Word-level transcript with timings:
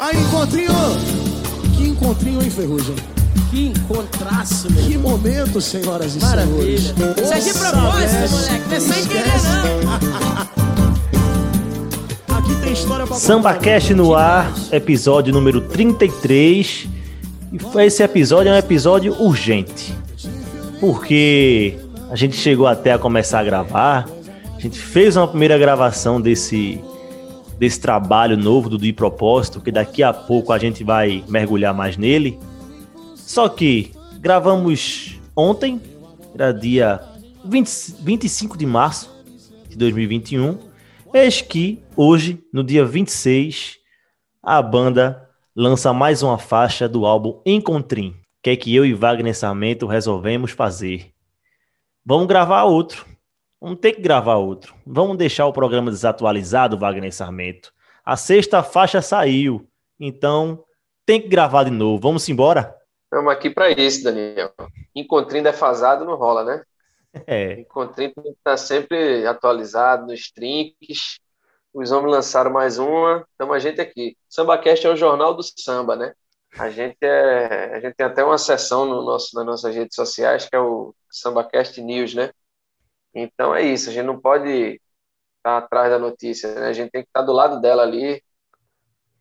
Aí, 0.00 0.16
encontrinho! 0.18 0.70
Que 1.76 1.88
encontrinho, 1.88 2.42
hein, 2.42 2.50
Ferrugem? 2.50 2.94
Que 3.50 3.66
encontraço, 3.66 4.72
meu. 4.72 4.82
Que 4.84 4.96
momento, 4.96 5.60
senhoras 5.60 6.16
e 6.16 6.20
Maravilha. 6.20 6.78
senhores. 6.78 7.22
Isso 7.22 7.32
é 7.34 7.38
de 7.38 7.52
propósito, 7.52 8.30
moleque. 8.30 8.68
Não 8.68 8.76
é 8.76 8.80
sem 8.80 9.06
querer, 9.06 9.42
não. 9.42 9.96
Aqui 12.38 12.54
tem 12.62 12.72
história 12.72 13.06
pra 13.06 13.16
Samba 13.16 13.52
contar, 13.52 13.64
Cast 13.64 13.92
no 13.94 14.14
ar, 14.14 14.50
episódio 14.72 15.34
número 15.34 15.60
33. 15.60 16.88
E 17.52 17.58
esse 17.82 18.02
episódio 18.02 18.50
é 18.50 18.54
um 18.54 18.58
episódio 18.58 19.14
urgente. 19.20 19.94
Porque 20.80 21.76
a 22.10 22.16
gente 22.16 22.36
chegou 22.36 22.66
até 22.66 22.92
a 22.92 22.98
começar 22.98 23.40
a 23.40 23.44
gravar, 23.44 24.08
a 24.56 24.60
gente 24.60 24.78
fez 24.78 25.16
uma 25.16 25.28
primeira 25.28 25.58
gravação 25.58 26.20
desse 26.20 26.80
desse 27.58 27.80
trabalho 27.80 28.36
novo 28.36 28.68
do 28.68 28.78
De 28.78 28.92
Propósito, 28.92 29.60
que 29.60 29.72
daqui 29.72 30.02
a 30.02 30.12
pouco 30.12 30.52
a 30.52 30.58
gente 30.58 30.84
vai 30.84 31.24
mergulhar 31.28 31.74
mais 31.74 31.96
nele. 31.96 32.38
Só 33.14 33.48
que 33.48 33.92
gravamos 34.20 35.18
ontem, 35.34 35.80
era 36.34 36.52
dia 36.52 37.00
20, 37.44 37.96
25 38.00 38.58
de 38.58 38.66
março 38.66 39.14
de 39.68 39.76
2021. 39.76 40.58
Eis 41.14 41.40
que 41.40 41.82
hoje, 41.96 42.42
no 42.52 42.62
dia 42.62 42.84
26, 42.84 43.78
a 44.42 44.60
banda 44.60 45.28
lança 45.54 45.92
mais 45.92 46.22
uma 46.22 46.38
faixa 46.38 46.88
do 46.88 47.06
álbum 47.06 47.40
Encontrim, 47.46 48.14
que 48.42 48.50
é 48.50 48.56
que 48.56 48.74
eu 48.74 48.84
e 48.84 48.92
Wagner 48.92 49.34
Sarmento 49.34 49.86
resolvemos 49.86 50.50
fazer. 50.50 51.10
Vamos 52.04 52.26
gravar 52.26 52.64
outro. 52.64 53.06
Vamos 53.60 53.80
ter 53.80 53.92
que 53.92 54.00
gravar 54.00 54.36
outro. 54.36 54.74
Vamos 54.86 55.16
deixar 55.16 55.46
o 55.46 55.52
programa 55.52 55.90
desatualizado, 55.90 56.78
Wagner 56.78 57.12
Sarmento. 57.12 57.72
A 58.04 58.16
sexta 58.16 58.62
faixa 58.62 59.00
saiu, 59.00 59.68
então 59.98 60.64
tem 61.04 61.20
que 61.20 61.28
gravar 61.28 61.64
de 61.64 61.70
novo. 61.70 62.00
Vamos 62.00 62.28
embora? 62.28 62.76
Estamos 63.04 63.32
aqui 63.32 63.48
para 63.48 63.70
isso, 63.70 64.04
Daniel. 64.04 64.52
Encontrinho 64.94 65.44
defasado 65.44 66.04
não 66.04 66.16
rola, 66.16 66.44
né? 66.44 66.62
É. 67.26 67.60
Encontrinho 67.60 68.12
tem 68.12 68.24
que 68.24 68.30
estar 68.38 68.58
sempre 68.58 69.26
atualizado 69.26 70.06
nos 70.06 70.30
trinques. 70.30 71.18
Os 71.72 71.90
homens 71.90 72.12
lançaram 72.12 72.50
mais 72.50 72.78
uma, 72.78 73.26
então 73.34 73.54
a 73.54 73.58
gente 73.58 73.80
aqui. 73.80 74.18
SambaCast 74.28 74.86
é 74.86 74.90
o 74.90 74.96
jornal 74.96 75.32
do 75.32 75.42
samba, 75.42 75.96
né? 75.96 76.12
A 76.58 76.68
gente, 76.68 76.98
é, 77.00 77.74
a 77.74 77.80
gente 77.80 77.94
tem 77.94 78.06
até 78.06 78.22
uma 78.22 78.36
seção 78.36 78.84
no 78.84 79.02
nosso, 79.02 79.34
nas 79.34 79.46
nossas 79.46 79.74
redes 79.74 79.94
sociais 79.94 80.46
que 80.46 80.54
é 80.54 80.60
o 80.60 80.94
SambaCast 81.10 81.80
News, 81.80 82.14
né? 82.14 82.30
Então 83.16 83.54
é 83.54 83.62
isso, 83.62 83.88
a 83.88 83.92
gente 83.94 84.04
não 84.04 84.20
pode 84.20 84.80
estar 85.38 85.58
atrás 85.58 85.90
da 85.90 85.98
notícia, 85.98 86.54
né? 86.54 86.68
A 86.68 86.72
gente 86.74 86.90
tem 86.90 87.02
que 87.02 87.08
estar 87.08 87.22
do 87.22 87.32
lado 87.32 87.60
dela 87.62 87.82
ali. 87.82 88.22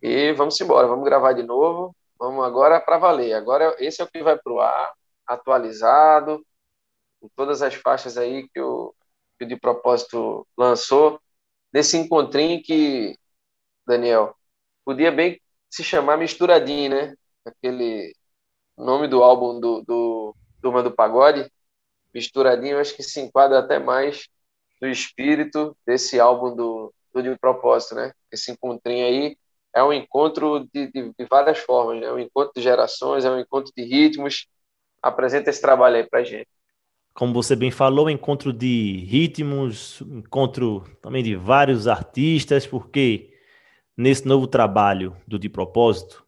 E 0.02 0.34
vamos 0.34 0.60
embora, 0.60 0.88
vamos 0.88 1.06
gravar 1.06 1.34
de 1.34 1.44
novo. 1.44 1.96
Vamos 2.20 2.44
agora 2.46 2.82
para 2.82 2.98
valer. 2.98 3.34
Agora 3.34 3.76
esse 3.80 4.02
é 4.02 4.06
o 4.06 4.08
que 4.10 4.22
vai 4.24 4.38
para 4.38 4.54
o 4.54 4.60
ar, 4.60 4.94
atualizado, 5.28 6.46
com 7.22 7.30
todas 7.36 7.62
as 7.62 7.76
faixas 7.76 8.18
aí 8.18 8.50
que 8.50 8.60
o, 8.62 8.94
que 9.40 9.46
o 9.46 9.48
De 9.48 9.58
Propósito 9.58 10.46
lançou. 10.58 11.22
Nesse 11.74 11.98
encontrinho 11.98 12.62
que, 12.64 13.18
Daniel, 13.88 14.36
podia 14.86 15.12
bem 15.12 15.42
se 15.70 15.84
chamar 15.84 16.18
Misturadinho, 16.18 16.92
né? 16.92 17.16
Aquele 17.46 18.14
nome 18.78 19.08
do 19.08 19.24
álbum 19.24 19.60
do, 19.60 19.82
do 19.84 20.36
Turma 20.62 20.84
do 20.84 20.92
Pagode. 20.92 21.50
Misturadinho, 22.16 22.80
acho 22.80 22.96
que 22.96 23.04
se 23.04 23.20
enquadra 23.20 23.60
até 23.60 23.78
mais 23.78 24.30
no 24.82 24.88
espírito 24.88 25.76
desse 25.86 26.18
álbum 26.18 26.56
do, 26.56 26.94
do 27.14 27.22
De 27.22 27.38
Propósito, 27.38 27.96
né? 27.96 28.14
Esse 28.32 28.52
encontrinho 28.52 29.06
aí 29.06 29.38
é 29.76 29.84
um 29.84 29.92
encontro 29.92 30.66
de, 30.74 30.88
de, 30.88 31.14
de 31.18 31.26
várias 31.30 31.58
formas, 31.58 32.00
né? 32.00 32.08
É 32.08 32.14
um 32.14 32.20
encontro 32.20 32.54
de 32.56 32.62
gerações, 32.62 33.26
é 33.26 33.30
um 33.30 33.38
encontro 33.38 33.74
de 33.76 33.84
ritmos. 33.84 34.48
Apresenta 35.04 35.50
esse 35.50 35.62
trabalho 35.62 35.98
aí 35.98 36.10
pra 36.10 36.24
gente. 36.24 36.48
Como 37.14 37.34
você 37.34 37.54
bem 37.54 37.70
falou, 37.70 38.10
encontro 38.10 38.54
de 38.54 39.06
ritmos, 39.06 40.02
encontro 40.02 40.86
também 41.02 41.22
de 41.22 41.36
vários 41.36 41.86
artistas, 41.86 42.66
porque 42.66 43.34
nesse 43.98 44.26
novo 44.26 44.48
trabalho 44.48 45.18
do 45.28 45.38
De 45.38 45.50
Propósito, 45.50 46.26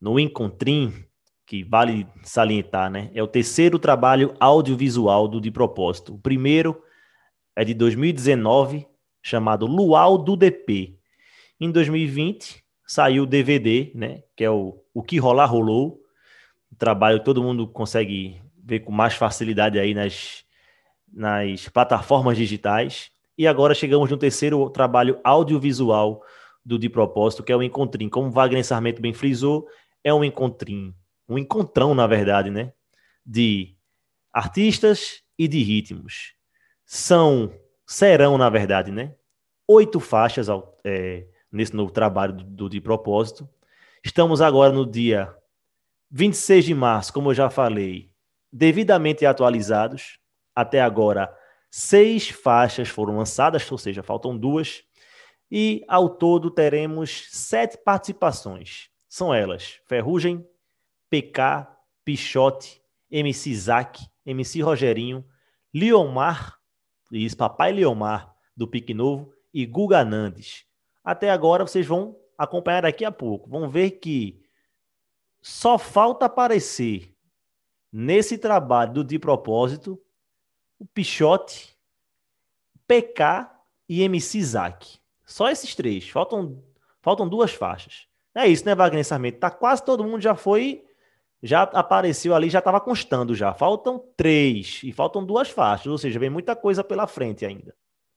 no 0.00 0.18
Encontrim, 0.18 1.04
que 1.50 1.64
vale 1.64 2.06
salientar, 2.22 2.88
né? 2.88 3.10
É 3.12 3.20
o 3.20 3.26
terceiro 3.26 3.76
trabalho 3.76 4.32
audiovisual 4.38 5.26
do 5.26 5.40
De 5.40 5.50
Propósito. 5.50 6.14
O 6.14 6.18
primeiro 6.18 6.80
é 7.56 7.64
de 7.64 7.74
2019, 7.74 8.86
chamado 9.20 9.66
Luau 9.66 10.16
do 10.16 10.36
DP. 10.36 10.96
Em 11.58 11.68
2020, 11.72 12.62
saiu 12.86 13.24
o 13.24 13.26
DVD, 13.26 13.90
né? 13.96 14.22
Que 14.36 14.44
é 14.44 14.50
o 14.50 14.80
O 14.94 15.02
Que 15.02 15.18
Rolar 15.18 15.46
Rolou. 15.46 16.00
Um 16.72 16.76
trabalho 16.76 17.18
que 17.18 17.24
todo 17.24 17.42
mundo 17.42 17.66
consegue 17.66 18.40
ver 18.64 18.78
com 18.84 18.92
mais 18.92 19.14
facilidade 19.14 19.76
aí 19.76 19.92
nas, 19.92 20.44
nas 21.12 21.68
plataformas 21.68 22.36
digitais. 22.36 23.10
E 23.36 23.48
agora 23.48 23.74
chegamos 23.74 24.08
no 24.08 24.16
terceiro 24.16 24.70
trabalho 24.70 25.18
audiovisual 25.24 26.22
do 26.64 26.78
De 26.78 26.88
Propósito, 26.88 27.42
que 27.42 27.50
é 27.50 27.56
o 27.56 27.62
Encontrim. 27.62 28.08
Como 28.08 28.30
Wagner 28.30 28.64
Sarmento 28.64 29.02
bem 29.02 29.12
frisou, 29.12 29.66
é 30.04 30.14
um 30.14 30.24
encontrim, 30.24 30.94
um 31.30 31.38
encontrão, 31.38 31.94
na 31.94 32.08
verdade, 32.08 32.50
né? 32.50 32.72
De 33.24 33.76
artistas 34.32 35.22
e 35.38 35.46
de 35.46 35.62
ritmos. 35.62 36.34
São, 36.84 37.54
serão, 37.86 38.36
na 38.36 38.50
verdade, 38.50 38.90
né? 38.90 39.14
Oito 39.66 40.00
faixas 40.00 40.48
ao, 40.48 40.76
é, 40.84 41.24
nesse 41.50 41.74
novo 41.74 41.92
trabalho 41.92 42.32
do, 42.32 42.44
do 42.44 42.68
De 42.68 42.80
Propósito. 42.80 43.48
Estamos 44.04 44.42
agora 44.42 44.72
no 44.72 44.84
dia 44.84 45.32
26 46.10 46.64
de 46.64 46.74
março, 46.74 47.12
como 47.12 47.30
eu 47.30 47.34
já 47.34 47.48
falei, 47.48 48.10
devidamente 48.52 49.24
atualizados. 49.24 50.18
Até 50.52 50.80
agora, 50.80 51.32
seis 51.70 52.28
faixas 52.28 52.88
foram 52.88 53.18
lançadas, 53.18 53.70
ou 53.70 53.78
seja, 53.78 54.02
faltam 54.02 54.36
duas. 54.36 54.82
E 55.48 55.84
ao 55.86 56.08
todo 56.10 56.50
teremos 56.50 57.28
sete 57.30 57.78
participações. 57.78 58.88
São 59.08 59.32
elas: 59.32 59.80
Ferrugem, 59.86 60.44
PK, 61.10 61.66
Pichote, 62.04 62.80
MC 63.10 63.54
Zac, 63.54 64.00
MC 64.24 64.62
Rogerinho, 64.62 65.24
Liomar, 65.74 66.58
isso, 67.10 67.36
Papai 67.36 67.72
Liomar, 67.72 68.34
do 68.56 68.68
Pique 68.68 68.94
Novo, 68.94 69.32
e 69.52 69.66
Guga 69.66 70.04
Nandes. 70.04 70.64
Até 71.04 71.30
agora 71.30 71.66
vocês 71.66 71.86
vão 71.86 72.16
acompanhar 72.38 72.82
daqui 72.82 73.04
a 73.04 73.10
pouco. 73.10 73.50
Vão 73.50 73.68
ver 73.68 73.92
que 73.92 74.40
só 75.42 75.78
falta 75.78 76.26
aparecer 76.26 77.14
nesse 77.92 78.38
trabalho 78.38 78.92
do 78.92 79.04
De 79.04 79.18
Propósito 79.18 80.00
o 80.78 80.86
Pichote, 80.86 81.76
PK 82.86 83.50
e 83.88 84.02
MC 84.02 84.42
Zac. 84.42 84.98
Só 85.24 85.50
esses 85.50 85.74
três. 85.74 86.08
Faltam, 86.08 86.62
faltam 87.00 87.28
duas 87.28 87.52
faixas. 87.52 88.06
É 88.34 88.46
isso, 88.46 88.64
né, 88.64 88.74
Wagner 88.74 89.04
Sarmento? 89.04 89.38
Tá 89.38 89.50
quase 89.50 89.84
todo 89.84 90.04
mundo 90.04 90.20
já 90.20 90.34
foi, 90.34 90.84
já 91.42 91.62
apareceu 91.62 92.34
ali, 92.34 92.50
já 92.50 92.58
estava 92.58 92.80
constando 92.80 93.34
já. 93.34 93.54
Faltam 93.54 94.02
três 94.16 94.80
e 94.84 94.92
faltam 94.92 95.24
duas 95.24 95.48
faixas, 95.48 95.86
ou 95.86 95.98
seja, 95.98 96.18
vem 96.18 96.30
muita 96.30 96.54
coisa 96.54 96.84
pela 96.84 97.06
frente 97.06 97.44
ainda. 97.46 97.74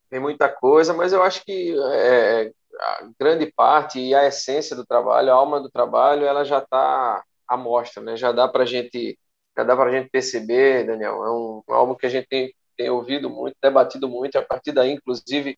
Tem 0.09 0.19
muita 0.19 0.49
coisa, 0.49 0.93
mas 0.93 1.13
eu 1.13 1.23
acho 1.23 1.43
que 1.43 1.75
é, 1.93 2.51
a 2.79 3.09
grande 3.19 3.51
parte 3.51 3.99
e 3.99 4.13
a 4.13 4.27
essência 4.27 4.75
do 4.75 4.85
trabalho, 4.85 5.31
a 5.31 5.35
alma 5.35 5.59
do 5.59 5.69
trabalho, 5.69 6.25
ela 6.25 6.43
já 6.43 6.59
está 6.59 7.23
à 7.47 7.57
mostra, 7.57 8.03
né? 8.03 8.15
Já 8.15 8.31
dá 8.31 8.47
para 8.47 8.65
gente, 8.65 9.17
já 9.57 9.63
dá 9.63 9.75
para 9.75 9.91
gente 9.91 10.09
perceber, 10.09 10.85
Daniel. 10.85 11.23
É 11.23 11.31
um, 11.31 11.63
um 11.67 11.73
álbum 11.73 11.95
que 11.95 12.05
a 12.05 12.09
gente 12.09 12.27
tem, 12.27 12.53
tem 12.77 12.89
ouvido 12.89 13.29
muito, 13.29 13.55
debatido 13.61 14.07
muito. 14.07 14.37
A 14.37 14.41
partir 14.41 14.71
daí, 14.71 14.91
inclusive, 14.91 15.57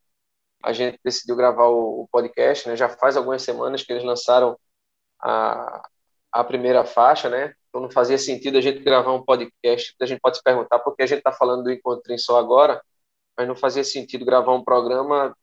a 0.64 0.72
gente 0.72 1.00
decidiu 1.04 1.36
gravar 1.36 1.68
o, 1.68 2.04
o, 2.04 2.08
podcast, 2.12 2.68
né? 2.70 2.76
Já 2.76 2.90
faz 2.90 3.18
algumas 3.18 3.42
semanas 3.42 3.84
que 3.84 3.92
eles 3.92 4.04
lançaram 4.04 4.58
a, 5.22 5.82
a 6.36 6.44
primeira 6.44 6.84
faixa, 6.84 7.30
né? 7.30 7.54
Então 7.70 7.82
não 7.82 7.90
fazia 7.90 8.18
sentido 8.18 8.58
a 8.58 8.62
gente 8.62 8.80
gravar 8.80 9.14
um 9.14 9.24
podcast. 9.24 9.96
A 10.02 10.06
gente 10.06 10.20
pode 10.20 10.36
se 10.36 10.44
perguntar 10.44 10.80
por 10.80 10.94
que 10.94 11.04
a 11.04 11.06
gente 11.06 11.20
está 11.20 11.32
falando 11.32 11.64
do 11.64 11.72
Encontrinho 11.72 12.20
só 12.20 12.38
agora, 12.38 12.84
mas 13.38 13.48
não 13.48 13.56
fazia 13.56 13.86
sentido 13.86 14.26
gravar 14.26 14.54
um 14.54 14.64
programa 14.64 15.34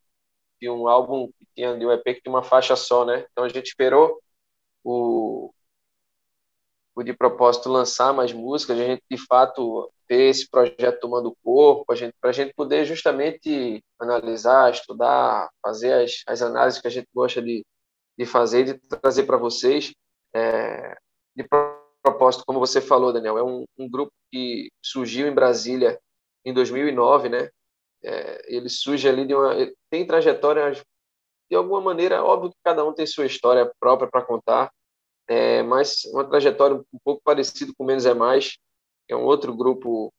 de 0.60 0.68
um 0.68 0.86
álbum 0.86 1.28
que 1.38 1.46
tinha 1.54 1.76
de 1.78 1.86
um 1.86 1.90
EP 1.90 2.04
que 2.04 2.20
tinha 2.20 2.32
uma 2.32 2.42
faixa 2.42 2.76
só, 2.76 3.06
né? 3.06 3.26
Então 3.32 3.44
a 3.44 3.48
gente 3.48 3.66
esperou 3.68 4.20
o, 4.84 5.50
o 6.94 7.02
de 7.02 7.14
propósito 7.14 7.70
lançar 7.70 8.12
mais 8.12 8.32
músicas, 8.32 8.78
a 8.78 8.84
gente 8.84 9.02
de 9.10 9.16
fato 9.16 9.90
ter 10.06 10.24
esse 10.28 10.48
projeto 10.50 11.00
tomando 11.00 11.36
corpo, 11.42 11.90
a 11.90 11.96
gente, 11.96 12.14
para 12.20 12.30
a 12.30 12.32
gente 12.34 12.52
poder 12.54 12.84
justamente 12.84 13.82
analisar, 13.98 14.70
estudar, 14.70 15.48
fazer 15.62 16.04
as, 16.04 16.22
as 16.26 16.42
análises 16.42 16.80
que 16.82 16.86
a 16.88 16.90
gente 16.90 17.08
gosta 17.14 17.40
de, 17.40 17.64
de 18.18 18.26
fazer 18.26 18.60
e 18.60 18.64
de 18.74 18.78
trazer 19.00 19.22
para 19.24 19.38
vocês. 19.38 19.92
É, 20.34 20.96
de 21.36 21.44
propósito, 22.02 22.44
como 22.46 22.58
você 22.58 22.80
falou, 22.80 23.12
Daniel, 23.12 23.38
é 23.38 23.42
um, 23.42 23.64
um 23.78 23.88
grupo 23.88 24.12
que 24.30 24.70
surgiu 24.82 25.26
em 25.28 25.34
Brasília 25.34 25.98
em 26.44 26.52
2009, 26.52 27.28
né? 27.28 27.48
É, 28.02 28.56
ele 28.56 28.68
surge 28.68 29.08
ali 29.08 29.26
de 29.26 29.34
uma. 29.34 29.54
Tem 29.88 30.06
trajetória 30.06 30.72
de 31.50 31.56
alguma 31.56 31.80
maneira, 31.80 32.24
óbvio 32.24 32.50
que 32.50 32.56
cada 32.64 32.84
um 32.84 32.92
tem 32.92 33.06
sua 33.06 33.26
história 33.26 33.70
própria 33.78 34.10
para 34.10 34.24
contar, 34.24 34.72
é, 35.28 35.62
mas 35.62 36.04
uma 36.06 36.24
trajetória 36.24 36.76
um 36.76 36.98
pouco 37.04 37.22
parecida 37.22 37.72
com 37.76 37.84
Menos 37.84 38.06
é 38.06 38.14
Mais, 38.14 38.56
que 39.06 39.12
é 39.12 39.16
um 39.16 39.24
outro 39.24 39.54
grupo 39.54 40.12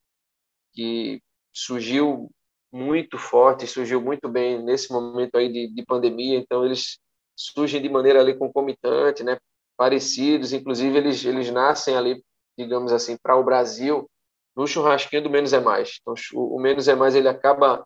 que 0.73 1.21
surgiu 1.51 2.29
muito 2.71 3.17
forte, 3.17 3.67
surgiu 3.67 4.01
muito 4.01 4.29
bem 4.29 4.61
nesse 4.63 4.91
momento 4.91 5.35
aí 5.35 5.51
de, 5.51 5.73
de 5.73 5.85
pandemia, 5.85 6.37
então 6.37 6.65
eles 6.65 6.99
surgem 7.35 7.81
de 7.81 7.89
maneira 7.89 8.19
ali 8.19 8.35
concomitante, 8.35 9.23
né, 9.23 9.37
parecidos, 9.77 10.53
inclusive 10.53 10.97
eles, 10.97 11.23
eles 11.25 11.49
nascem 11.51 11.95
ali, 11.95 12.23
digamos 12.57 12.91
assim, 12.91 13.17
para 13.17 13.35
o 13.35 13.43
Brasil, 13.43 14.09
no 14.55 14.67
churrasquinho 14.67 15.23
do 15.23 15.29
Menos 15.29 15.53
é 15.53 15.59
Mais. 15.59 15.99
Então, 16.01 16.13
o 16.33 16.59
Menos 16.59 16.87
é 16.87 16.95
Mais 16.95 17.15
ele 17.15 17.27
acaba 17.27 17.85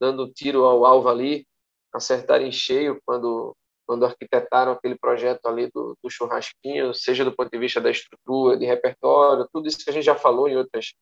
dando 0.00 0.30
tiro 0.32 0.64
ao 0.64 0.84
alvo 0.84 1.08
ali, 1.08 1.46
acertar 1.92 2.42
em 2.42 2.52
cheio 2.52 3.00
quando 3.04 3.54
quando 3.86 4.04
arquitetaram 4.04 4.72
aquele 4.72 4.98
projeto 4.98 5.46
ali 5.46 5.70
do, 5.72 5.96
do, 6.04 6.10
churrasquinho, 6.10 6.92
seja 6.92 7.24
do 7.24 7.34
ponto 7.34 7.50
de 7.50 7.58
vista 7.58 7.80
da 7.80 7.90
estrutura, 7.90 8.58
de 8.58 8.66
repertório, 8.66 9.48
tudo 9.50 9.66
isso 9.66 9.82
que 9.82 9.88
a 9.88 9.92
gente 9.94 10.04
já 10.04 10.14
falou 10.14 10.46
em 10.46 10.58
outras 10.58 10.92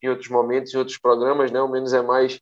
em 0.00 0.08
outros 0.08 0.28
momentos, 0.28 0.72
em 0.72 0.78
outros 0.78 0.96
programas, 0.96 1.50
né? 1.50 1.60
O 1.60 1.66
menos 1.66 1.92
é 1.92 2.00
mais 2.00 2.40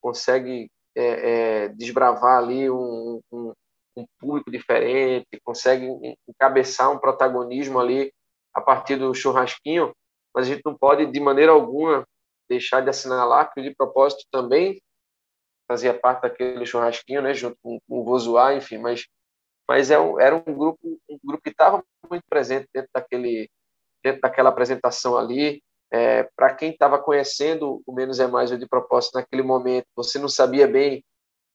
consegue 0.00 0.70
é, 0.96 1.64
é, 1.64 1.68
desbravar 1.68 2.38
ali 2.38 2.70
um, 2.70 3.20
um, 3.30 3.52
um, 3.96 4.06
público 4.18 4.50
diferente, 4.50 5.26
consegue 5.42 5.88
encabeçar 6.28 6.90
um 6.90 6.98
protagonismo 6.98 7.78
ali 7.78 8.12
a 8.52 8.60
partir 8.60 8.96
do 8.96 9.14
churrasquinho, 9.14 9.94
mas 10.34 10.46
a 10.46 10.50
gente 10.50 10.62
não 10.64 10.76
pode 10.76 11.06
de 11.06 11.20
maneira 11.20 11.52
alguma 11.52 12.06
deixar 12.48 12.80
de 12.80 12.90
assinalar 12.90 13.52
que 13.52 13.60
o 13.60 13.62
de 13.62 13.74
propósito 13.74 14.24
também 14.30 14.80
fazia 15.66 15.94
parte 15.94 16.22
daquele 16.22 16.66
churrasquinho, 16.66 17.22
né, 17.22 17.32
junto 17.34 17.56
com, 17.62 17.78
com 17.88 18.00
o 18.00 18.04
Vozoar, 18.04 18.56
enfim, 18.56 18.78
mas 18.78 19.06
mas 19.66 19.90
é 19.90 19.98
um, 19.98 20.20
era 20.20 20.36
um 20.36 20.54
grupo 20.54 20.78
um 21.08 21.18
grupo 21.24 21.42
que 21.42 21.50
estava 21.50 21.82
muito 22.10 22.24
presente 22.28 22.68
dentro 22.72 22.90
daquele 22.92 23.48
dentro 24.02 24.20
daquela 24.20 24.50
apresentação 24.50 25.16
ali. 25.16 25.62
É, 25.90 26.28
para 26.36 26.54
quem 26.54 26.70
estava 26.70 26.98
conhecendo 26.98 27.80
o 27.86 27.92
menos 27.92 28.18
é 28.18 28.26
mais 28.26 28.50
o 28.50 28.58
de 28.58 28.66
propósito 28.66 29.14
naquele 29.14 29.42
momento 29.42 29.86
você 29.94 30.18
não 30.18 30.28
sabia 30.28 30.66
bem 30.66 31.04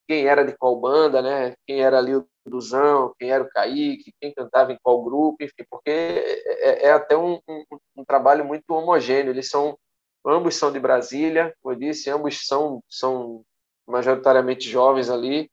quem 0.09 0.25
era 0.27 0.43
de 0.43 0.57
qual 0.57 0.75
banda 0.79 1.21
né 1.21 1.55
quem 1.65 1.81
era 1.81 1.99
ali 1.99 2.15
o 2.15 2.27
Duzão 2.45 3.13
quem 3.19 3.31
era 3.31 3.43
o 3.43 3.49
Kaique 3.49 4.13
quem 4.19 4.33
cantava 4.33 4.73
em 4.73 4.79
qual 4.81 5.03
grupo 5.03 5.37
enfim 5.41 5.63
porque 5.69 5.89
é, 5.89 6.69
é, 6.69 6.87
é 6.87 6.91
até 6.91 7.15
um, 7.15 7.39
um, 7.47 7.63
um 7.97 8.05
trabalho 8.05 8.43
muito 8.43 8.69
homogêneo 8.73 9.31
eles 9.31 9.49
são 9.49 9.77
ambos 10.25 10.55
são 10.55 10.71
de 10.71 10.79
Brasília 10.79 11.53
como 11.61 11.75
eu 11.75 11.79
disse 11.79 12.09
ambos 12.09 12.45
são 12.47 12.83
são 12.89 13.45
majoritariamente 13.89 14.69
jovens 14.69 15.09
ali, 15.09 15.51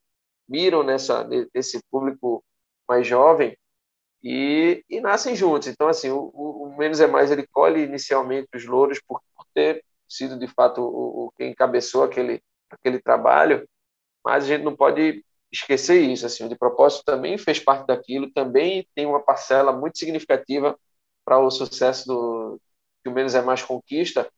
miram 0.48 0.82
nessa, 0.82 1.26
nesse 1.54 1.80
público 1.90 2.44
mais 2.88 3.06
jovem 3.06 3.56
e, 4.22 4.84
e 4.88 5.00
nascem 5.00 5.34
juntos. 5.34 5.68
Então, 5.68 5.88
assim, 5.88 6.10
o, 6.10 6.30
o, 6.34 6.76
Menos 6.76 7.00
é 7.00 7.06
Mais, 7.06 7.30
ele 7.30 7.46
colhe 7.46 7.82
inicialmente 7.82 8.48
os 8.54 8.66
louros 8.66 9.00
por, 9.00 9.20
por 9.34 9.46
ter 9.54 9.82
sido, 10.08 10.38
de 10.38 10.46
fato, 10.46 10.82
o, 10.82 11.26
o, 11.26 11.32
quem 11.36 11.50
encabeçou 11.50 12.04
aquele, 12.04 12.42
aquele 12.70 13.00
trabalho, 13.00 13.66
mas 14.26 14.44
a 14.44 14.48
gente 14.48 14.64
não 14.64 14.74
pode 14.74 15.24
esquecer 15.52 16.00
isso, 16.02 16.26
assim, 16.26 16.44
o 16.44 16.48
de 16.48 16.56
propósito 16.56 17.04
também 17.04 17.38
fez 17.38 17.60
parte 17.60 17.86
daquilo, 17.86 18.32
também 18.32 18.88
tem 18.94 19.06
uma 19.06 19.22
parcela 19.22 19.72
muito 19.72 19.98
significativa 19.98 20.76
para 21.24 21.38
o 21.38 21.48
sucesso 21.50 22.06
do 22.08 22.60
que 23.04 23.08
o 23.08 23.12
Menos 23.12 23.36
é 23.36 23.42
Mais 23.42 23.62
conquista, 23.62 24.28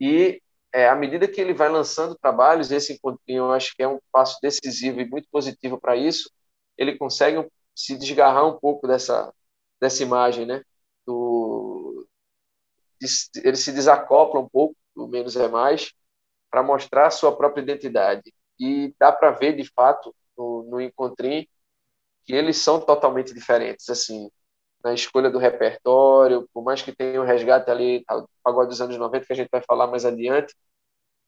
e 0.00 0.42
é, 0.74 0.88
à 0.88 0.96
medida 0.96 1.28
que 1.28 1.40
ele 1.40 1.54
vai 1.54 1.68
lançando 1.68 2.16
trabalhos, 2.16 2.72
esse 2.72 2.98
eu 3.28 3.52
acho 3.52 3.76
que 3.76 3.82
é 3.84 3.88
um 3.88 4.00
passo 4.10 4.38
decisivo 4.42 5.00
e 5.00 5.08
muito 5.08 5.28
positivo 5.30 5.80
para 5.80 5.96
isso, 5.96 6.28
ele 6.76 6.98
consegue 6.98 7.46
se 7.76 7.96
desgarrar 7.96 8.44
um 8.46 8.58
pouco 8.58 8.88
dessa, 8.88 9.32
dessa 9.80 10.02
imagem, 10.02 10.46
né? 10.46 10.64
Do, 11.06 12.06
ele 13.44 13.56
se 13.56 13.72
desacopla 13.72 14.40
um 14.40 14.48
pouco 14.48 14.76
do 14.96 15.06
menos 15.08 15.36
é 15.36 15.48
mais 15.48 15.92
para 16.50 16.62
mostrar 16.62 17.06
a 17.06 17.10
sua 17.10 17.36
própria 17.36 17.62
identidade. 17.62 18.34
E 18.62 18.94
dá 18.96 19.10
para 19.10 19.32
ver, 19.32 19.56
de 19.56 19.68
fato, 19.72 20.14
no, 20.38 20.62
no 20.62 20.80
Encontrinho, 20.80 21.44
que 22.24 22.32
eles 22.32 22.58
são 22.58 22.80
totalmente 22.80 23.34
diferentes, 23.34 23.88
assim, 23.88 24.30
na 24.84 24.94
escolha 24.94 25.28
do 25.28 25.38
repertório, 25.38 26.48
por 26.54 26.62
mais 26.62 26.80
que 26.80 26.94
tenha 26.94 27.20
um 27.20 27.24
resgate 27.24 27.68
ali, 27.70 28.04
o 28.08 28.28
pagode 28.42 28.68
dos 28.68 28.80
anos 28.80 28.96
90, 28.96 29.26
que 29.26 29.32
a 29.32 29.36
gente 29.36 29.48
vai 29.50 29.62
falar 29.62 29.88
mais 29.88 30.04
adiante, 30.04 30.54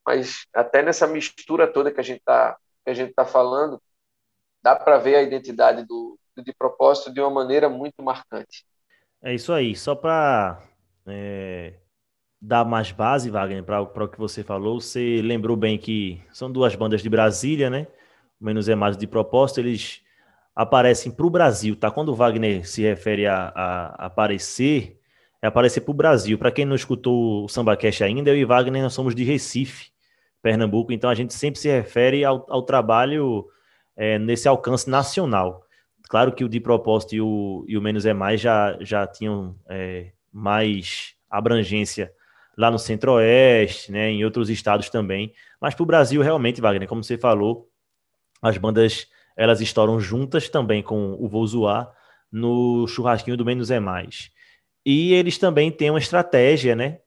mas 0.07 0.47
até 0.55 0.81
nessa 0.81 1.09
mistura 1.09 1.73
toda 1.73 1.91
que 1.91 2.01
a 2.01 2.05
gente 2.05 2.21
está 2.21 2.57
que 2.85 2.91
a 2.91 2.95
gente 2.95 3.15
tá 3.15 3.25
falando, 3.25 3.83
dá 4.63 4.77
para 4.77 4.99
ver 4.99 5.17
a 5.17 5.23
identidade 5.23 5.85
do, 5.87 6.19
do 6.37 6.45
de 6.45 6.53
propósito 6.53 7.13
de 7.13 7.21
uma 7.21 7.31
maneira 7.31 7.69
muito 7.69 8.03
marcante. 8.03 8.65
É 9.23 9.35
isso 9.35 9.53
aí. 9.53 9.75
Só 9.75 9.95
para 9.95 10.63
é, 11.07 11.81
dar 12.46 12.62
mais 12.62 12.93
base, 12.93 13.31
Wagner, 13.31 13.64
para 13.64 13.81
o 13.81 14.08
que 14.08 14.19
você 14.19 14.43
falou, 14.43 14.79
você 14.79 15.23
lembrou 15.23 15.56
bem 15.56 15.79
que 15.79 16.20
são 16.31 16.52
duas 16.52 16.75
bandas 16.75 17.02
de 17.02 17.08
Brasília, 17.08 17.70
né? 17.70 17.87
O 18.38 18.44
Menos 18.44 18.69
é 18.69 18.75
Mais 18.75 18.99
de 18.99 19.06
propósito, 19.06 19.61
eles 19.61 20.02
aparecem 20.55 21.11
para 21.11 21.25
o 21.25 21.31
Brasil, 21.31 21.75
tá? 21.75 21.91
Quando 21.91 22.11
o 22.11 22.14
Wagner 22.14 22.69
se 22.69 22.82
refere 22.82 23.26
a, 23.26 23.50
a, 23.55 24.06
aparecer, 24.06 25.00
é 25.41 25.46
aparecer 25.46 25.81
para 25.81 25.91
o 25.91 25.94
Brasil. 25.94 26.37
Para 26.37 26.50
quem 26.50 26.67
não 26.67 26.76
escutou 26.76 27.44
o 27.44 27.49
Samba 27.49 27.76
Cash 27.79 28.02
ainda, 28.02 28.29
eu 28.29 28.37
e 28.37 28.44
Wagner 28.44 28.82
nós 28.82 28.93
somos 28.93 29.14
de 29.14 29.25
Recife, 29.25 29.90
Pernambuco, 30.43 30.93
então 30.93 31.08
a 31.08 31.14
gente 31.14 31.32
sempre 31.32 31.58
se 31.58 31.69
refere 31.69 32.26
ao, 32.26 32.44
ao 32.50 32.62
trabalho 32.62 33.47
é, 33.97 34.19
nesse 34.19 34.47
alcance 34.47 34.90
nacional. 34.90 35.64
Claro 36.11 36.31
que 36.32 36.44
o 36.44 36.49
de 36.49 36.61
propósito 36.61 37.14
e 37.14 37.23
o, 37.23 37.64
e 37.67 37.79
o 37.79 37.81
menos 37.81 38.05
é 38.05 38.12
mais 38.12 38.38
já, 38.38 38.76
já 38.82 39.06
tinham 39.06 39.56
é, 39.67 40.12
mais 40.31 41.14
abrangência 41.31 42.12
lá 42.56 42.71
no 42.71 42.79
Centro-Oeste, 42.79 43.91
né, 43.93 44.11
em 44.11 44.25
outros 44.25 44.49
estados 44.51 44.89
também. 44.89 45.33
Mas 45.61 45.75
para 45.75 45.83
o 45.83 45.87
Brasil, 45.87 46.23
realmente, 46.23 46.61
Wagner, 46.61 46.89
como 46.89 47.03
você 47.03 47.19
falou, 47.19 47.69
as 48.43 48.56
bandas 48.59 49.06
elas 49.37 49.61
estouram 49.61 49.99
juntas 49.99 50.49
também 50.49 50.83
com 50.83 51.17
o 51.19 51.29
Vou 51.29 51.47
Zoar 51.47 51.93
no 52.31 52.87
churrasquinho 52.87 53.37
do 53.37 53.45
Menos 53.45 53.71
é 53.71 53.81
Mais. 53.81 54.31
E 54.85 55.12
eles 55.12 55.39
também 55.39 55.71
têm 55.71 55.91
uma 55.91 55.99
estratégia, 55.99 56.77
né? 56.77 56.99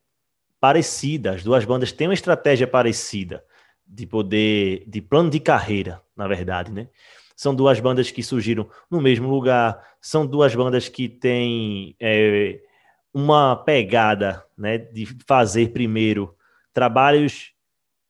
Parecida. 0.59 1.31
As 1.31 1.43
duas 1.43 1.63
bandas 1.63 1.91
têm 1.91 2.07
uma 2.07 2.13
estratégia 2.13 2.67
parecida 2.67 3.43
de 3.85 4.05
poder, 4.05 4.83
de 4.87 5.01
plano 5.01 5.29
de 5.29 5.39
carreira, 5.39 6.01
na 6.15 6.27
verdade, 6.27 6.71
né? 6.71 6.89
São 7.35 7.53
duas 7.53 7.79
bandas 7.79 8.09
que 8.09 8.23
surgiram 8.23 8.67
no 8.89 8.99
mesmo 8.99 9.29
lugar, 9.29 9.79
são 10.01 10.25
duas 10.25 10.55
bandas 10.55 10.89
que 10.89 11.07
têm 11.07 11.95
é, 11.99 12.59
uma 13.17 13.55
pegada, 13.55 14.45
né? 14.55 14.77
De 14.77 15.07
fazer 15.25 15.69
primeiro 15.73 16.35
trabalhos 16.71 17.51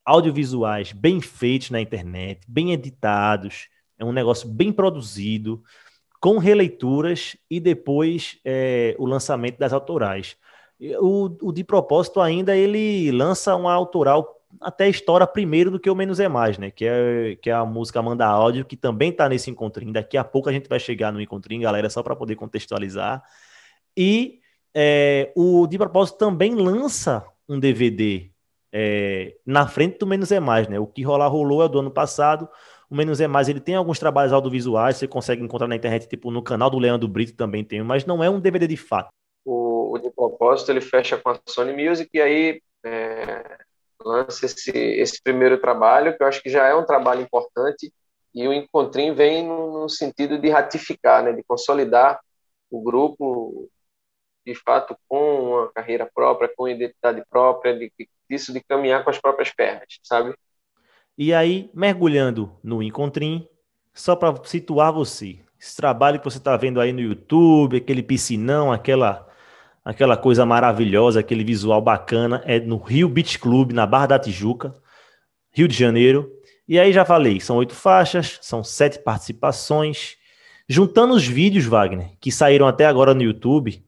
audiovisuais 0.03 0.91
bem 0.91 1.21
feitos 1.21 1.69
na 1.69 1.79
internet, 1.79 2.41
bem 2.45 2.73
editados, 2.73 3.69
é 3.97 4.03
um 4.03 4.11
negócio 4.11 4.49
bem 4.49 4.69
produzido, 4.69 5.63
com 6.19 6.37
releituras 6.37 7.37
e 7.49 7.57
depois 7.57 8.37
é, 8.43 8.97
o 8.99 9.05
lançamento 9.05 9.57
das 9.57 9.71
autorais. 9.71 10.35
O, 10.99 11.29
o, 11.41 11.53
de 11.53 11.63
propósito 11.63 12.19
ainda 12.19 12.57
ele 12.57 13.09
lança 13.09 13.55
uma 13.55 13.73
autoral 13.73 14.35
até 14.59 14.89
estoura 14.89 15.25
primeiro 15.25 15.71
do 15.71 15.79
que 15.79 15.89
o 15.89 15.95
Menos 15.95 16.19
é 16.19 16.27
Mais, 16.27 16.57
né? 16.57 16.69
Que 16.69 16.85
é, 16.85 17.35
que 17.41 17.49
é 17.49 17.53
a 17.53 17.63
música 17.63 18.01
Manda 18.01 18.25
Áudio, 18.25 18.65
que 18.65 18.75
também 18.75 19.13
tá 19.13 19.29
nesse 19.29 19.49
encontrinho. 19.49 19.93
Daqui 19.93 20.17
a 20.17 20.23
pouco 20.25 20.49
a 20.49 20.51
gente 20.51 20.67
vai 20.67 20.81
chegar 20.81 21.13
no 21.13 21.21
encontrinho, 21.21 21.61
galera, 21.61 21.89
só 21.89 22.03
para 22.03 22.15
poder 22.15 22.35
contextualizar. 22.35 23.23
E 23.95 24.41
é, 24.79 25.31
o 25.35 25.65
de 25.65 25.75
propósito 25.75 26.19
também 26.19 26.53
lança 26.53 27.25
um 27.49 27.59
DVD 27.59 28.29
é, 28.71 29.35
na 29.43 29.67
frente 29.67 29.97
do 29.97 30.05
Menos 30.05 30.31
é 30.31 30.39
Mais, 30.39 30.67
né? 30.67 30.79
O 30.79 30.85
que 30.85 31.01
rolar 31.01 31.29
rolou 31.29 31.63
é 31.63 31.67
do 31.67 31.79
ano 31.79 31.89
passado. 31.89 32.47
O 32.87 32.95
Menos 32.95 33.19
é 33.19 33.27
Mais, 33.27 33.49
ele 33.49 33.59
tem 33.59 33.73
alguns 33.73 33.97
trabalhos 33.97 34.31
audiovisuais, 34.31 34.97
você 34.97 35.07
consegue 35.07 35.41
encontrar 35.41 35.67
na 35.67 35.75
internet, 35.75 36.07
tipo 36.07 36.29
no 36.29 36.43
canal 36.43 36.69
do 36.69 36.77
Leandro 36.77 37.07
Brito 37.07 37.35
também 37.35 37.63
tem, 37.63 37.81
mas 37.81 38.05
não 38.05 38.23
é 38.23 38.29
um 38.29 38.39
DVD 38.39 38.67
de 38.67 38.77
fato. 38.77 39.09
O, 39.43 39.95
o 39.95 39.97
de 39.97 40.11
propósito, 40.11 40.69
ele 40.69 40.81
fecha 40.81 41.17
com 41.17 41.31
a 41.31 41.39
Sony 41.49 41.73
Music 41.73 42.11
e 42.13 42.21
aí 42.21 42.61
é, 42.85 43.57
lança 44.05 44.45
esse, 44.45 44.69
esse 44.69 45.19
primeiro 45.23 45.57
trabalho, 45.57 46.15
que 46.15 46.21
eu 46.21 46.27
acho 46.27 46.43
que 46.43 46.51
já 46.51 46.67
é 46.67 46.75
um 46.75 46.85
trabalho 46.85 47.21
importante, 47.21 47.91
e 48.35 48.47
o 48.47 48.53
Encontrinho 48.53 49.15
vem 49.15 49.43
no, 49.43 49.81
no 49.81 49.89
sentido 49.89 50.37
de 50.37 50.49
ratificar, 50.49 51.23
né, 51.23 51.33
de 51.33 51.41
consolidar 51.41 52.19
o 52.69 52.83
grupo, 52.83 53.67
de 54.47 54.55
fato, 54.55 54.95
com 55.09 55.51
uma 55.51 55.71
carreira 55.73 56.09
própria, 56.15 56.49
com 56.55 56.69
identidade 56.69 57.21
própria, 57.29 57.77
de, 57.77 57.91
disso 58.29 58.53
de 58.53 58.61
caminhar 58.63 59.03
com 59.03 59.09
as 59.09 59.19
próprias 59.19 59.51
pernas, 59.51 59.99
sabe? 60.01 60.33
E 61.17 61.33
aí, 61.33 61.69
mergulhando 61.73 62.57
no 62.63 62.81
Encontrim, 62.81 63.45
só 63.93 64.15
para 64.15 64.41
situar 64.45 64.93
você, 64.93 65.39
esse 65.59 65.75
trabalho 65.75 66.17
que 66.17 66.23
você 66.23 66.37
está 66.37 66.55
vendo 66.55 66.79
aí 66.79 66.93
no 66.93 67.01
YouTube, 67.01 67.75
aquele 67.75 68.01
piscinão, 68.01 68.71
aquela, 68.71 69.27
aquela 69.83 70.15
coisa 70.15 70.45
maravilhosa, 70.45 71.19
aquele 71.19 71.43
visual 71.43 71.81
bacana, 71.81 72.41
é 72.45 72.57
no 72.57 72.77
Rio 72.77 73.09
Beach 73.09 73.37
Club, 73.39 73.73
na 73.73 73.85
Barra 73.85 74.07
da 74.07 74.19
Tijuca, 74.19 74.73
Rio 75.51 75.67
de 75.67 75.75
Janeiro. 75.75 76.31
E 76.65 76.79
aí 76.79 76.93
já 76.93 77.03
falei, 77.03 77.41
são 77.41 77.57
oito 77.57 77.73
faixas, 77.73 78.39
são 78.41 78.63
sete 78.63 78.99
participações. 78.99 80.15
Juntando 80.69 81.13
os 81.13 81.27
vídeos, 81.27 81.65
Wagner, 81.65 82.11
que 82.21 82.31
saíram 82.31 82.67
até 82.67 82.85
agora 82.85 83.13
no 83.13 83.23
YouTube, 83.23 83.86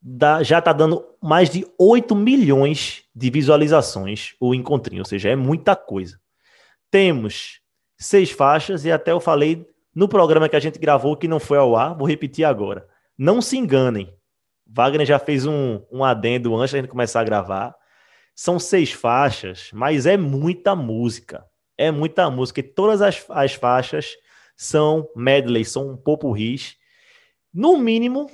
dá, 0.00 0.42
já 0.42 0.58
está 0.58 0.72
dando 0.72 1.04
mais 1.20 1.50
de 1.50 1.66
8 1.78 2.14
milhões 2.14 3.04
de 3.14 3.30
visualizações 3.30 4.34
o 4.40 4.54
encontrinho, 4.54 5.02
ou 5.02 5.06
seja, 5.06 5.30
é 5.30 5.36
muita 5.36 5.74
coisa. 5.74 6.18
Temos 6.90 7.60
seis 7.98 8.30
faixas 8.30 8.84
e 8.84 8.92
até 8.92 9.12
eu 9.12 9.20
falei 9.20 9.66
no 9.94 10.08
programa 10.08 10.48
que 10.48 10.56
a 10.56 10.60
gente 10.60 10.78
gravou 10.78 11.16
que 11.16 11.26
não 11.26 11.40
foi 11.40 11.58
ao 11.58 11.74
ar, 11.74 11.94
vou 11.94 12.06
repetir 12.06 12.44
agora. 12.44 12.88
Não 13.16 13.42
se 13.42 13.56
enganem. 13.56 14.14
Wagner 14.64 15.06
já 15.06 15.18
fez 15.18 15.46
um, 15.46 15.82
um 15.90 16.04
adendo 16.04 16.54
antes 16.54 16.72
da 16.72 16.78
gente 16.78 16.90
começar 16.90 17.20
a 17.20 17.24
gravar. 17.24 17.74
São 18.34 18.58
seis 18.58 18.92
faixas, 18.92 19.70
mas 19.72 20.06
é 20.06 20.16
muita 20.16 20.76
música. 20.76 21.44
É 21.76 21.90
muita 21.90 22.30
música. 22.30 22.60
E 22.60 22.62
todas 22.62 23.02
as, 23.02 23.24
as 23.30 23.54
faixas 23.54 24.16
são 24.56 25.08
medley, 25.16 25.64
são 25.64 25.96
popurris. 25.96 26.76
No 27.52 27.78
mínimo, 27.78 28.30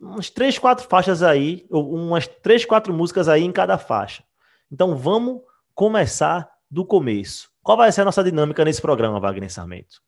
umas 0.00 0.30
três, 0.30 0.58
quatro 0.58 0.86
faixas 0.88 1.22
aí, 1.22 1.66
umas 1.70 2.26
três, 2.26 2.64
quatro 2.64 2.92
músicas 2.92 3.28
aí 3.28 3.44
em 3.44 3.52
cada 3.52 3.76
faixa. 3.76 4.24
Então 4.72 4.96
vamos 4.96 5.42
começar 5.74 6.50
do 6.70 6.84
começo. 6.84 7.50
Qual 7.62 7.76
vai 7.76 7.92
ser 7.92 8.02
a 8.02 8.04
nossa 8.04 8.24
dinâmica 8.24 8.64
nesse 8.64 8.80
programa, 8.80 9.20
Wagner 9.20 9.52
Sarmento? 9.52 10.00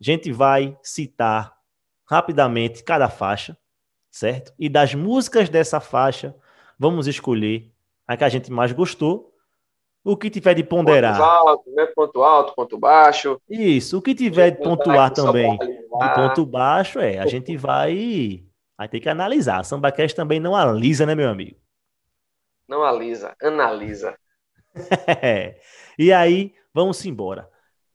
A 0.00 0.04
gente 0.04 0.30
vai 0.30 0.76
citar 0.82 1.56
rapidamente 2.04 2.84
cada 2.84 3.08
faixa, 3.08 3.56
certo? 4.10 4.52
E 4.58 4.68
das 4.68 4.94
músicas 4.94 5.48
dessa 5.48 5.80
faixa, 5.80 6.34
vamos 6.78 7.06
escolher 7.06 7.72
a 8.06 8.16
que 8.16 8.24
a 8.24 8.28
gente 8.28 8.50
mais 8.52 8.72
gostou, 8.72 9.34
o 10.04 10.16
que 10.16 10.30
tiver 10.30 10.54
de 10.54 10.64
ponderar. 10.64 11.18
Ponto 11.18 11.28
alto, 11.28 11.70
né? 11.70 11.86
ponto 11.86 12.22
alto, 12.22 12.54
ponto 12.54 12.78
baixo. 12.78 13.40
Isso, 13.48 13.98
o 13.98 14.02
que 14.02 14.14
tiver 14.14 14.50
de 14.52 14.62
pontuar 14.62 15.10
também 15.10 15.58
de 15.58 15.82
ponto 16.14 16.46
baixo, 16.46 16.98
é, 16.98 17.18
a 17.18 17.26
gente 17.26 17.56
vai, 17.56 18.42
vai 18.78 18.88
ter 18.88 19.00
que 19.00 19.08
analisar. 19.08 19.58
A 19.58 19.64
SambaCast 19.64 20.14
também 20.14 20.38
não 20.38 20.54
alisa, 20.54 21.04
né, 21.04 21.16
meu 21.16 21.28
amigo? 21.28 21.58
Não 22.68 22.84
alisa, 22.84 23.34
analisa. 23.42 24.16
é. 25.20 25.58
E 25.98 26.12
aí, 26.12 26.54
vamos 26.72 27.04
embora. 27.04 27.50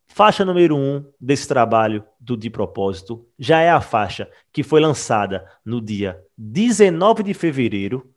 Faixa 0.07 0.43
número 0.43 0.75
1 0.75 0.79
um 0.79 1.13
desse 1.19 1.47
trabalho 1.47 2.05
do 2.19 2.35
De 2.35 2.49
Propósito 2.49 3.27
já 3.39 3.61
é 3.61 3.71
a 3.71 3.81
faixa 3.81 4.29
que 4.51 4.61
foi 4.61 4.79
lançada 4.79 5.49
no 5.65 5.81
dia 5.81 6.21
19 6.37 7.23
de 7.23 7.33
fevereiro. 7.33 8.13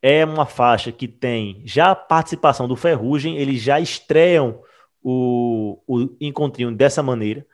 É 0.00 0.24
uma 0.24 0.46
faixa 0.46 0.90
que 0.90 1.06
tem 1.06 1.62
já 1.66 1.90
a 1.90 1.94
participação 1.94 2.66
do 2.66 2.76
Ferrugem, 2.76 3.36
eles 3.36 3.60
já 3.60 3.78
estreiam 3.78 4.62
o, 5.02 5.80
o 5.86 6.16
encontrinho 6.20 6.74
dessa 6.74 7.02
maneira, 7.02 7.46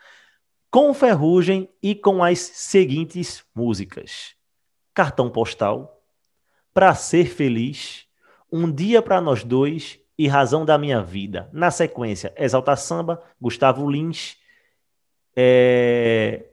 com 0.71 0.93
Ferrugem 0.93 1.69
e 1.83 1.95
com 1.95 2.23
as 2.23 2.39
seguintes 2.39 3.45
músicas: 3.55 4.35
Cartão 4.93 5.31
Postal, 5.31 6.03
Pra 6.75 6.95
Ser 6.95 7.27
Feliz, 7.27 8.07
Um 8.53 8.71
Dia 8.71 9.03
para 9.03 9.21
Nós 9.21 9.43
Dois 9.43 9.99
e 10.17 10.29
Razão 10.29 10.65
da 10.65 10.77
Minha 10.77 11.03
Vida. 11.03 11.49
Na 11.53 11.71
sequência, 11.71 12.33
Exalta 12.37 12.77
Samba, 12.77 13.23
Gustavo 13.41 13.89
Lins. 13.89 14.37
É... 15.35 16.45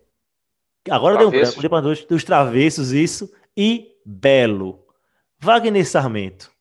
Agora 0.90 1.18
deu 1.18 1.30
um 1.30 1.32
branco, 1.32 1.62
depois 1.62 2.06
dos 2.06 2.24
Travessos, 2.24 2.92
isso. 2.92 3.32
E 3.58 3.98
Belo. 4.06 4.86
Wagner 5.40 5.86
Sarmento. 5.86 6.52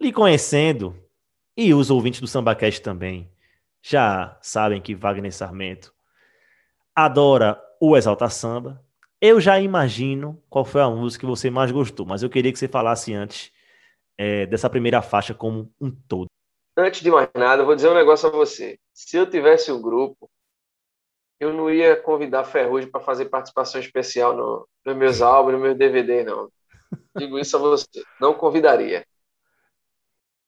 Lhe 0.00 0.12
conhecendo, 0.12 0.96
e 1.56 1.72
os 1.72 1.90
ouvintes 1.90 2.20
do 2.20 2.26
SambaCast 2.26 2.82
também, 2.82 3.30
já 3.82 4.36
sabem 4.42 4.80
que 4.80 4.94
Wagner 4.94 5.32
Sarmento 5.32 5.95
adora 6.96 7.62
o 7.78 7.94
Exalta 7.94 8.30
Samba. 8.30 8.82
Eu 9.20 9.38
já 9.38 9.60
imagino 9.60 10.42
qual 10.48 10.64
foi 10.64 10.80
a 10.80 10.88
música 10.88 11.20
que 11.20 11.30
você 11.30 11.50
mais 11.50 11.70
gostou, 11.70 12.06
mas 12.06 12.22
eu 12.22 12.30
queria 12.30 12.50
que 12.50 12.58
você 12.58 12.66
falasse 12.66 13.12
antes 13.12 13.52
é, 14.16 14.46
dessa 14.46 14.70
primeira 14.70 15.02
faixa 15.02 15.34
como 15.34 15.70
um 15.78 15.90
todo. 15.90 16.26
Antes 16.76 17.02
de 17.02 17.10
mais 17.10 17.28
nada, 17.34 17.62
eu 17.62 17.66
vou 17.66 17.74
dizer 17.74 17.90
um 17.90 17.94
negócio 17.94 18.28
a 18.28 18.32
você. 18.32 18.78
Se 18.92 19.16
eu 19.16 19.28
tivesse 19.28 19.70
um 19.70 19.80
grupo, 19.80 20.30
eu 21.38 21.52
não 21.52 21.70
ia 21.70 21.96
convidar 21.96 22.44
Ferrugem 22.44 22.90
para 22.90 23.00
fazer 23.00 23.26
participação 23.26 23.80
especial 23.80 24.34
no, 24.34 24.68
nos 24.84 24.96
meus 24.96 25.20
álbuns, 25.20 25.54
nos 25.54 25.62
meus 25.62 25.76
DVD, 25.76 26.24
não. 26.24 26.50
Digo 27.16 27.38
isso 27.38 27.56
a 27.56 27.60
você. 27.60 28.02
Não 28.20 28.34
convidaria. 28.34 29.06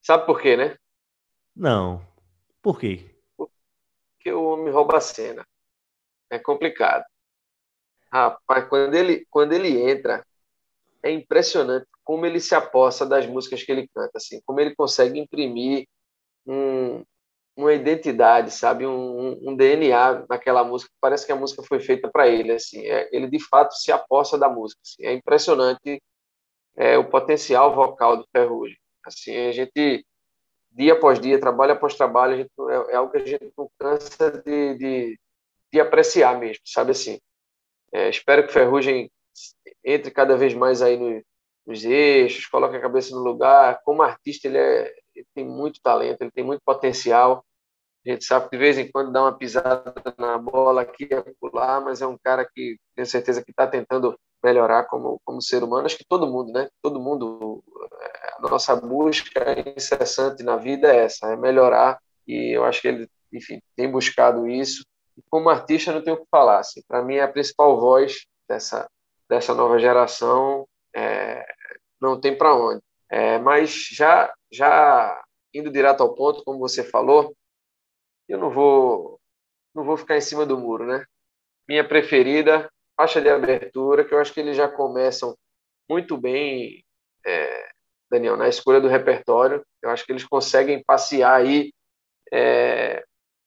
Sabe 0.02 0.26
por 0.26 0.40
quê, 0.40 0.57
né? 0.57 0.76
Não. 1.57 2.07
Por 2.62 2.78
quê? 2.78 3.14
Porque 3.37 4.33
o 4.33 4.45
homem 4.45 4.73
rouba 4.73 4.99
a 4.99 5.00
cena. 5.00 5.47
É 6.30 6.38
complicado. 6.38 7.04
Rapaz, 8.12 8.68
quando 8.68 8.94
ele, 8.94 9.26
quando 9.30 9.52
ele 9.52 9.80
entra, 9.80 10.25
é 11.02 11.11
impressionante 11.11 11.87
como 12.04 12.25
ele 12.26 12.40
se 12.40 12.54
aposta 12.54 13.04
das 13.04 13.26
músicas 13.26 13.62
que 13.62 13.70
ele 13.70 13.88
canta, 13.94 14.12
assim, 14.16 14.40
como 14.47 14.61
ele 14.61 14.75
consegue 14.75 15.18
imprimir 15.20 15.87
um, 16.47 17.04
uma 17.56 17.75
identidade, 17.75 18.50
sabe, 18.50 18.87
um, 18.87 19.50
um, 19.50 19.56
DNA 19.56 20.25
naquela 20.28 20.64
música. 20.64 20.90
Parece 21.00 21.26
que 21.26 21.32
a 21.32 21.37
música 21.37 21.62
foi 21.62 21.80
feita 21.80 22.08
para 22.11 22.28
ele, 22.28 22.52
assim. 22.52 22.87
É, 22.87 23.08
ele 23.12 23.28
de 23.28 23.40
fato 23.40 23.75
se 23.75 23.92
aposta 23.92 24.38
da 24.38 24.49
música. 24.49 24.80
Assim. 24.82 25.04
É 25.04 25.12
impressionante 25.12 26.02
é, 26.76 26.97
o 26.97 27.08
potencial 27.11 27.75
vocal 27.75 28.16
do 28.16 28.26
Ferrugem. 28.32 28.78
Assim, 29.04 29.37
a 29.37 29.52
gente 29.52 30.06
dia 30.70 30.92
após 30.92 31.20
dia, 31.20 31.40
trabalho 31.40 31.73
após 31.73 31.94
trabalho, 31.94 32.37
gente, 32.37 32.50
é, 32.70 32.92
é, 32.92 32.97
algo 32.97 33.11
que 33.11 33.18
a 33.18 33.26
gente 33.26 33.52
não 33.56 33.68
cansa 33.78 34.30
de, 34.30 34.75
de, 34.78 35.20
de 35.72 35.80
apreciar 35.80 36.38
mesmo, 36.38 36.62
sabe 36.64 36.92
assim. 36.92 37.18
É, 37.92 38.08
espero 38.08 38.46
que 38.46 38.52
Ferrugem 38.52 39.10
entre 39.84 40.10
cada 40.10 40.37
vez 40.37 40.54
mais 40.54 40.82
aí 40.82 40.96
no, 40.96 41.22
nos 41.66 41.84
eixos, 41.84 42.46
coloque 42.46 42.76
a 42.76 42.80
cabeça 42.80 43.14
no 43.14 43.22
lugar. 43.22 43.80
Como 43.84 44.02
artista, 44.02 44.48
ele 44.48 44.58
é, 44.58 44.94
ele 45.14 45.26
tem 45.34 45.44
muito 45.44 45.80
talento, 45.82 46.22
ele 46.22 46.30
tem 46.30 46.44
muito 46.44 46.62
potencial. 46.64 47.44
A 48.06 48.10
gente 48.10 48.25
sabe 48.25 48.48
que 48.48 48.56
de 48.56 48.58
vez 48.58 48.78
em 48.78 48.90
quando 48.90 49.12
dá 49.12 49.22
uma 49.22 49.37
pisada 49.37 49.92
na 50.16 50.38
bola 50.38 50.82
aqui 50.82 51.08
e 51.10 51.48
lá, 51.52 51.80
mas 51.80 52.00
é 52.00 52.06
um 52.06 52.16
cara 52.16 52.48
que 52.48 52.78
tenho 52.94 53.06
certeza 53.06 53.42
que 53.44 53.50
está 53.50 53.66
tentando 53.66 54.18
melhorar 54.42 54.84
como, 54.84 55.20
como 55.25 55.42
ser 55.42 55.62
humano. 55.62 55.87
Acho 55.87 55.98
que 55.98 56.06
todo 56.08 56.26
mundo, 56.26 56.52
né? 56.52 56.68
Todo 56.80 57.00
mundo, 57.00 57.62
é, 58.00 58.34
a 58.38 58.40
nossa 58.48 58.75
busca 58.76 59.40
incessante 59.76 60.42
na 60.42 60.56
vida 60.56 60.92
é 60.92 61.04
essa, 61.04 61.32
é 61.32 61.37
melhorar. 61.37 61.98
E 62.26 62.56
eu 62.56 62.64
acho 62.64 62.80
que 62.80 62.88
ele, 62.88 63.08
enfim, 63.32 63.60
tem 63.76 63.90
buscado 63.90 64.48
isso. 64.48 64.84
E 65.18 65.22
como 65.28 65.48
artista, 65.48 65.92
não 65.92 66.02
tenho 66.02 66.16
o 66.16 66.20
que 66.20 66.28
falar. 66.30 66.60
Assim, 66.60 66.80
Para 66.87 67.02
mim, 67.02 67.16
é 67.16 67.22
a 67.22 67.28
principal 67.28 67.78
voz 67.78 68.25
dessa, 68.48 68.88
dessa 69.28 69.52
nova 69.52 69.78
geração. 69.78 70.66
É, 70.94 71.44
não 72.00 72.20
tem 72.20 72.38
para 72.38 72.54
onde. 72.54 72.80
É, 73.10 73.38
mas 73.38 73.88
já, 73.90 74.32
já 74.52 75.20
indo 75.52 75.72
direto 75.72 76.02
ao 76.02 76.14
ponto, 76.14 76.44
como 76.44 76.60
você 76.60 76.84
falou, 76.84 77.34
eu 78.28 78.38
não 78.38 78.50
vou, 78.50 79.20
não 79.75 79.82
vou 79.82 79.96
ficar 79.96 80.16
em 80.16 80.20
cima 80.20 80.46
do 80.46 80.56
muro, 80.56 80.87
né? 80.87 81.04
Minha 81.66 81.87
preferida, 81.87 82.70
faixa 82.96 83.20
de 83.20 83.28
abertura, 83.28 84.04
que 84.04 84.14
eu 84.14 84.20
acho 84.20 84.32
que 84.32 84.40
eles 84.40 84.56
já 84.56 84.68
começam 84.68 85.37
muito 85.90 86.16
bem, 86.16 86.84
é, 87.26 87.68
Daniel, 88.10 88.37
na 88.37 88.48
escolha 88.48 88.80
do 88.80 88.88
repertório. 88.88 89.64
Eu 89.82 89.90
acho 89.90 90.04
que 90.06 90.12
eles 90.12 90.25
conseguem 90.25 90.84
passear 90.84 91.34
aí 91.34 91.72
é, 92.32 93.02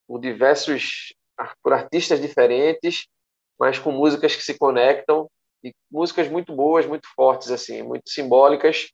por 0.07 0.19
diversos 0.19 1.13
por 1.63 1.73
artistas 1.73 2.21
diferentes, 2.21 3.07
mas 3.59 3.79
com 3.79 3.91
músicas 3.91 4.35
que 4.35 4.43
se 4.43 4.57
conectam 4.57 5.29
e 5.63 5.71
músicas 5.91 6.27
muito 6.27 6.55
boas, 6.55 6.85
muito 6.85 7.07
fortes 7.15 7.51
assim, 7.51 7.81
muito 7.83 8.09
simbólicas 8.09 8.87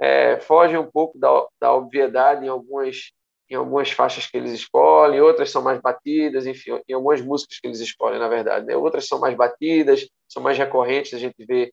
é, 0.00 0.38
fogem 0.40 0.76
um 0.76 0.90
pouco 0.90 1.18
da, 1.18 1.46
da 1.60 1.74
obviedade 1.74 2.44
em 2.44 2.48
algumas 2.48 3.12
em 3.50 3.56
algumas 3.56 3.90
faixas 3.90 4.26
que 4.26 4.38
eles 4.38 4.52
escolhem, 4.52 5.20
outras 5.20 5.50
são 5.50 5.60
mais 5.60 5.78
batidas, 5.78 6.46
enfim, 6.46 6.80
em 6.88 6.94
algumas 6.94 7.20
músicas 7.20 7.60
que 7.60 7.66
eles 7.66 7.78
escolhem, 7.78 8.18
na 8.18 8.26
verdade, 8.26 8.64
né? 8.64 8.74
outras 8.74 9.06
são 9.06 9.20
mais 9.20 9.36
batidas, 9.36 10.08
são 10.26 10.42
mais 10.42 10.56
recorrentes, 10.56 11.12
a 11.12 11.18
gente 11.18 11.44
vê 11.44 11.70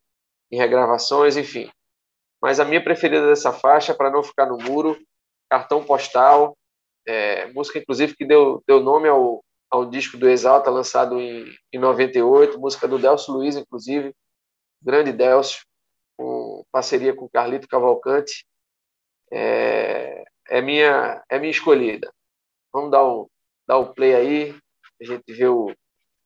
em 0.51 0.57
regravações, 0.57 1.37
enfim. 1.37 1.71
Mas 2.41 2.59
a 2.59 2.65
minha 2.65 2.83
preferida 2.83 3.25
dessa 3.25 3.53
faixa, 3.53 3.93
para 3.95 4.11
não 4.11 4.21
ficar 4.21 4.47
no 4.47 4.57
muro, 4.57 4.99
Cartão 5.49 5.81
Postal, 5.81 6.57
é, 7.07 7.47
música 7.53 7.79
inclusive 7.79 8.17
que 8.17 8.25
deu, 8.25 8.61
deu 8.67 8.81
nome 8.81 9.07
ao, 9.07 9.41
ao 9.71 9.85
disco 9.85 10.17
do 10.17 10.29
Exalta, 10.29 10.69
lançado 10.69 11.19
em, 11.19 11.45
em 11.71 11.79
98, 11.79 12.59
música 12.59 12.87
do 12.87 12.99
Delcio 12.99 13.33
Luiz, 13.33 13.55
inclusive, 13.55 14.13
grande 14.81 15.13
Delcio, 15.13 15.63
com 16.17 16.65
parceria 16.71 17.15
com 17.15 17.29
Carlito 17.29 17.69
Cavalcante, 17.69 18.45
é, 19.31 20.25
é 20.49 20.61
minha 20.61 21.23
é 21.29 21.39
minha 21.39 21.51
escolhida. 21.51 22.13
Vamos 22.73 22.91
dar 22.91 23.03
o, 23.03 23.31
dar 23.65 23.77
o 23.77 23.93
play 23.93 24.13
aí, 24.13 24.59
a 25.01 25.05
gente 25.05 25.33
vê 25.33 25.47
o, 25.47 25.73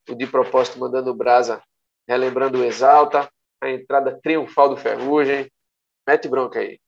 o 0.09 0.15
de 0.15 0.25
propósito 0.25 0.79
mandando 0.79 1.13
brasa, 1.13 1.61
relembrando 2.07 2.59
o 2.59 2.63
Exalta, 2.63 3.29
a 3.61 3.69
entrada 3.69 4.19
triunfal 4.21 4.69
do 4.69 4.77
Ferrugem. 4.77 5.49
Mete 6.07 6.27
bronca 6.27 6.59
aí. 6.59 6.79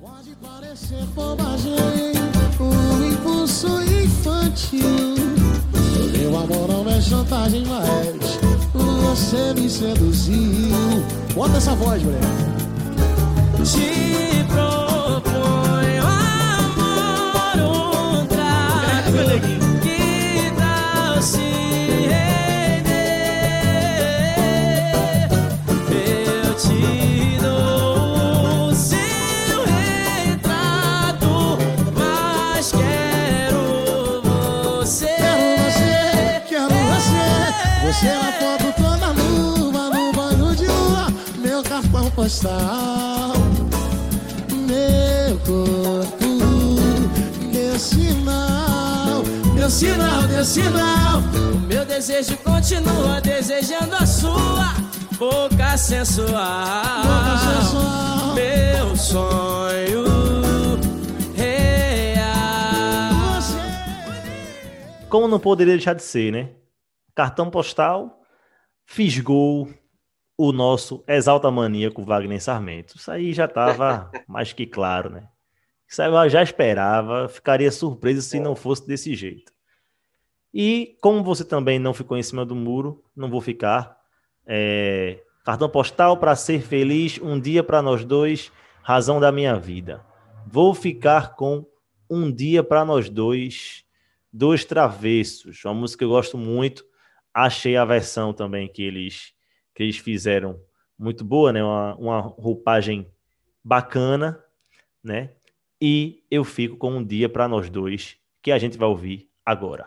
Pode 0.00 0.34
parecer 0.36 1.04
bobagem, 1.14 1.74
impulso 3.12 3.97
infantil. 4.18 5.14
Meu 6.12 6.36
amor 6.36 6.68
não 6.68 6.90
é 6.90 7.00
chantagem, 7.00 7.64
mas 7.66 8.38
você 8.74 9.54
me 9.54 9.70
seduziu. 9.70 11.04
Bota 11.34 11.56
essa 11.56 11.74
voz, 11.74 12.02
mulher. 12.02 12.20
Te 13.64 14.44
proponho 14.44 14.77
uma 38.06 38.32
foto 38.32 38.72
toda 38.76 39.08
luva 39.12 39.90
no 39.90 40.12
banho 40.12 40.54
de 40.56 40.66
lua. 40.66 41.06
Meu 41.38 41.62
cartão 41.62 42.10
postal. 42.10 43.32
Meu 44.50 45.38
corpo, 45.40 46.26
meu 47.52 47.78
sinal. 47.78 49.22
Meu 49.54 49.70
sinal, 49.70 50.22
meu 50.28 50.44
sinal. 50.44 51.22
Meu 51.66 51.84
desejo 51.84 52.36
continua 52.38 53.20
desejando 53.20 53.94
a 53.94 54.06
sua 54.06 54.74
boca 55.18 55.76
sensual. 55.76 57.02
Boca 57.02 57.38
sensual. 57.38 58.34
Meu 58.34 58.96
sonho. 58.96 60.08
Como 65.08 65.26
não 65.26 65.40
poderia 65.40 65.74
deixar 65.74 65.94
de 65.94 66.02
ser, 66.02 66.30
né? 66.30 66.48
Cartão 67.18 67.50
postal 67.50 68.22
fisgou 68.86 69.68
o 70.36 70.52
nosso 70.52 71.02
exalta 71.08 71.50
maníaco 71.50 72.04
Wagner 72.04 72.40
Sarmento. 72.40 72.96
Isso 72.96 73.10
aí 73.10 73.32
já 73.32 73.46
estava 73.46 74.08
mais 74.28 74.52
que 74.52 74.64
claro, 74.64 75.10
né? 75.10 75.26
Isso 75.88 76.00
aí 76.00 76.08
eu 76.08 76.28
já 76.28 76.44
esperava, 76.44 77.28
ficaria 77.28 77.72
surpreso 77.72 78.22
se 78.22 78.38
não 78.38 78.54
fosse 78.54 78.86
desse 78.86 79.16
jeito. 79.16 79.52
E 80.54 80.96
como 81.02 81.24
você 81.24 81.44
também 81.44 81.80
não 81.80 81.92
ficou 81.92 82.16
em 82.16 82.22
cima 82.22 82.46
do 82.46 82.54
muro, 82.54 83.02
não 83.16 83.28
vou 83.28 83.40
ficar. 83.40 83.98
É, 84.46 85.20
cartão 85.44 85.68
postal 85.68 86.18
para 86.18 86.36
ser 86.36 86.62
feliz, 86.62 87.18
um 87.20 87.40
dia 87.40 87.64
para 87.64 87.82
nós 87.82 88.04
dois, 88.04 88.52
razão 88.80 89.18
da 89.18 89.32
minha 89.32 89.58
vida. 89.58 90.06
Vou 90.46 90.72
ficar 90.72 91.34
com 91.34 91.66
um 92.08 92.30
dia 92.30 92.62
para 92.62 92.84
nós 92.84 93.10
dois, 93.10 93.84
dois 94.32 94.64
travessos, 94.64 95.64
uma 95.64 95.74
música 95.74 95.98
que 95.98 96.04
eu 96.04 96.10
gosto 96.10 96.38
muito. 96.38 96.86
Achei 97.38 97.76
a 97.76 97.84
versão 97.84 98.32
também 98.32 98.66
que 98.66 98.82
eles 98.82 99.32
que 99.72 99.84
eles 99.84 99.96
fizeram 99.96 100.58
muito 100.98 101.24
boa, 101.24 101.52
né? 101.52 101.62
Uma, 101.62 101.94
uma 101.94 102.20
roupagem 102.20 103.06
bacana, 103.62 104.42
né? 105.04 105.30
E 105.80 106.24
eu 106.28 106.42
fico 106.42 106.76
com 106.76 106.96
um 106.96 107.04
dia 107.04 107.28
para 107.28 107.46
nós 107.46 107.70
dois, 107.70 108.16
que 108.42 108.50
a 108.50 108.58
gente 108.58 108.76
vai 108.76 108.88
ouvir 108.88 109.28
agora. 109.46 109.86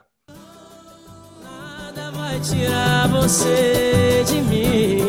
Nada 1.44 2.12
vai 2.12 2.40
tirar 2.40 3.10
você 3.10 4.24
de 4.26 4.42
mim. 4.44 5.00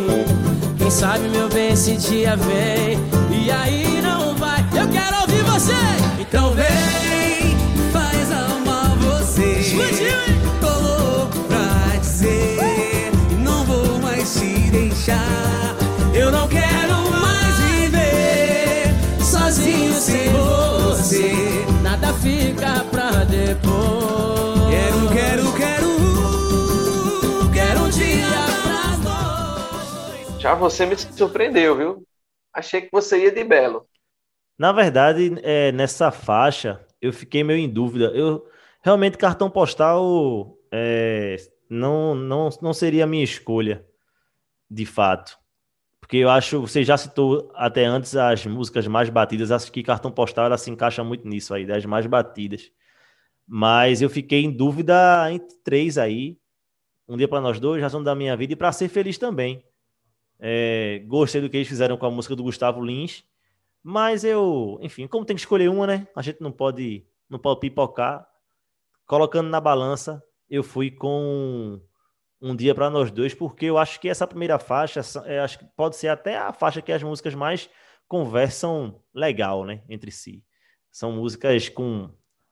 Quem 0.76 0.90
sabe, 0.90 1.28
meu 1.28 1.49
bem, 1.49 1.75
esse 1.75 1.96
dia 1.96 2.34
vem. 2.34 2.99
E 3.40 3.50
aí 3.52 4.02
não 4.02 4.34
vai. 4.34 4.58
Eu 4.76 4.90
quero 4.90 5.20
ouvir 5.20 5.44
você. 5.44 5.72
Então 6.20 6.50
vem. 6.54 7.56
Faz 7.92 8.32
amar 8.32 8.96
você. 8.96 9.61
Explodiu, 9.61 10.31
Eu 16.22 16.30
não 16.30 16.46
quero 16.46 17.11
mais 17.20 17.58
viver 17.58 18.94
sozinho 19.20 19.92
sem 19.92 20.28
você. 20.28 21.32
Nada 21.82 22.14
fica 22.14 22.85
pra 22.92 23.24
depois. 23.24 24.70
Quero, 24.70 25.08
quero, 25.12 25.52
quero. 25.56 25.88
Quero 27.52 27.80
um 27.80 27.90
dia 27.90 28.24
pra 28.62 28.96
nós. 28.98 30.40
Já 30.40 30.54
você 30.54 30.87
me 30.87 30.96
surpreendeu, 30.96 31.76
viu? 31.76 32.06
Achei 32.54 32.82
que 32.82 32.90
você 32.92 33.24
ia 33.24 33.32
de 33.32 33.42
belo. 33.42 33.88
Na 34.56 34.70
verdade, 34.70 35.35
é, 35.42 35.72
nessa 35.72 36.12
faixa, 36.12 36.87
eu 37.00 37.12
fiquei 37.12 37.42
meio 37.42 37.58
em 37.58 37.68
dúvida. 37.68 38.12
Eu 38.14 38.46
realmente 38.80 39.18
cartão 39.18 39.50
postal 39.50 40.56
é, 40.72 41.35
não, 41.68 42.14
não, 42.14 42.48
não 42.62 42.72
seria 42.72 43.02
a 43.02 43.08
minha 43.08 43.24
escolha, 43.24 43.85
de 44.70 44.87
fato. 44.87 45.41
Porque 46.12 46.22
eu 46.22 46.29
acho, 46.29 46.61
você 46.61 46.85
já 46.85 46.94
citou 46.98 47.51
até 47.55 47.87
antes 47.87 48.14
as 48.14 48.44
músicas 48.44 48.87
mais 48.87 49.09
batidas, 49.09 49.51
acho 49.51 49.72
que 49.72 49.83
cartão 49.83 50.11
postal 50.11 50.44
ela 50.44 50.59
se 50.59 50.70
encaixa 50.70 51.03
muito 51.03 51.27
nisso 51.27 51.55
aí, 51.55 51.64
das 51.64 51.87
mais 51.87 52.05
batidas. 52.05 52.70
Mas 53.48 54.03
eu 54.03 54.11
fiquei 54.11 54.44
em 54.44 54.51
dúvida 54.51 55.33
entre 55.33 55.57
três 55.64 55.96
aí. 55.96 56.37
Um 57.09 57.16
dia 57.16 57.27
para 57.27 57.40
nós 57.40 57.59
dois, 57.59 57.81
razão 57.81 58.03
da 58.03 58.14
minha 58.14 58.37
vida 58.37 58.53
e 58.53 58.57
para 58.57 58.70
ser 58.72 58.90
feliz 58.90 59.16
também. 59.16 59.64
É, 60.38 61.03
gostei 61.07 61.40
do 61.40 61.48
que 61.48 61.57
eles 61.57 61.68
fizeram 61.68 61.96
com 61.96 62.05
a 62.05 62.11
música 62.11 62.37
do 62.37 62.42
Gustavo 62.42 62.85
Lins. 62.85 63.25
Mas 63.83 64.22
eu, 64.22 64.79
enfim, 64.83 65.07
como 65.07 65.25
tem 65.25 65.35
que 65.35 65.40
escolher 65.40 65.70
uma, 65.70 65.87
né? 65.87 66.07
A 66.14 66.20
gente 66.20 66.42
não 66.42 66.53
pode, 66.53 67.07
não 67.27 67.38
pode 67.38 67.61
pipocar. 67.61 68.29
Colocando 69.07 69.48
na 69.48 69.62
balança, 69.62 70.22
eu 70.51 70.62
fui 70.62 70.90
com 70.90 71.81
um 72.42 72.57
dia 72.57 72.74
para 72.74 72.90
nós 72.90 73.11
dois, 73.11 73.35
porque 73.35 73.66
eu 73.66 73.78
acho 73.78 74.00
que 74.00 74.09
essa 74.09 74.26
primeira 74.26 74.59
faixa, 74.59 75.00
é, 75.26 75.40
acho 75.40 75.59
que 75.61 75.64
pode 75.76 75.96
ser 75.96 76.09
até 76.09 76.37
a 76.37 76.52
faixa 76.52 76.83
que 76.83 76.92
as 76.92 77.02
músicas 77.02 77.35
mais 77.35 77.70
conversam 78.09 79.00
legal, 79.14 79.64
né, 79.64 79.83
entre 79.88 80.11
si. 80.11 80.44
São 80.90 81.12
músicas 81.12 81.68
com 81.68 82.11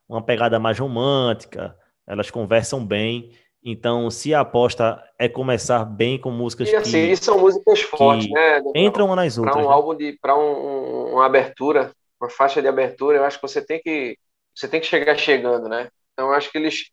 uma 0.09 0.23
pegada 0.25 0.59
mais 0.59 0.79
romântica, 0.79 1.77
elas 2.07 2.31
conversam 2.31 2.85
bem. 2.85 3.33
Então, 3.63 4.11
se 4.11 4.33
a 4.33 4.41
aposta 4.41 5.03
é 5.19 5.29
começar 5.29 5.85
bem 5.85 6.19
com 6.19 6.31
músicas 6.31 6.71
E 6.71 6.77
assim, 6.77 7.09
que, 7.11 7.17
são 7.17 7.39
músicas 7.39 7.81
fortes, 7.83 8.31
né? 8.31 8.61
entram 8.75 9.07
uma 9.07 9.17
nas 9.17 9.37
Para 9.37 9.53
outras. 9.53 9.67
um 9.67 9.69
né? 9.69 9.75
álbum 9.75 9.95
de, 9.97 10.19
para 10.21 10.37
um- 10.37 11.13
uma 11.15 11.27
abertura, 11.27 11.93
uma 12.21 12.31
faixa 12.31 12.63
de 12.63 12.69
abertura, 12.69 13.19
eu 13.19 13.25
acho 13.25 13.37
que 13.39 13.43
você 13.43 13.61
tem 13.65 13.81
que, 13.81 14.17
você 14.55 14.69
tem 14.69 14.81
que 14.81 14.87
chegar 14.87 15.17
chegando, 15.19 15.69
né? 15.69 15.89
Então, 16.13 16.29
eu 16.29 16.35
acho 16.35 16.51
que 16.51 16.59
eles, 16.59 16.91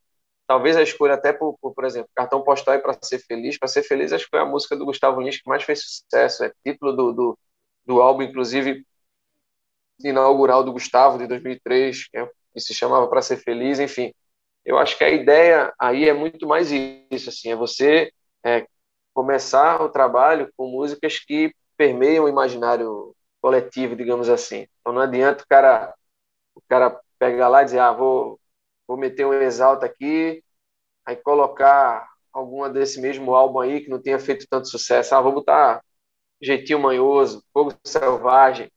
talvez 0.47 0.77
a 0.77 0.83
escolha 0.83 1.15
até 1.15 1.33
por, 1.33 1.57
por, 1.59 1.73
por 1.73 1.85
exemplo, 1.85 2.09
cartão 2.15 2.41
postal 2.43 2.75
e 2.75 2.79
para 2.79 2.97
ser 3.03 3.19
feliz, 3.19 3.57
para 3.59 3.67
ser 3.67 3.83
feliz, 3.83 4.13
acho 4.13 4.25
que 4.25 4.31
foi 4.31 4.39
a 4.39 4.45
música 4.45 4.75
do 4.75 4.85
Gustavo 4.85 5.21
Lins 5.21 5.37
que 5.41 5.49
mais 5.49 5.63
fez 5.63 5.81
sucesso, 5.83 6.43
é 6.45 6.51
título 6.65 6.93
do, 6.95 7.13
do, 7.13 7.39
do 7.85 8.01
álbum, 8.01 8.23
inclusive 8.23 8.85
inaugural 10.03 10.63
do 10.63 10.71
Gustavo 10.73 11.17
de 11.17 11.27
2003, 11.27 12.07
que, 12.09 12.17
é- 12.17 12.29
que 12.53 12.59
se 12.59 12.73
chamava 12.73 13.07
Para 13.07 13.21
Ser 13.21 13.37
Feliz, 13.37 13.79
enfim. 13.79 14.13
Eu 14.65 14.77
acho 14.77 14.97
que 14.97 15.03
a 15.03 15.09
ideia 15.09 15.73
aí 15.79 16.07
é 16.09 16.13
muito 16.13 16.47
mais 16.47 16.71
isso, 16.71 17.29
assim, 17.29 17.51
é 17.51 17.55
você 17.55 18.11
é, 18.45 18.67
começar 19.13 19.81
o 19.81 19.89
trabalho 19.89 20.51
com 20.57 20.69
músicas 20.69 21.19
que 21.19 21.53
permeiam 21.77 22.25
o 22.25 22.29
imaginário 22.29 23.15
coletivo, 23.41 23.95
digamos 23.95 24.29
assim. 24.29 24.67
Então 24.81 24.93
não 24.93 25.01
adianta 25.01 25.43
o 25.43 25.47
cara, 25.47 25.95
o 26.55 26.61
cara 26.69 26.99
pegar 27.19 27.49
lá 27.49 27.61
e 27.63 27.65
dizer, 27.65 27.79
ah, 27.79 27.91
vou, 27.93 28.39
vou 28.87 28.97
meter 28.97 29.25
um 29.25 29.33
exalta 29.33 29.85
aqui, 29.85 30.43
aí 31.05 31.15
colocar 31.15 32.07
alguma 32.31 32.69
desse 32.69 33.01
mesmo 33.01 33.33
álbum 33.33 33.59
aí 33.59 33.81
que 33.81 33.89
não 33.89 34.01
tenha 34.01 34.19
feito 34.19 34.47
tanto 34.49 34.67
sucesso. 34.67 35.13
Ah, 35.15 35.21
vou 35.21 35.33
botar 35.33 35.83
Jeitinho 36.41 36.79
Manhoso, 36.79 37.43
Fogo 37.51 37.73
Selvagem. 37.83 38.71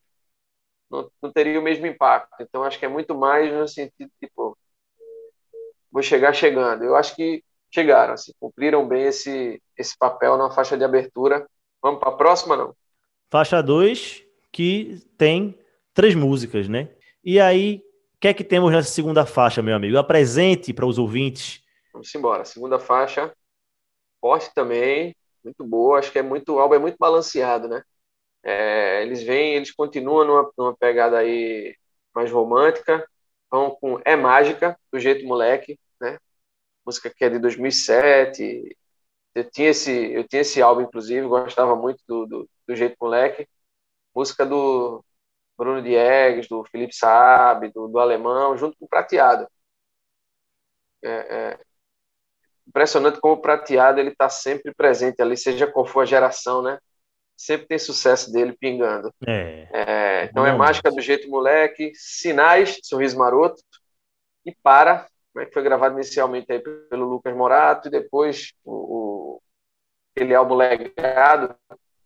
Não, 0.91 1.11
não 1.23 1.33
teria 1.33 1.61
o 1.61 1.63
mesmo 1.63 1.87
impacto. 1.87 2.41
Então 2.41 2.65
acho 2.65 2.79
que 2.79 2.85
é 2.85 2.89
muito 2.89 3.15
mais 3.15 3.53
no 3.53 3.69
sentido, 3.69 4.11
tipo, 4.19 4.57
vou 5.91 6.03
chegar 6.03 6.33
chegando. 6.33 6.85
Eu 6.85 6.97
acho 6.97 7.15
que 7.15 7.45
chegaram, 7.73 8.15
assim, 8.15 8.33
cumpriram 8.41 8.87
bem 8.87 9.05
esse, 9.05 9.63
esse 9.77 9.97
papel 9.97 10.37
na 10.37 10.51
faixa 10.51 10.77
de 10.77 10.85
abertura. 10.85 11.47
Vamos 11.83 12.01
para 12.01 12.11
a 12.11 12.17
próxima, 12.17 12.57
não? 12.57 12.75
Faixa 13.31 13.63
2, 13.63 14.25
que 14.53 15.01
tem 15.17 15.57
três 15.95 16.15
músicas, 16.15 16.69
né? 16.69 16.89
E 17.25 17.39
aí, 17.39 17.83
que 18.21 18.29
é 18.29 18.35
que 18.35 18.45
temos 18.45 18.71
nessa 18.71 18.91
segunda 18.91 19.25
faixa, 19.25 19.63
meu 19.63 19.75
amigo? 19.75 19.97
Apresente 19.97 20.75
para 20.75 20.85
os 20.85 20.99
ouvintes. 20.99 21.63
Vamos 21.91 22.15
embora. 22.15 22.45
Segunda 22.45 22.79
faixa, 22.79 23.35
forte 24.21 24.53
também, 24.55 25.17
muito 25.43 25.65
boa. 25.65 25.99
Acho 25.99 26.13
que 26.13 26.19
é 26.19 26.23
muito, 26.23 26.55
o 26.55 26.59
álbum 26.59 26.75
é 26.75 26.79
muito 26.79 26.97
balanceado, 26.99 27.67
né? 27.67 27.83
É, 28.43 29.03
eles 29.03 29.23
vêm, 29.23 29.55
eles 29.55 29.73
continuam 29.73 30.27
numa, 30.27 30.53
numa 30.57 30.77
pegada 30.77 31.19
aí 31.19 31.75
mais 32.15 32.31
romântica, 32.31 33.09
vão 33.51 33.71
com 33.71 34.01
É 34.05 34.17
Mágica, 34.17 34.79
do 34.93 35.01
jeito 35.01 35.27
moleque, 35.27 35.79
né? 35.99 36.19
Música 36.85 37.09
que 37.09 37.25
é 37.25 37.31
de 37.31 37.39
2007. 37.39 38.77
Eu 39.35 39.51
tinha 39.51 39.71
esse, 39.71 40.13
eu 40.13 40.29
tinha 40.29 40.43
esse 40.43 40.61
álbum, 40.61 40.83
inclusive, 40.83 41.27
gostava 41.27 41.75
muito 41.75 42.03
do, 42.07 42.27
do, 42.27 42.51
do 42.69 42.77
jeito 42.77 42.97
moleque. 43.01 43.49
Música 44.15 44.45
do 44.45 45.03
Bruno 45.61 45.83
Diegues, 45.83 46.49
do 46.49 46.65
Felipe 46.65 46.95
Saab, 46.95 47.69
do, 47.69 47.87
do 47.87 47.99
Alemão, 47.99 48.57
junto 48.57 48.77
com 48.79 48.87
o 48.87 48.89
Prateado. 48.89 49.47
É, 51.05 51.11
é 51.11 51.59
impressionante 52.67 53.21
como 53.21 53.35
o 53.35 53.41
prateado 53.41 53.99
ele 53.99 54.11
está 54.11 54.29
sempre 54.29 54.73
presente 54.73 55.21
ali, 55.21 55.37
seja 55.37 55.67
qual 55.67 55.85
for 55.85 56.03
a 56.03 56.07
geração, 56.07 56.63
né? 56.63 56.79
Sempre 57.37 57.67
tem 57.67 57.79
sucesso 57.79 58.33
dele 58.33 58.57
pingando. 58.59 59.13
É. 59.27 59.69
é 59.73 60.25
então 60.25 60.47
é 60.47 60.53
mágica 60.57 60.91
do 60.91 61.01
jeito 61.01 61.29
moleque, 61.29 61.93
sinais, 61.95 62.79
sorriso 62.83 63.19
maroto 63.19 63.63
e 64.47 64.55
para, 64.63 65.07
né, 65.35 65.47
que 65.47 65.53
foi 65.53 65.63
gravado 65.63 65.95
inicialmente 65.95 66.51
aí 66.53 66.61
pelo 66.61 67.09
Lucas 67.09 67.35
Morato 67.35 67.89
e 67.89 67.91
depois 67.91 68.53
o, 68.65 68.73
o 68.73 69.43
aquele 70.15 70.35
álbum 70.35 70.55
legado, 70.55 71.55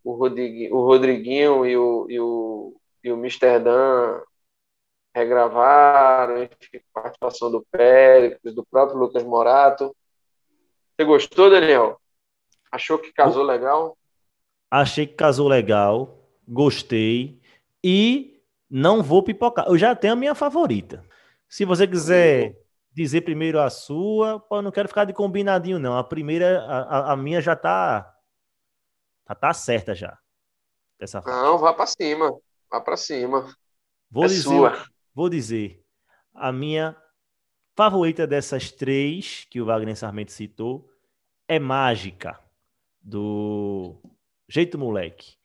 o 0.03 0.13
Rodriguinho, 0.13 0.75
o 0.75 0.85
Rodriguinho 0.85 1.65
e 1.65 1.77
o, 1.77 2.07
e 2.09 2.19
o, 2.19 2.75
e 3.05 3.11
o 3.11 3.17
Mr. 3.17 3.59
Dan 3.59 4.19
regravaram, 5.15 6.41
enfim, 6.41 6.81
participação 6.91 7.51
do 7.51 7.63
Péricles, 7.71 8.55
do 8.55 8.65
próprio 8.65 8.97
Lucas 8.97 9.23
Morato. 9.23 9.95
Você 10.97 11.05
gostou, 11.05 11.51
Daniel? 11.51 12.01
Achou 12.71 12.97
que 12.97 13.13
casou 13.13 13.43
legal? 13.43 13.95
Achei 14.71 15.05
que 15.05 15.13
casou 15.13 15.47
legal, 15.47 16.17
gostei 16.47 17.39
e 17.83 18.41
não 18.67 19.03
vou 19.03 19.21
pipocar. 19.21 19.67
Eu 19.67 19.77
já 19.77 19.95
tenho 19.95 20.13
a 20.13 20.17
minha 20.17 20.33
favorita. 20.33 21.05
Se 21.47 21.63
você 21.63 21.87
quiser 21.87 22.59
dizer 22.91 23.21
primeiro 23.21 23.61
a 23.61 23.69
sua, 23.69 24.43
eu 24.51 24.61
não 24.63 24.71
quero 24.71 24.87
ficar 24.87 25.05
de 25.05 25.13
combinadinho, 25.13 25.77
não. 25.77 25.95
A 25.95 26.03
primeira, 26.03 26.59
a, 26.65 27.13
a 27.13 27.15
minha 27.15 27.39
já 27.39 27.55
tá, 27.55 28.11
tá, 29.25 29.35
tá 29.35 29.53
certa 29.53 29.93
já. 29.93 30.17
Dessa 30.99 31.21
não, 31.21 31.59
vá 31.59 31.71
para 31.71 31.85
cima. 31.85 32.35
Vá 32.75 32.81
para 32.81 32.97
cima. 32.97 33.47
Vou 34.11 34.25
é 34.25 34.27
dizer, 34.27 34.41
sua. 34.41 34.85
Vou 35.13 35.29
dizer, 35.29 35.81
a 36.33 36.51
minha 36.51 36.93
favorita 37.73 38.27
dessas 38.27 38.69
três 38.69 39.47
que 39.49 39.61
o 39.61 39.65
Wagner 39.65 39.95
Sarmento 39.95 40.33
citou 40.33 40.89
é 41.47 41.57
Mágica, 41.57 42.37
do 43.01 43.95
Jeito 44.49 44.77
Moleque. 44.77 45.37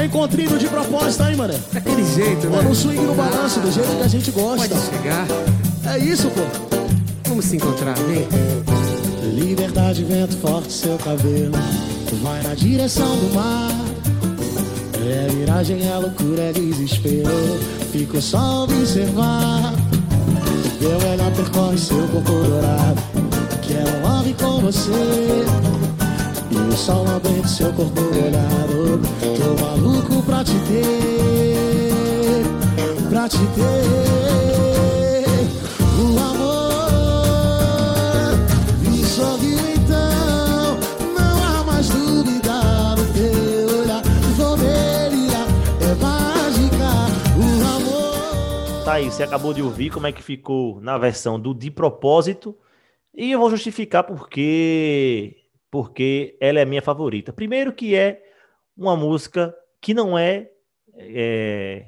É 0.00 0.04
encontrinho 0.04 0.56
de 0.58 0.68
propósito 0.68 1.24
aí, 1.24 1.36
mané. 1.36 1.58
Daquele 1.72 2.04
jeito, 2.04 2.48
né? 2.48 2.62
no 2.62 2.72
swing, 2.72 3.02
no 3.02 3.16
balanço, 3.16 3.58
do 3.58 3.72
jeito 3.72 3.96
que 3.96 4.02
a 4.02 4.08
gente 4.08 4.30
gosta. 4.30 4.68
Pode 4.68 4.80
chegar. 4.80 5.26
É 5.92 5.98
isso, 5.98 6.30
pô. 6.30 7.28
Vamos 7.28 7.46
se 7.46 7.56
encontrar, 7.56 7.96
vem. 7.96 8.87
Liberdade, 9.34 10.04
vento 10.04 10.36
forte, 10.38 10.72
seu 10.72 10.98
cabelo 10.98 11.52
vai 12.22 12.42
na 12.42 12.54
direção 12.54 13.16
do 13.16 13.34
mar. 13.34 13.70
É 15.08 15.32
miragem, 15.32 15.86
é 15.86 15.96
loucura, 15.96 16.42
é 16.42 16.52
desespero. 16.52 17.30
Fico 17.92 18.20
só 18.20 18.64
observar. 18.64 19.72
Meu 20.80 20.98
melhor 21.00 21.32
percorre 21.32 21.78
seu 21.78 22.06
corpo 22.08 22.30
dourado. 22.30 23.02
Quero 23.62 24.02
love 24.06 24.34
com 24.34 24.60
você. 24.60 25.44
E 26.50 26.56
o 26.56 26.76
sol 26.76 27.04
lambendo 27.04 27.48
seu 27.48 27.72
corpo 27.72 28.00
molhado. 28.00 29.00
Tô 29.20 29.64
maluco 29.64 30.22
pra 30.22 30.44
te 30.44 30.54
ter. 30.68 32.42
Pra 33.08 33.28
te 33.28 33.38
ter. 33.38 34.57
Tá 48.88 48.94
aí, 48.94 49.10
você 49.10 49.22
acabou 49.22 49.52
de 49.52 49.60
ouvir 49.60 49.90
como 49.90 50.06
é 50.06 50.12
que 50.12 50.22
ficou 50.22 50.80
na 50.80 50.96
versão 50.96 51.38
do 51.38 51.52
De 51.52 51.70
Propósito. 51.70 52.56
E 53.14 53.32
eu 53.32 53.38
vou 53.38 53.50
justificar 53.50 54.02
porque 54.02 55.36
porque 55.70 56.38
ela 56.40 56.58
é 56.58 56.64
minha 56.64 56.80
favorita. 56.80 57.30
Primeiro 57.30 57.70
que 57.70 57.94
é 57.94 58.22
uma 58.74 58.96
música 58.96 59.54
que 59.78 59.92
não 59.92 60.18
é, 60.18 60.48
é 60.94 61.84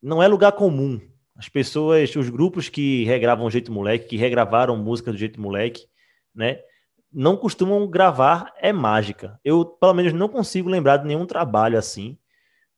não 0.00 0.22
é 0.22 0.26
lugar 0.26 0.52
comum. 0.52 0.98
As 1.36 1.50
pessoas, 1.50 2.16
os 2.16 2.30
grupos 2.30 2.70
que 2.70 3.04
regravam 3.04 3.50
Jeito 3.50 3.70
Moleque, 3.70 4.08
que 4.08 4.16
regravaram 4.16 4.74
música 4.74 5.12
do 5.12 5.18
Jeito 5.18 5.38
Moleque, 5.38 5.86
né? 6.34 6.60
Não 7.12 7.36
costumam 7.36 7.86
gravar 7.86 8.54
é 8.58 8.72
mágica. 8.72 9.38
Eu, 9.44 9.66
pelo 9.66 9.92
menos, 9.92 10.14
não 10.14 10.30
consigo 10.30 10.70
lembrar 10.70 10.96
de 10.96 11.06
nenhum 11.06 11.26
trabalho 11.26 11.76
assim, 11.76 12.16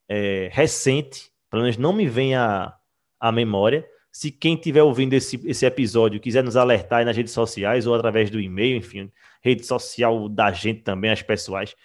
é, 0.09 0.49
recente. 0.51 1.31
Pelo 1.49 1.63
menos 1.63 1.77
não 1.77 1.93
me 1.93 2.09
vem 2.09 2.35
a, 2.35 2.75
a 3.21 3.31
memória. 3.31 3.87
Se 4.11 4.31
quem 4.33 4.55
estiver 4.55 4.83
ouvindo 4.83 5.13
esse, 5.13 5.41
esse 5.47 5.65
episódio 5.65 6.19
quiser 6.19 6.43
nos 6.43 6.57
alertar 6.57 7.05
nas 7.05 7.17
redes 7.17 7.33
sociais 7.33 7.87
ou 7.87 7.95
através 7.95 8.31
do 8.31 8.41
e-mail, 8.41 8.77
enfim, 8.77 9.13
rede 9.41 9.65
social 9.65 10.29
da 10.29 10.51
gente 10.51 10.83
também, 10.83 11.11
as 11.11 11.23
pessoais, 11.23 11.77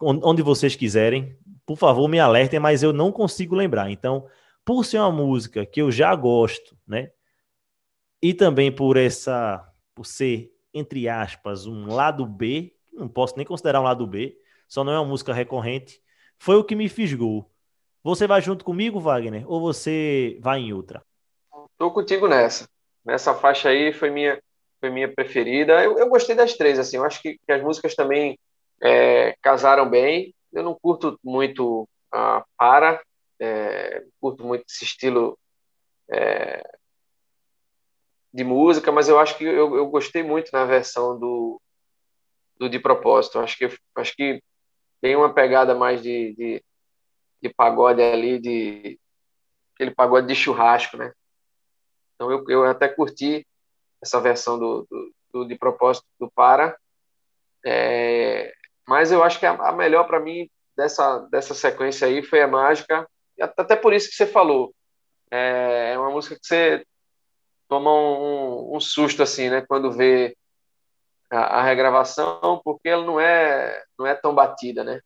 onde 0.00 0.42
vocês 0.42 0.76
quiserem, 0.76 1.36
por 1.64 1.76
favor, 1.76 2.08
me 2.08 2.18
alertem, 2.18 2.60
mas 2.60 2.82
eu 2.82 2.92
não 2.92 3.10
consigo 3.10 3.54
lembrar. 3.54 3.90
Então, 3.90 4.26
por 4.64 4.84
ser 4.84 4.98
uma 4.98 5.10
música 5.10 5.64
que 5.64 5.80
eu 5.80 5.90
já 5.90 6.14
gosto, 6.14 6.76
né? 6.86 7.10
E 8.22 8.34
também 8.34 8.70
por 8.70 8.96
essa, 8.96 9.66
por 9.94 10.04
ser, 10.04 10.50
entre 10.74 11.08
aspas, 11.08 11.66
um 11.66 11.86
lado 11.86 12.26
B, 12.26 12.74
não 12.92 13.08
posso 13.08 13.36
nem 13.36 13.46
considerar 13.46 13.80
um 13.80 13.84
lado 13.84 14.06
B, 14.06 14.36
só 14.68 14.84
não 14.84 14.92
é 14.92 14.98
uma 14.98 15.08
música 15.08 15.32
recorrente, 15.32 16.00
foi 16.38 16.56
o 16.56 16.64
que 16.64 16.76
me 16.76 16.88
fisgou. 16.88 17.49
Você 18.02 18.26
vai 18.26 18.40
junto 18.40 18.64
comigo, 18.64 18.98
Wagner, 18.98 19.44
ou 19.46 19.60
você 19.60 20.38
vai 20.40 20.60
em 20.60 20.72
outra? 20.72 21.02
Tô 21.76 21.90
contigo 21.90 22.26
nessa. 22.26 22.68
Nessa 23.04 23.34
faixa 23.34 23.68
aí 23.68 23.92
foi 23.92 24.10
minha, 24.10 24.40
foi 24.80 24.90
minha 24.90 25.12
preferida. 25.12 25.82
Eu, 25.84 25.98
eu 25.98 26.08
gostei 26.08 26.34
das 26.34 26.54
três, 26.54 26.78
assim. 26.78 26.96
Eu 26.96 27.04
acho 27.04 27.20
que, 27.20 27.38
que 27.38 27.52
as 27.52 27.62
músicas 27.62 27.94
também 27.94 28.38
é, 28.82 29.34
casaram 29.42 29.88
bem. 29.88 30.34
Eu 30.52 30.62
não 30.62 30.74
curto 30.74 31.18
muito 31.22 31.88
a 32.12 32.44
para, 32.56 33.00
é, 33.38 34.04
curto 34.20 34.44
muito 34.44 34.64
esse 34.68 34.84
estilo 34.84 35.38
é, 36.10 36.62
de 38.32 38.44
música, 38.44 38.90
mas 38.90 39.08
eu 39.08 39.18
acho 39.18 39.36
que 39.36 39.44
eu, 39.44 39.76
eu 39.76 39.86
gostei 39.88 40.22
muito 40.22 40.50
na 40.52 40.64
versão 40.64 41.18
do, 41.18 41.60
do 42.58 42.68
de 42.68 42.78
propósito. 42.78 43.38
Acho 43.38 43.58
que 43.58 43.68
acho 43.96 44.16
que 44.16 44.42
tem 45.00 45.16
uma 45.16 45.32
pegada 45.32 45.74
mais 45.74 46.02
de, 46.02 46.34
de 46.34 46.62
de 47.42 47.48
pagode 47.48 48.02
ali, 48.02 48.38
de 48.38 48.98
aquele 49.74 49.94
pagode 49.94 50.26
de 50.26 50.34
churrasco, 50.34 50.96
né? 50.96 51.12
Então 52.14 52.30
eu, 52.30 52.44
eu 52.48 52.64
até 52.64 52.88
curti 52.88 53.46
essa 54.02 54.20
versão 54.20 54.58
do, 54.58 54.86
do, 54.90 55.14
do 55.32 55.48
de 55.48 55.56
propósito 55.56 56.06
do 56.18 56.30
Para, 56.30 56.76
é, 57.64 58.52
mas 58.86 59.12
eu 59.12 59.22
acho 59.22 59.38
que 59.38 59.46
a, 59.46 59.52
a 59.52 59.72
melhor 59.72 60.06
para 60.06 60.20
mim 60.20 60.48
dessa, 60.76 61.20
dessa 61.30 61.54
sequência 61.54 62.06
aí 62.06 62.22
foi 62.22 62.42
a 62.42 62.48
Mágica, 62.48 63.08
até 63.40 63.76
por 63.76 63.92
isso 63.92 64.08
que 64.08 64.16
você 64.16 64.26
falou. 64.26 64.74
É, 65.30 65.92
é 65.94 65.98
uma 65.98 66.10
música 66.10 66.34
que 66.34 66.46
você 66.46 66.84
toma 67.68 67.90
um, 67.92 68.76
um, 68.76 68.80
susto 68.80 69.22
assim, 69.22 69.48
né? 69.48 69.64
Quando 69.66 69.92
vê 69.92 70.36
a, 71.30 71.60
a, 71.60 71.62
regravação, 71.62 72.60
porque 72.64 72.88
ela 72.88 73.04
não 73.04 73.20
é 73.20 73.84
não 73.98 74.06
é 74.06 74.14
tão 74.14 74.34
batida, 74.34 74.82
né? 74.82 75.00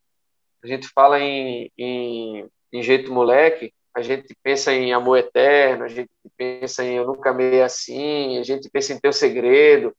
A 0.64 0.66
gente 0.66 0.88
fala 0.88 1.20
em, 1.20 1.70
em, 1.76 2.48
em 2.72 2.82
jeito 2.82 3.12
moleque, 3.12 3.72
a 3.94 4.00
gente 4.00 4.34
pensa 4.42 4.72
em 4.72 4.94
amor 4.94 5.18
eterno, 5.18 5.84
a 5.84 5.88
gente 5.88 6.10
pensa 6.38 6.82
em 6.82 6.96
eu 6.96 7.06
nunca 7.06 7.30
amei 7.30 7.62
assim, 7.62 8.38
a 8.38 8.42
gente 8.42 8.70
pensa 8.70 8.94
em 8.94 8.98
teu 8.98 9.12
segredo, 9.12 9.94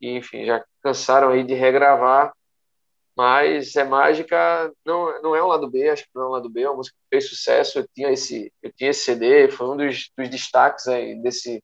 e, 0.00 0.16
enfim, 0.16 0.44
já 0.44 0.64
cansaram 0.80 1.30
aí 1.30 1.42
de 1.42 1.54
regravar, 1.54 2.32
mas 3.16 3.74
é 3.74 3.82
mágica, 3.82 4.72
não, 4.86 5.20
não 5.22 5.34
é 5.34 5.42
um 5.42 5.48
lado 5.48 5.68
B, 5.68 5.90
acho 5.90 6.04
que 6.04 6.10
não 6.14 6.22
é 6.22 6.26
um 6.28 6.30
lado 6.30 6.48
B, 6.48 6.62
é 6.62 6.70
uma 6.70 6.76
música 6.76 6.96
que 6.96 7.08
fez 7.10 7.28
sucesso, 7.28 7.80
eu 7.80 7.88
tinha 7.92 8.12
esse, 8.12 8.52
eu 8.62 8.72
tinha 8.72 8.90
esse 8.90 9.04
CD, 9.04 9.50
foi 9.50 9.68
um 9.68 9.76
dos, 9.76 10.08
dos 10.16 10.30
destaques 10.30 10.86
aí 10.86 11.20
desse, 11.20 11.60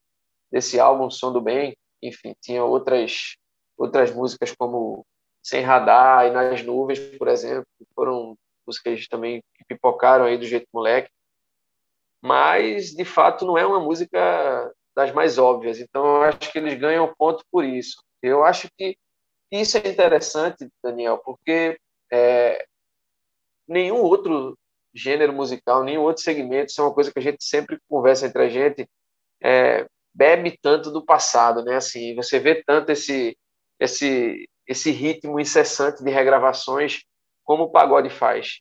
desse 0.51 0.81
álbum, 0.81 1.09
Som 1.11 1.33
do 1.33 1.41
Bem, 1.41 1.77
enfim, 2.03 2.35
tinha 2.41 2.65
outras, 2.65 3.37
outras 3.79 4.13
músicas 4.13 4.53
como 4.53 5.07
sem 5.47 5.63
radar 5.63 6.27
e 6.27 6.31
nas 6.33 6.61
nuvens, 6.65 6.99
por 7.17 7.29
exemplo, 7.29 7.69
foram 7.95 8.37
músicas 8.67 9.07
também 9.07 9.41
que 9.55 9.65
pipocaram 9.65 10.25
aí 10.25 10.37
do 10.37 10.45
jeito 10.45 10.67
moleque. 10.75 11.09
Mas, 12.21 12.91
de 12.91 13.05
fato, 13.05 13.47
não 13.47 13.57
é 13.57 13.65
uma 13.65 13.79
música 13.79 14.75
das 14.93 15.13
mais 15.13 15.39
óbvias. 15.39 15.79
Então, 15.79 16.05
eu 16.05 16.23
acho 16.23 16.51
que 16.51 16.59
eles 16.59 16.75
ganham 16.75 17.15
ponto 17.17 17.45
por 17.49 17.65
isso. 17.65 18.03
Eu 18.21 18.43
acho 18.43 18.69
que 18.77 18.99
isso 19.53 19.79
é 19.79 19.89
interessante, 19.89 20.69
Daniel, 20.83 21.19
porque 21.19 21.79
é, 22.13 22.67
nenhum 23.69 24.03
outro 24.03 24.59
gênero 24.93 25.33
musical, 25.33 25.85
nenhum 25.85 26.03
outro 26.03 26.25
segmento, 26.25 26.73
isso 26.73 26.81
é 26.81 26.85
uma 26.85 26.95
coisa 26.95 27.13
que 27.13 27.21
a 27.21 27.23
gente 27.23 27.45
sempre 27.45 27.79
conversa 27.89 28.27
entre 28.27 28.43
a 28.43 28.49
gente, 28.49 28.89
é, 29.41 29.87
bebe 30.13 30.59
tanto 30.61 30.91
do 30.91 31.05
passado, 31.05 31.63
né? 31.63 31.77
Assim, 31.77 32.17
você 32.17 32.41
vê 32.41 32.65
tanto 32.65 32.91
esse 32.91 33.39
esse 33.79 34.49
esse 34.67 34.91
ritmo 34.91 35.41
incessante 35.41 36.03
de 36.03 36.11
regravações 36.11 37.03
como 37.45 37.65
o 37.65 37.71
pagode 37.71 38.11
faz. 38.11 38.61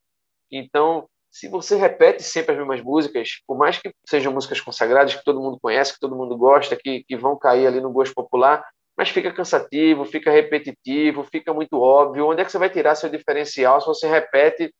Então, 0.51 1.07
se 1.29 1.49
você 1.49 1.75
repete 1.75 2.23
sempre 2.23 2.53
as 2.53 2.57
mesmas 2.57 2.81
músicas, 2.81 3.41
por 3.45 3.57
mais 3.57 3.77
que 3.77 3.91
sejam 4.07 4.31
músicas 4.31 4.61
consagradas, 4.61 5.15
que 5.15 5.23
todo 5.23 5.41
mundo 5.41 5.59
conhece, 5.61 5.93
que 5.93 5.99
todo 5.99 6.15
mundo 6.15 6.37
gosta, 6.37 6.77
que, 6.77 7.03
que 7.03 7.17
vão 7.17 7.37
cair 7.37 7.67
ali 7.67 7.81
no 7.81 7.91
gosto 7.91 8.13
popular, 8.13 8.65
mas 8.97 9.09
fica 9.09 9.33
cansativo, 9.33 10.05
fica 10.05 10.31
repetitivo, 10.31 11.23
fica 11.23 11.53
muito 11.53 11.77
óbvio. 11.77 12.27
Onde 12.27 12.41
é 12.41 12.45
que 12.45 12.51
você 12.51 12.57
vai 12.57 12.69
tirar 12.69 12.95
seu 12.95 13.09
diferencial 13.09 13.81
se 13.81 13.87
você 13.87 14.07
repete 14.07 14.73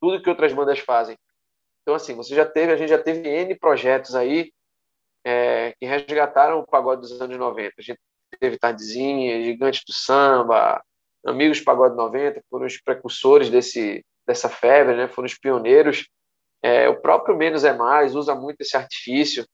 tudo 0.00 0.20
que 0.20 0.28
outras 0.28 0.52
bandas 0.52 0.80
fazem? 0.80 1.16
Então, 1.82 1.94
assim, 1.94 2.14
você 2.14 2.34
já 2.34 2.44
teve, 2.44 2.72
a 2.72 2.76
gente 2.76 2.88
já 2.88 2.98
teve 2.98 3.28
N 3.28 3.54
projetos 3.56 4.16
aí 4.16 4.50
é, 5.24 5.74
que 5.78 5.86
resgataram 5.86 6.58
o 6.58 6.66
pagode 6.66 7.02
dos 7.02 7.20
anos 7.20 7.36
90. 7.36 7.74
A 7.78 7.82
gente 7.82 8.00
teve 8.44 8.58
Tardezinha, 8.58 9.42
Gigantes 9.42 9.82
do 9.86 9.92
Samba, 9.94 10.82
Amigos 11.26 11.60
Pagode 11.60 11.96
90, 11.96 12.42
foram 12.50 12.66
os 12.66 12.78
precursores 12.78 13.48
desse, 13.48 14.04
dessa 14.26 14.50
febre, 14.50 14.94
né? 14.94 15.08
foram 15.08 15.24
os 15.24 15.34
pioneiros. 15.34 16.06
É, 16.62 16.88
o 16.88 17.00
próprio 17.00 17.36
Menos 17.36 17.64
é 17.64 17.72
Mais 17.72 18.14
usa 18.14 18.34
muito 18.34 18.60
esse 18.60 18.76
artifício, 18.76 19.46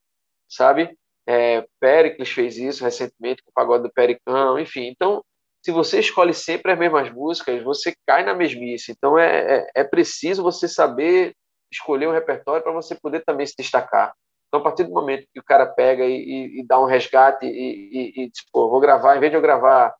sabe? 0.48 0.96
É, 1.24 1.64
Pericles 1.81 2.31
fez 2.31 2.57
isso 2.57 2.83
recentemente 2.83 3.42
com 3.44 3.50
o 3.50 3.55
pagode 3.55 3.85
do 3.85 3.92
Pericão, 3.92 4.59
enfim. 4.59 4.88
Então, 4.88 5.22
se 5.64 5.70
você 5.70 6.00
escolhe 6.00 6.35
sempre 6.35 6.72
as 6.72 6.79
mesmas 6.79 7.12
músicas, 7.12 7.62
você 7.62 7.94
cai 8.05 8.24
na 8.24 8.35
mesmice. 8.35 8.90
Então, 8.90 9.16
é, 9.16 9.59
é, 9.59 9.70
é 9.76 9.85
preciso 9.85 10.42
você 10.42 10.66
saber 10.66 11.35
escolher 11.72 12.09
um 12.09 12.12
repertório 12.12 12.62
para 12.62 12.72
você 12.72 12.96
poder 12.96 13.22
também 13.24 13.46
se 13.46 13.55
destacar. 13.57 14.12
Então, 14.50 14.58
a 14.58 14.64
partir 14.64 14.82
do 14.82 14.90
momento 14.90 15.28
que 15.32 15.38
o 15.38 15.44
cara 15.44 15.64
pega 15.64 16.04
e, 16.04 16.12
e, 16.12 16.60
e 16.60 16.66
dá 16.66 16.80
um 16.80 16.84
resgate 16.84 17.46
e, 17.46 17.50
e, 17.50 18.24
e 18.24 18.30
tipo, 18.30 18.68
vou 18.68 18.80
gravar, 18.80 19.16
em 19.16 19.20
vez 19.20 19.30
de 19.30 19.38
eu 19.38 19.40
gravar 19.40 19.94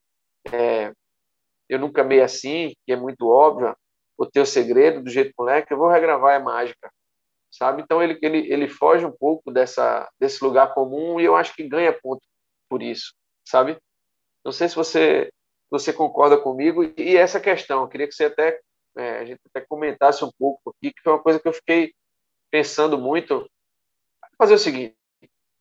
é, 0.53 0.93
Eu 1.69 1.79
Nunca 1.79 2.01
Amei 2.01 2.21
Assim, 2.21 2.75
que 2.85 2.93
é 2.93 2.97
muito 2.97 3.29
óbvio, 3.29 3.77
o 4.19 4.27
teu 4.27 4.45
segredo, 4.45 5.05
do 5.05 5.09
jeito 5.09 5.33
moleque, 5.39 5.73
eu 5.73 5.79
vou 5.79 5.89
regravar 5.89 6.35
é 6.35 6.41
mágica, 6.41 6.91
sabe? 7.49 7.81
Então 7.81 8.03
ele, 8.03 8.19
ele, 8.21 8.53
ele 8.53 8.69
foge 8.69 9.07
um 9.07 9.13
pouco 9.13 9.53
dessa, 9.53 10.11
desse 10.19 10.43
lugar 10.43 10.75
comum 10.75 11.21
e 11.21 11.25
eu 11.25 11.37
acho 11.37 11.55
que 11.55 11.69
ganha 11.69 11.97
ponto 12.03 12.21
por 12.69 12.83
isso, 12.83 13.15
sabe? 13.47 13.79
Não 14.45 14.51
sei 14.51 14.69
se 14.69 14.75
você, 14.75 15.31
você 15.71 15.93
concorda 15.93 16.37
comigo 16.37 16.83
e 16.99 17.17
essa 17.17 17.39
questão, 17.39 17.83
eu 17.83 17.89
queria 17.89 18.09
que 18.09 18.15
você 18.15 18.25
até, 18.25 18.61
é, 18.99 19.19
a 19.21 19.25
gente 19.25 19.41
até 19.47 19.65
comentasse 19.65 20.25
um 20.25 20.31
pouco 20.37 20.71
aqui, 20.71 20.93
que 20.93 21.03
foi 21.03 21.13
uma 21.13 21.23
coisa 21.23 21.39
que 21.39 21.47
eu 21.47 21.53
fiquei 21.53 21.93
pensando 22.51 22.99
muito. 22.99 23.49
Fazer 24.41 24.55
o 24.55 24.59
seguinte, 24.59 24.97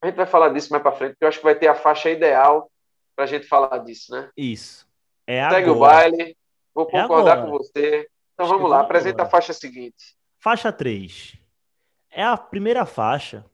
a 0.01 0.07
gente 0.07 0.15
vai 0.15 0.25
falar 0.25 0.49
disso 0.53 0.71
mais 0.71 0.81
para 0.81 0.93
frente, 0.93 1.09
porque 1.11 1.25
eu 1.25 1.27
acho 1.27 1.39
que 1.39 1.43
vai 1.43 1.53
ter 1.55 1.67
a 1.67 1.75
faixa 1.75 2.09
ideal 2.09 2.71
para 3.13 3.25
a 3.25 3.27
gente 3.27 3.45
falar 3.45 3.77
disso, 3.79 4.09
né? 4.13 4.29
Isso. 4.37 4.87
É 5.27 5.41
Segue 5.49 5.69
agora. 5.69 5.75
o 5.75 5.79
baile, 5.79 6.37
vou 6.73 6.87
É 6.87 7.01
concordar 7.01 7.33
agora. 7.39 7.51
com 7.51 7.57
você. 7.57 8.07
Então 8.33 8.45
Acho 8.45 8.53
vamos 8.55 8.69
lá, 8.71 8.79
apresenta 8.79 9.23
a 9.23 9.25
agora. 9.25 9.29
faixa 9.31 9.51
seguinte. 9.51 10.15
Faixa 10.39 10.71
3. 10.71 11.35
É 12.09 12.23
a 12.23 12.37
primeira 12.37 12.85
faixa. 12.85 13.45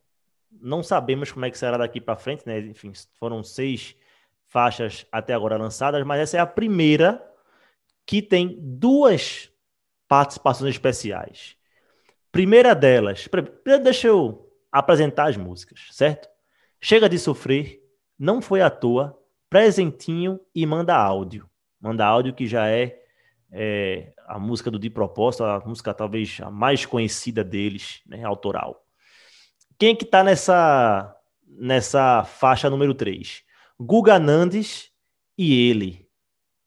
Não 0.51 0.83
sabemos 0.83 1.31
como 1.31 1.43
é 1.43 1.49
que 1.49 1.57
será 1.57 1.75
daqui 1.77 1.99
para 1.99 2.15
frente, 2.15 2.45
né? 2.45 2.59
Enfim, 2.59 2.93
foram 3.19 3.43
seis 3.43 3.95
faixas 4.45 5.07
até 5.11 5.33
agora 5.33 5.57
lançadas, 5.57 6.05
mas 6.05 6.19
essa 6.21 6.37
é 6.37 6.39
a 6.39 6.45
primeira 6.45 7.19
que 8.05 8.21
tem 8.21 8.55
duas 8.61 9.51
participações 10.07 10.75
especiais. 10.75 11.57
Primeira 12.31 12.75
delas, 12.75 13.27
deixa 13.83 14.07
eu 14.07 14.44
apresentar 14.79 15.29
as 15.29 15.37
músicas, 15.37 15.87
certo? 15.91 16.27
Chega 16.81 17.07
de 17.07 17.17
sofrer, 17.17 17.81
não 18.19 18.41
foi 18.41 18.61
à 18.61 18.69
toa, 18.69 19.17
presentinho 19.49 20.39
e 20.53 20.65
manda 20.65 20.95
áudio. 20.95 21.49
Manda 21.79 22.05
áudio 22.05 22.33
que 22.33 22.45
já 22.45 22.67
é 22.67 23.01
é, 23.51 24.11
a 24.27 24.37
música 24.37 24.69
do 24.69 24.77
De 24.77 24.89
Propósito, 24.89 25.45
a 25.45 25.59
música 25.65 25.93
talvez 25.93 26.39
a 26.41 26.51
mais 26.51 26.85
conhecida 26.85 27.41
deles, 27.41 28.01
né, 28.05 28.21
autoral. 28.25 28.85
Quem 29.79 29.95
que 29.95 30.03
tá 30.03 30.23
nessa, 30.25 31.15
nessa 31.47 32.25
faixa 32.25 32.69
número 32.69 32.93
3? 32.93 33.43
Guga 33.79 34.19
Nandes 34.19 34.91
e 35.37 35.69
ele, 35.69 36.05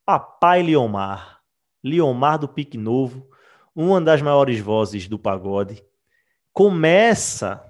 Papai 0.03 0.63
Liomar, 0.63 1.41
Liomar 1.83 2.39
do 2.39 2.47
Pique 2.47 2.77
Novo, 2.77 3.29
uma 3.75 4.01
das 4.01 4.21
maiores 4.21 4.59
vozes 4.59 5.07
do 5.07 5.19
pagode, 5.19 5.83
começa 6.51 7.68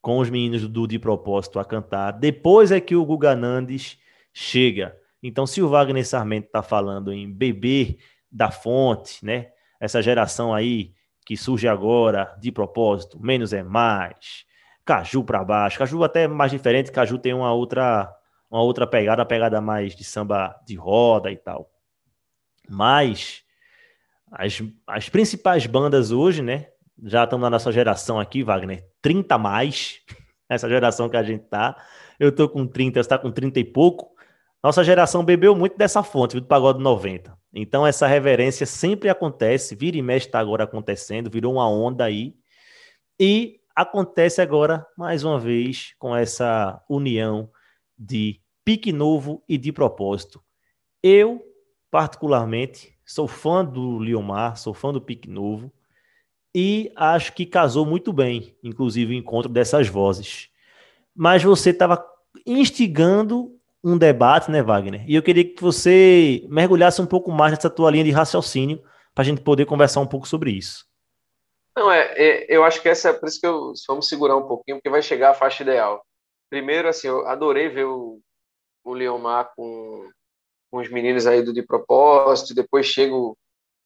com 0.00 0.18
os 0.18 0.30
meninos 0.30 0.66
do 0.66 0.86
De 0.86 0.98
Propósito 0.98 1.58
a 1.58 1.64
cantar, 1.64 2.12
depois 2.12 2.70
é 2.72 2.80
que 2.80 2.96
o 2.96 3.04
Guga 3.04 3.36
Nandes 3.36 3.98
chega. 4.32 4.96
Então, 5.22 5.46
se 5.46 5.60
o 5.60 5.68
Wagner 5.68 6.06
Sarmento 6.06 6.46
está 6.46 6.62
falando 6.62 7.12
em 7.12 7.30
beber 7.30 7.98
da 8.30 8.50
fonte, 8.50 9.24
né? 9.24 9.48
Essa 9.78 10.02
geração 10.02 10.54
aí 10.54 10.92
que 11.26 11.36
surge 11.36 11.68
agora 11.68 12.34
de 12.40 12.50
propósito, 12.50 13.20
menos 13.20 13.52
é 13.52 13.62
mais, 13.62 14.44
Caju 14.84 15.22
para 15.22 15.44
baixo, 15.44 15.78
Caju 15.78 16.02
até 16.02 16.26
mais 16.26 16.50
diferente, 16.50 16.90
Caju 16.90 17.18
tem 17.18 17.34
uma 17.34 17.52
outra 17.52 18.12
uma 18.50 18.62
outra 18.62 18.86
pegada, 18.86 19.24
pegada 19.24 19.60
mais 19.60 19.94
de 19.94 20.02
samba 20.02 20.58
de 20.66 20.74
roda 20.74 21.30
e 21.30 21.36
tal. 21.36 21.70
Mas 22.68 23.44
as, 24.32 24.60
as 24.86 25.08
principais 25.08 25.66
bandas 25.66 26.10
hoje, 26.10 26.42
né? 26.42 26.66
Já 27.02 27.24
estamos 27.24 27.42
na 27.42 27.50
nossa 27.50 27.72
geração 27.72 28.20
aqui, 28.20 28.42
Wagner, 28.42 28.86
30 29.00 29.34
a 29.34 29.38
mais, 29.38 30.00
essa 30.48 30.68
geração 30.68 31.08
que 31.08 31.16
a 31.16 31.22
gente 31.22 31.44
tá. 31.44 31.76
Eu 32.18 32.30
tô 32.30 32.48
com 32.48 32.66
30, 32.66 33.02
você 33.02 33.08
tá 33.08 33.18
com 33.18 33.30
30 33.30 33.60
e 33.60 33.64
pouco. 33.64 34.14
Nossa 34.62 34.84
geração 34.84 35.24
bebeu 35.24 35.56
muito 35.56 35.78
dessa 35.78 36.02
fonte, 36.02 36.38
do 36.38 36.46
pagode 36.46 36.82
90. 36.82 37.36
Então 37.54 37.86
essa 37.86 38.06
reverência 38.06 38.66
sempre 38.66 39.08
acontece, 39.08 39.74
vira 39.74 39.96
e 39.96 40.02
mexe 40.02 40.26
está 40.26 40.38
agora 40.38 40.64
acontecendo, 40.64 41.30
virou 41.30 41.54
uma 41.54 41.68
onda 41.68 42.04
aí. 42.04 42.34
E 43.18 43.60
acontece 43.74 44.42
agora, 44.42 44.86
mais 44.96 45.24
uma 45.24 45.38
vez, 45.38 45.94
com 45.98 46.14
essa 46.14 46.82
união 46.88 47.50
de 47.98 48.40
pique 48.62 48.92
novo 48.92 49.42
e 49.48 49.56
de 49.56 49.72
propósito. 49.72 50.42
Eu, 51.02 51.42
particularmente, 51.90 52.94
sou 53.06 53.26
fã 53.26 53.64
do 53.64 53.98
Liomar, 53.98 54.56
sou 54.58 54.74
fã 54.74 54.92
do 54.92 55.00
pique 55.00 55.28
novo 55.28 55.72
e 56.54 56.92
acho 56.96 57.32
que 57.32 57.46
casou 57.46 57.86
muito 57.86 58.12
bem, 58.12 58.56
inclusive 58.62 59.14
o 59.14 59.16
encontro 59.16 59.50
dessas 59.50 59.88
vozes. 59.88 60.48
Mas 61.14 61.42
você 61.42 61.70
estava 61.70 62.04
instigando 62.46 63.56
um 63.82 63.96
debate, 63.96 64.50
né, 64.50 64.62
Wagner? 64.62 65.04
E 65.08 65.14
eu 65.14 65.22
queria 65.22 65.44
que 65.44 65.62
você 65.62 66.44
mergulhasse 66.48 67.00
um 67.00 67.06
pouco 67.06 67.30
mais 67.30 67.52
nessa 67.52 67.70
tua 67.70 67.90
linha 67.90 68.04
de 68.04 68.10
raciocínio 68.10 68.82
para 69.14 69.22
a 69.22 69.24
gente 69.24 69.40
poder 69.40 69.66
conversar 69.66 70.00
um 70.00 70.06
pouco 70.06 70.28
sobre 70.28 70.50
isso. 70.50 70.84
Não, 71.76 71.90
é, 71.90 72.12
é, 72.16 72.46
eu 72.48 72.64
acho 72.64 72.82
que 72.82 72.88
essa 72.88 73.10
é 73.10 73.12
por 73.12 73.28
isso 73.28 73.40
que 73.40 73.46
eu 73.46 73.72
vamos 73.88 74.08
segurar 74.08 74.36
um 74.36 74.46
pouquinho, 74.46 74.76
porque 74.76 74.90
vai 74.90 75.02
chegar 75.02 75.30
a 75.30 75.34
faixa 75.34 75.62
ideal. 75.62 76.04
Primeiro, 76.50 76.88
assim, 76.88 77.06
eu 77.06 77.26
adorei 77.26 77.68
ver 77.68 77.84
o, 77.84 78.20
o 78.84 78.92
Leomar 78.92 79.52
com, 79.56 80.08
com 80.70 80.78
os 80.78 80.90
meninos 80.90 81.26
aí 81.26 81.42
do 81.42 81.52
De 81.52 81.62
Propósito, 81.62 82.54
depois 82.54 82.86
chega 82.86 83.14
o, 83.14 83.36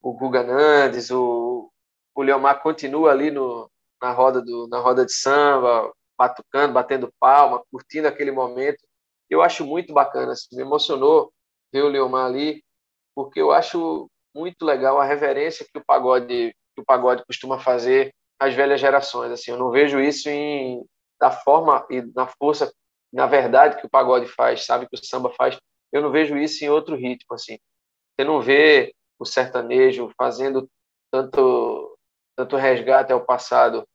o 0.02 0.12
Guga 0.14 0.42
Nandes, 0.42 1.10
o, 1.10 1.70
o 2.14 2.22
Leomar 2.22 2.62
continua 2.62 3.10
ali 3.10 3.30
no, 3.30 3.70
na, 4.00 4.12
roda 4.12 4.40
do, 4.40 4.68
na 4.68 4.78
roda 4.78 5.04
de 5.04 5.12
samba, 5.12 5.92
batucando, 6.16 6.72
batendo 6.72 7.12
palma, 7.18 7.62
curtindo 7.70 8.08
aquele 8.08 8.30
momento. 8.30 8.78
Eu 9.28 9.42
acho 9.42 9.64
muito 9.64 9.92
bacana, 9.92 10.32
assim, 10.32 10.54
me 10.56 10.62
emocionou 10.62 11.32
ver 11.72 11.82
o 11.82 11.88
Leomar 11.88 12.26
ali, 12.26 12.62
porque 13.14 13.40
eu 13.40 13.50
acho 13.50 14.08
muito 14.34 14.64
legal 14.64 14.98
a 15.00 15.04
reverência 15.04 15.66
que 15.70 15.78
o 15.78 15.84
pagode 15.84 16.54
que 16.74 16.80
o 16.80 16.84
pagode 16.84 17.24
costuma 17.24 17.58
fazer 17.58 18.12
às 18.38 18.52
velhas 18.52 18.80
gerações. 18.80 19.30
Assim, 19.30 19.52
eu 19.52 19.56
não 19.56 19.70
vejo 19.70 20.00
isso 20.00 20.28
em 20.28 20.84
da 21.20 21.30
forma 21.30 21.86
e 21.88 22.02
na 22.14 22.26
força, 22.26 22.72
na 23.12 23.26
verdade 23.26 23.78
que 23.80 23.86
o 23.86 23.90
pagode 23.90 24.26
faz, 24.26 24.66
sabe 24.66 24.88
que 24.88 24.96
o 24.96 25.04
samba 25.04 25.30
faz. 25.30 25.56
Eu 25.92 26.02
não 26.02 26.10
vejo 26.10 26.36
isso 26.36 26.64
em 26.64 26.68
outro 26.68 26.96
ritmo 26.96 27.34
assim. 27.34 27.58
Você 28.14 28.26
não 28.26 28.40
vê 28.40 28.92
o 29.18 29.24
sertanejo 29.24 30.10
fazendo 30.18 30.68
tanto 31.10 31.73
tanto 32.36 32.56
resgate 32.56 33.12
ao 33.12 33.24
passado 33.24 33.86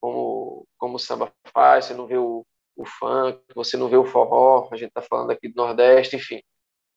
como 0.00 0.66
como 0.78 0.96
o 0.96 0.98
samba 0.98 1.32
faz. 1.52 1.86
Você 1.86 1.94
não 1.94 2.06
vê 2.06 2.16
o, 2.18 2.46
o 2.76 2.86
funk, 2.86 3.40
você 3.54 3.76
não 3.76 3.88
vê 3.88 3.96
o 3.96 4.04
forró. 4.04 4.68
A 4.72 4.76
gente 4.76 4.88
está 4.88 5.02
falando 5.02 5.30
aqui 5.30 5.48
do 5.48 5.56
Nordeste, 5.56 6.16
enfim. 6.16 6.42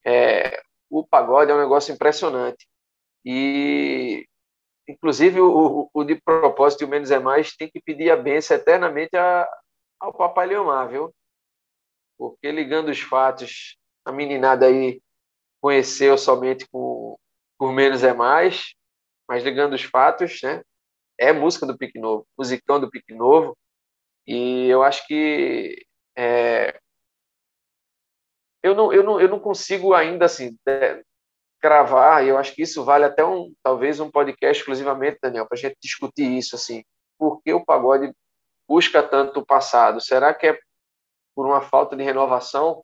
É, 0.05 0.61
o 0.89 1.05
pagode 1.05 1.51
é 1.51 1.55
um 1.55 1.59
negócio 1.59 1.93
impressionante. 1.93 2.67
E 3.25 4.27
Inclusive, 4.91 5.39
o, 5.39 5.89
o, 5.93 6.03
de 6.03 6.15
propósito 6.15 6.81
e 6.81 6.85
o 6.85 6.89
menos 6.89 7.11
é 7.11 7.19
mais 7.19 7.55
tem 7.55 7.69
que 7.69 7.81
pedir 7.81 8.11
a 8.11 8.17
benção 8.17 8.57
eternamente 8.57 9.15
a, 9.15 9.47
ao 9.99 10.13
Papai 10.13 10.47
Leomar, 10.47 10.89
viu? 10.89 11.13
Porque 12.17 12.51
ligando 12.51 12.89
os 12.89 12.99
fatos, 12.99 13.77
a 14.03 14.11
meninada 14.11 14.65
aí 14.65 15.01
conheceu 15.61 16.17
somente 16.17 16.67
com, 16.69 17.17
por 17.57 17.71
menos 17.71 18.03
é 18.03 18.13
mais, 18.13 18.73
mas 19.27 19.43
ligando 19.43 19.73
os 19.73 19.83
fatos, 19.83 20.41
né? 20.43 20.61
É 21.21 21.31
música 21.31 21.67
do 21.67 21.77
Pique 21.77 21.99
Novo, 21.99 22.25
musicão 22.35 22.79
do 22.79 22.89
Pique 22.89 23.13
Novo. 23.13 23.55
E 24.25 24.67
eu 24.67 24.81
acho 24.81 25.05
que 25.05 25.85
é, 26.17 26.79
eu, 28.63 28.75
não, 28.75 28.91
eu, 28.91 29.03
não, 29.03 29.19
eu 29.21 29.29
não 29.29 29.39
consigo 29.39 29.93
ainda 29.93 30.25
assim 30.25 30.57
cravar, 31.59 32.25
e 32.25 32.29
eu 32.29 32.37
acho 32.37 32.55
que 32.55 32.63
isso 32.63 32.83
vale 32.83 33.05
até 33.05 33.23
um 33.23 33.53
talvez 33.63 33.99
um 33.99 34.09
podcast 34.09 34.59
exclusivamente, 34.59 35.19
Daniel, 35.21 35.47
para 35.47 35.55
a 35.55 35.61
gente 35.61 35.77
discutir 35.79 36.25
isso 36.25 36.55
assim. 36.55 36.83
por 37.19 37.39
que 37.43 37.53
o 37.53 37.63
pagode 37.63 38.11
busca 38.67 39.03
tanto 39.03 39.41
o 39.41 39.45
passado? 39.45 40.01
Será 40.01 40.33
que 40.33 40.47
é 40.47 40.59
por 41.35 41.45
uma 41.45 41.61
falta 41.61 41.95
de 41.95 42.03
renovação? 42.03 42.83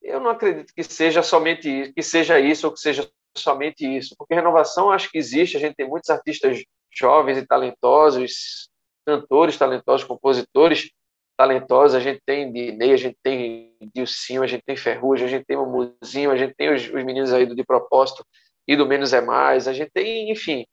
Eu 0.00 0.20
não 0.20 0.30
acredito 0.30 0.72
que 0.72 0.84
seja 0.84 1.22
somente 1.22 1.68
isso, 1.68 1.92
que 1.92 2.02
seja 2.02 2.38
isso 2.38 2.66
ou 2.68 2.72
que 2.72 2.80
seja 2.80 3.10
somente 3.36 3.84
isso, 3.84 4.14
porque 4.16 4.34
renovação 4.34 4.90
acho 4.90 5.10
que 5.10 5.18
existe, 5.18 5.56
a 5.56 5.60
gente 5.60 5.74
tem 5.74 5.88
muitos 5.88 6.10
artistas 6.10 6.62
jovens 6.90 7.38
e 7.38 7.46
talentosos, 7.46 8.68
cantores 9.06 9.56
talentosos, 9.56 10.06
compositores 10.06 10.90
talentosos, 11.36 11.94
a 11.94 12.00
gente 12.00 12.20
tem 12.24 12.52
Dinei, 12.52 12.92
a 12.92 12.96
gente 12.96 13.16
tem 13.22 13.74
Dilcinho, 13.94 14.42
a 14.42 14.46
gente 14.46 14.62
tem 14.64 14.76
Ferrugem, 14.76 15.26
a 15.26 15.30
gente 15.30 15.44
tem 15.44 15.56
Mumuzinho, 15.56 16.30
a 16.30 16.36
gente 16.36 16.54
tem 16.54 16.72
os, 16.72 16.82
os 16.84 17.04
meninos 17.04 17.32
aí 17.32 17.46
do 17.46 17.54
De 17.54 17.64
Propósito 17.64 18.24
e 18.68 18.76
do 18.76 18.86
Menos 18.86 19.12
é 19.12 19.20
Mais, 19.20 19.66
a 19.66 19.72
gente 19.72 19.90
tem, 19.92 20.30
enfim, 20.30 20.64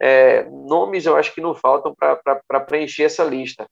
é, 0.00 0.44
nomes 0.44 1.06
eu 1.06 1.16
acho 1.16 1.34
que 1.34 1.40
não 1.40 1.54
faltam 1.54 1.94
para 1.94 2.60
preencher 2.60 3.04
essa 3.04 3.24
lista. 3.24 3.66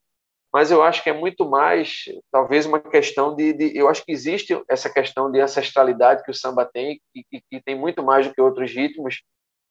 Mas 0.57 0.71
eu 0.71 0.83
acho 0.83 1.03
que 1.03 1.11
é 1.11 1.12
muito 1.12 1.45
mais, 1.47 2.05
talvez, 2.33 2.64
uma 2.64 2.81
questão 2.81 3.37
de, 3.37 3.53
de, 3.53 3.77
Eu 3.77 3.90
acho 3.90 4.03
que 4.03 4.11
existe 4.11 4.59
essa 4.71 4.88
questão 4.88 5.31
de 5.31 5.38
ancestralidade 5.38 6.23
que 6.23 6.31
o 6.31 6.35
samba 6.35 6.64
tem, 6.64 6.99
que, 7.12 7.42
que 7.51 7.61
tem 7.61 7.75
muito 7.79 8.03
mais 8.03 8.27
do 8.27 8.33
que 8.33 8.40
outros 8.40 8.73
ritmos, 8.73 9.21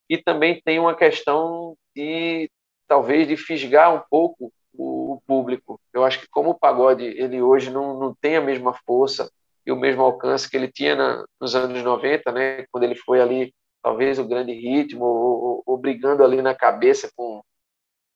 e 0.07 0.15
também 0.15 0.61
tem 0.63 0.77
uma 0.77 0.93
questão 0.93 1.75
de, 1.95 2.51
talvez, 2.87 3.27
de 3.27 3.35
fisgar 3.35 3.95
um 3.95 4.03
pouco 4.11 4.53
o, 4.77 5.13
o 5.15 5.21
público. 5.25 5.81
Eu 5.91 6.05
acho 6.05 6.19
que, 6.19 6.27
como 6.29 6.51
o 6.51 6.59
pagode 6.59 7.03
ele 7.03 7.41
hoje 7.41 7.71
não, 7.71 7.99
não 7.99 8.13
tem 8.21 8.35
a 8.35 8.41
mesma 8.41 8.71
força 8.85 9.27
e 9.65 9.71
o 9.71 9.75
mesmo 9.75 10.03
alcance 10.03 10.47
que 10.47 10.55
ele 10.55 10.71
tinha 10.71 10.95
na, 10.95 11.25
nos 11.41 11.55
anos 11.55 11.81
90, 11.81 12.31
né, 12.31 12.63
quando 12.71 12.83
ele 12.83 12.95
foi 12.95 13.19
ali 13.19 13.51
talvez 13.81 14.19
o 14.19 14.27
grande 14.27 14.53
ritmo, 14.53 15.03
ou, 15.03 15.63
ou, 15.65 15.77
brigando 15.79 16.23
ali 16.23 16.43
na 16.43 16.53
cabeça 16.53 17.09
com, 17.15 17.41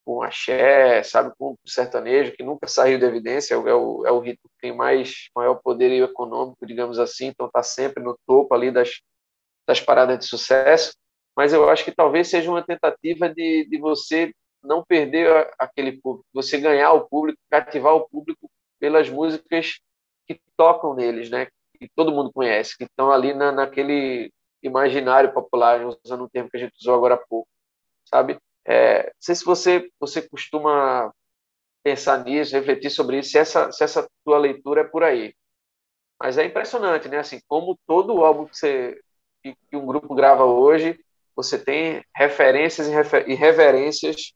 com 0.04 0.22
axé, 0.22 1.02
sabe, 1.02 1.32
com 1.38 1.56
sertanejo, 1.66 2.32
que 2.32 2.42
nunca 2.42 2.66
saiu 2.66 2.98
da 2.98 3.06
evidência, 3.06 3.54
é 3.54 3.58
o, 3.58 4.06
é 4.06 4.12
o 4.12 4.20
ritmo 4.20 4.48
que 4.50 4.60
tem 4.60 4.76
mais 4.76 5.28
maior 5.34 5.56
poder 5.56 5.90
econômico, 6.02 6.66
digamos 6.66 6.98
assim, 6.98 7.26
então 7.26 7.46
está 7.46 7.62
sempre 7.62 8.02
no 8.02 8.18
topo 8.26 8.54
ali 8.54 8.70
das, 8.70 9.00
das 9.66 9.80
paradas 9.80 10.18
de 10.18 10.26
sucesso, 10.26 10.94
mas 11.36 11.52
eu 11.52 11.68
acho 11.68 11.84
que 11.84 11.92
talvez 11.92 12.28
seja 12.28 12.50
uma 12.50 12.62
tentativa 12.62 13.28
de, 13.28 13.66
de 13.68 13.78
você 13.78 14.32
não 14.62 14.84
perder 14.84 15.50
aquele 15.58 15.92
público, 15.92 16.26
você 16.32 16.58
ganhar 16.58 16.92
o 16.92 17.08
público, 17.08 17.38
cativar 17.50 17.94
o 17.94 18.08
público 18.08 18.50
pelas 18.78 19.08
músicas 19.08 19.80
que 20.26 20.40
tocam 20.56 20.94
neles, 20.94 21.30
né? 21.30 21.46
Que 21.78 21.88
todo 21.94 22.12
mundo 22.12 22.32
conhece, 22.32 22.76
que 22.76 22.84
estão 22.84 23.10
ali 23.10 23.32
na, 23.32 23.50
naquele 23.52 24.32
imaginário 24.62 25.32
popular, 25.32 25.80
usando 26.04 26.24
um 26.24 26.28
termo 26.28 26.50
que 26.50 26.56
a 26.56 26.60
gente 26.60 26.74
usou 26.78 26.94
agora 26.94 27.14
há 27.14 27.18
pouco, 27.18 27.48
sabe? 28.04 28.38
É, 28.70 29.06
não 29.06 29.12
sei 29.18 29.34
se 29.34 29.44
você, 29.44 29.90
você 29.98 30.22
costuma 30.22 31.12
pensar 31.82 32.24
nisso, 32.24 32.54
refletir 32.54 32.88
sobre 32.88 33.18
isso, 33.18 33.30
se 33.30 33.38
essa, 33.38 33.72
se 33.72 33.82
essa 33.82 34.08
tua 34.24 34.38
leitura 34.38 34.82
é 34.82 34.84
por 34.84 35.02
aí. 35.02 35.34
Mas 36.22 36.38
é 36.38 36.44
impressionante, 36.44 37.08
né? 37.08 37.18
Assim, 37.18 37.40
como 37.48 37.76
todo 37.84 38.24
álbum 38.24 38.44
que, 38.44 38.56
você, 38.56 38.96
que, 39.42 39.56
que 39.68 39.76
um 39.76 39.84
grupo 39.84 40.14
grava 40.14 40.44
hoje, 40.44 41.00
você 41.34 41.58
tem 41.58 42.04
referências 42.14 42.86
e, 42.86 42.92
refer, 42.92 43.28
e 43.28 43.34
reverências 43.34 44.34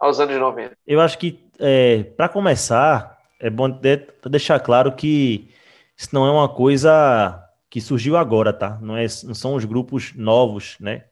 aos 0.00 0.18
anos 0.18 0.36
90. 0.36 0.76
Eu 0.84 1.00
acho 1.00 1.16
que, 1.16 1.38
é, 1.60 2.02
para 2.02 2.28
começar, 2.28 3.16
é 3.38 3.48
bom 3.48 3.70
deixar 4.28 4.58
claro 4.58 4.96
que 4.96 5.54
isso 5.96 6.08
não 6.12 6.26
é 6.26 6.30
uma 6.32 6.48
coisa 6.48 7.40
que 7.70 7.80
surgiu 7.80 8.16
agora, 8.16 8.52
tá? 8.52 8.80
Não, 8.80 8.96
é, 8.96 9.06
não 9.22 9.34
são 9.34 9.54
os 9.54 9.64
grupos 9.64 10.12
novos, 10.16 10.76
né? 10.80 11.04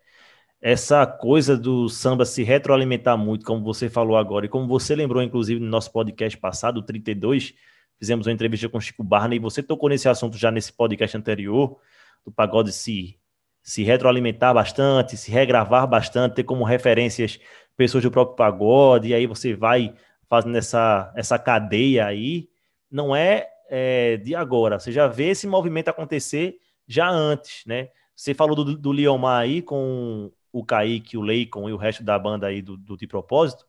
Essa 0.66 1.06
coisa 1.06 1.58
do 1.58 1.90
samba 1.90 2.24
se 2.24 2.42
retroalimentar 2.42 3.18
muito, 3.18 3.44
como 3.44 3.62
você 3.62 3.90
falou 3.90 4.16
agora, 4.16 4.46
e 4.46 4.48
como 4.48 4.66
você 4.66 4.96
lembrou, 4.96 5.22
inclusive, 5.22 5.60
no 5.60 5.68
nosso 5.68 5.92
podcast 5.92 6.38
passado, 6.38 6.78
o 6.78 6.82
32, 6.82 7.52
fizemos 7.98 8.26
uma 8.26 8.32
entrevista 8.32 8.66
com 8.70 8.78
o 8.78 8.80
Chico 8.80 9.04
Barney, 9.04 9.36
e 9.36 9.38
você 9.38 9.62
tocou 9.62 9.90
nesse 9.90 10.08
assunto 10.08 10.38
já 10.38 10.50
nesse 10.50 10.72
podcast 10.72 11.14
anterior, 11.18 11.78
do 12.24 12.32
pagode 12.32 12.72
se, 12.72 13.18
se 13.62 13.82
retroalimentar 13.82 14.54
bastante, 14.54 15.18
se 15.18 15.30
regravar 15.30 15.86
bastante, 15.86 16.36
ter 16.36 16.44
como 16.44 16.64
referências 16.64 17.38
pessoas 17.76 18.02
do 18.02 18.10
próprio 18.10 18.34
pagode, 18.34 19.08
e 19.08 19.14
aí 19.14 19.26
você 19.26 19.54
vai 19.54 19.94
fazendo 20.30 20.56
essa, 20.56 21.12
essa 21.14 21.38
cadeia 21.38 22.06
aí. 22.06 22.48
Não 22.90 23.14
é 23.14 23.50
é, 23.68 24.16
de 24.16 24.34
agora. 24.34 24.78
Você 24.78 24.90
já 24.90 25.06
vê 25.08 25.28
esse 25.28 25.46
movimento 25.46 25.90
acontecer 25.90 26.56
já 26.88 27.06
antes, 27.10 27.66
né? 27.66 27.90
Você 28.16 28.32
falou 28.32 28.56
do, 28.56 28.78
do 28.78 28.92
Liomar 28.94 29.42
aí 29.42 29.60
com 29.60 30.32
o 30.54 30.64
Kaique, 30.64 31.18
o 31.18 31.20
Leicon 31.20 31.68
e 31.68 31.72
o 31.72 31.76
resto 31.76 32.04
da 32.04 32.16
banda 32.16 32.46
aí 32.46 32.62
do, 32.62 32.76
do 32.76 32.96
De 32.96 33.08
Propósito, 33.08 33.66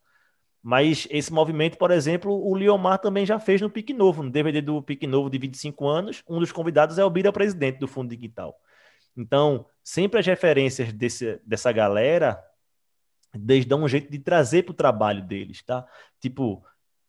mas 0.62 1.08
esse 1.10 1.34
movimento, 1.34 1.80
por 1.80 1.90
exemplo, 1.90 2.32
o 2.32 2.56
Liomar 2.56 3.00
também 3.00 3.26
já 3.26 3.40
fez 3.40 3.60
no 3.60 3.72
Pique 3.72 3.92
Novo, 3.92 4.22
no 4.22 4.30
DVD 4.30 4.62
do 4.62 4.84
Pique 4.84 5.08
Novo 5.08 5.28
de 5.28 5.40
25 5.40 5.88
anos, 5.88 6.24
um 6.30 6.40
dos 6.40 6.52
convidados 6.52 7.00
é 7.00 7.04
o 7.04 7.10
Bira 7.10 7.34
Presidente 7.34 7.80
do 7.80 7.88
Fundo 7.88 8.16
Digital. 8.16 8.56
Então, 9.18 9.66
sempre 9.84 10.20
as 10.20 10.28
referências 10.28 10.94
desse, 10.94 11.42
dessa 11.44 11.72
galera, 11.72 12.40
eles 13.34 13.66
dão 13.66 13.84
um 13.84 13.88
jeito 13.88 14.12
de 14.12 14.20
trazer 14.20 14.62
para 14.62 14.72
o 14.72 14.76
trabalho 14.76 15.24
deles, 15.24 15.64
tá? 15.64 15.88
Tipo, 16.20 16.64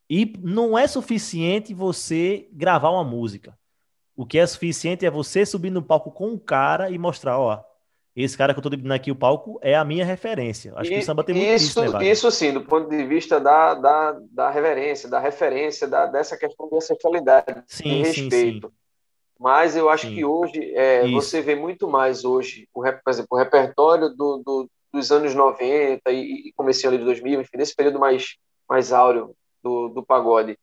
e 0.09 0.33
não 0.39 0.75
é 0.75 0.87
suficiente 0.87 1.71
você 1.71 2.49
gravar 2.51 2.89
uma 2.89 3.03
música. 3.03 3.55
O 4.15 4.25
que 4.25 4.39
é 4.39 4.47
suficiente 4.47 5.05
é 5.05 5.11
você 5.11 5.45
subir 5.45 5.69
no 5.69 5.83
palco 5.83 6.11
com 6.11 6.29
um 6.29 6.39
cara 6.39 6.89
e 6.89 6.97
mostrar, 6.97 7.37
ó, 7.37 7.63
esse 8.23 8.37
cara 8.37 8.53
que 8.53 8.59
eu 8.59 8.63
tô 8.63 8.69
dividindo 8.69 8.93
aqui 8.93 9.11
o 9.11 9.15
palco 9.15 9.59
é 9.61 9.75
a 9.75 9.85
minha 9.85 10.05
referência. 10.05 10.73
Acho 10.75 10.91
e, 10.91 10.95
que 10.95 10.99
o 10.99 11.05
samba 11.05 11.23
tem 11.23 11.35
muito 11.35 11.49
isso, 11.49 11.83
isso, 11.83 11.97
né, 11.97 12.05
Isso 12.05 12.31
sim, 12.31 12.53
do 12.53 12.61
ponto 12.61 12.89
de 12.89 13.05
vista 13.05 13.39
da, 13.39 13.73
da, 13.75 14.19
da 14.31 14.49
reverência, 14.49 15.09
da 15.09 15.19
referência, 15.19 15.87
da, 15.87 16.05
dessa 16.05 16.37
questão 16.37 16.69
da 16.69 16.81
sexualidade, 16.81 17.63
sim, 17.67 17.83
de 17.83 17.97
respeito. 18.01 18.67
Sim, 18.67 18.73
sim. 18.73 18.77
Mas 19.39 19.75
eu 19.75 19.87
acho 19.87 20.07
sim. 20.07 20.15
que 20.15 20.25
hoje 20.25 20.73
é, 20.73 21.07
você 21.11 21.41
vê 21.41 21.55
muito 21.55 21.87
mais 21.87 22.25
hoje, 22.25 22.67
o, 22.73 22.81
por 22.81 23.09
exemplo, 23.11 23.29
o 23.31 23.37
repertório 23.37 24.09
do, 24.09 24.41
do, 24.43 24.69
dos 24.91 25.11
anos 25.11 25.35
90 25.35 26.11
e, 26.11 26.47
e 26.47 26.53
comecinho 26.53 26.89
ali 26.89 26.97
de 26.97 27.05
2000, 27.05 27.41
enfim, 27.41 27.57
nesse 27.57 27.75
período 27.75 27.99
mais, 27.99 28.35
mais 28.67 28.91
áureo 28.91 29.35
do, 29.61 29.89
do 29.89 30.03
pagode 30.03 30.57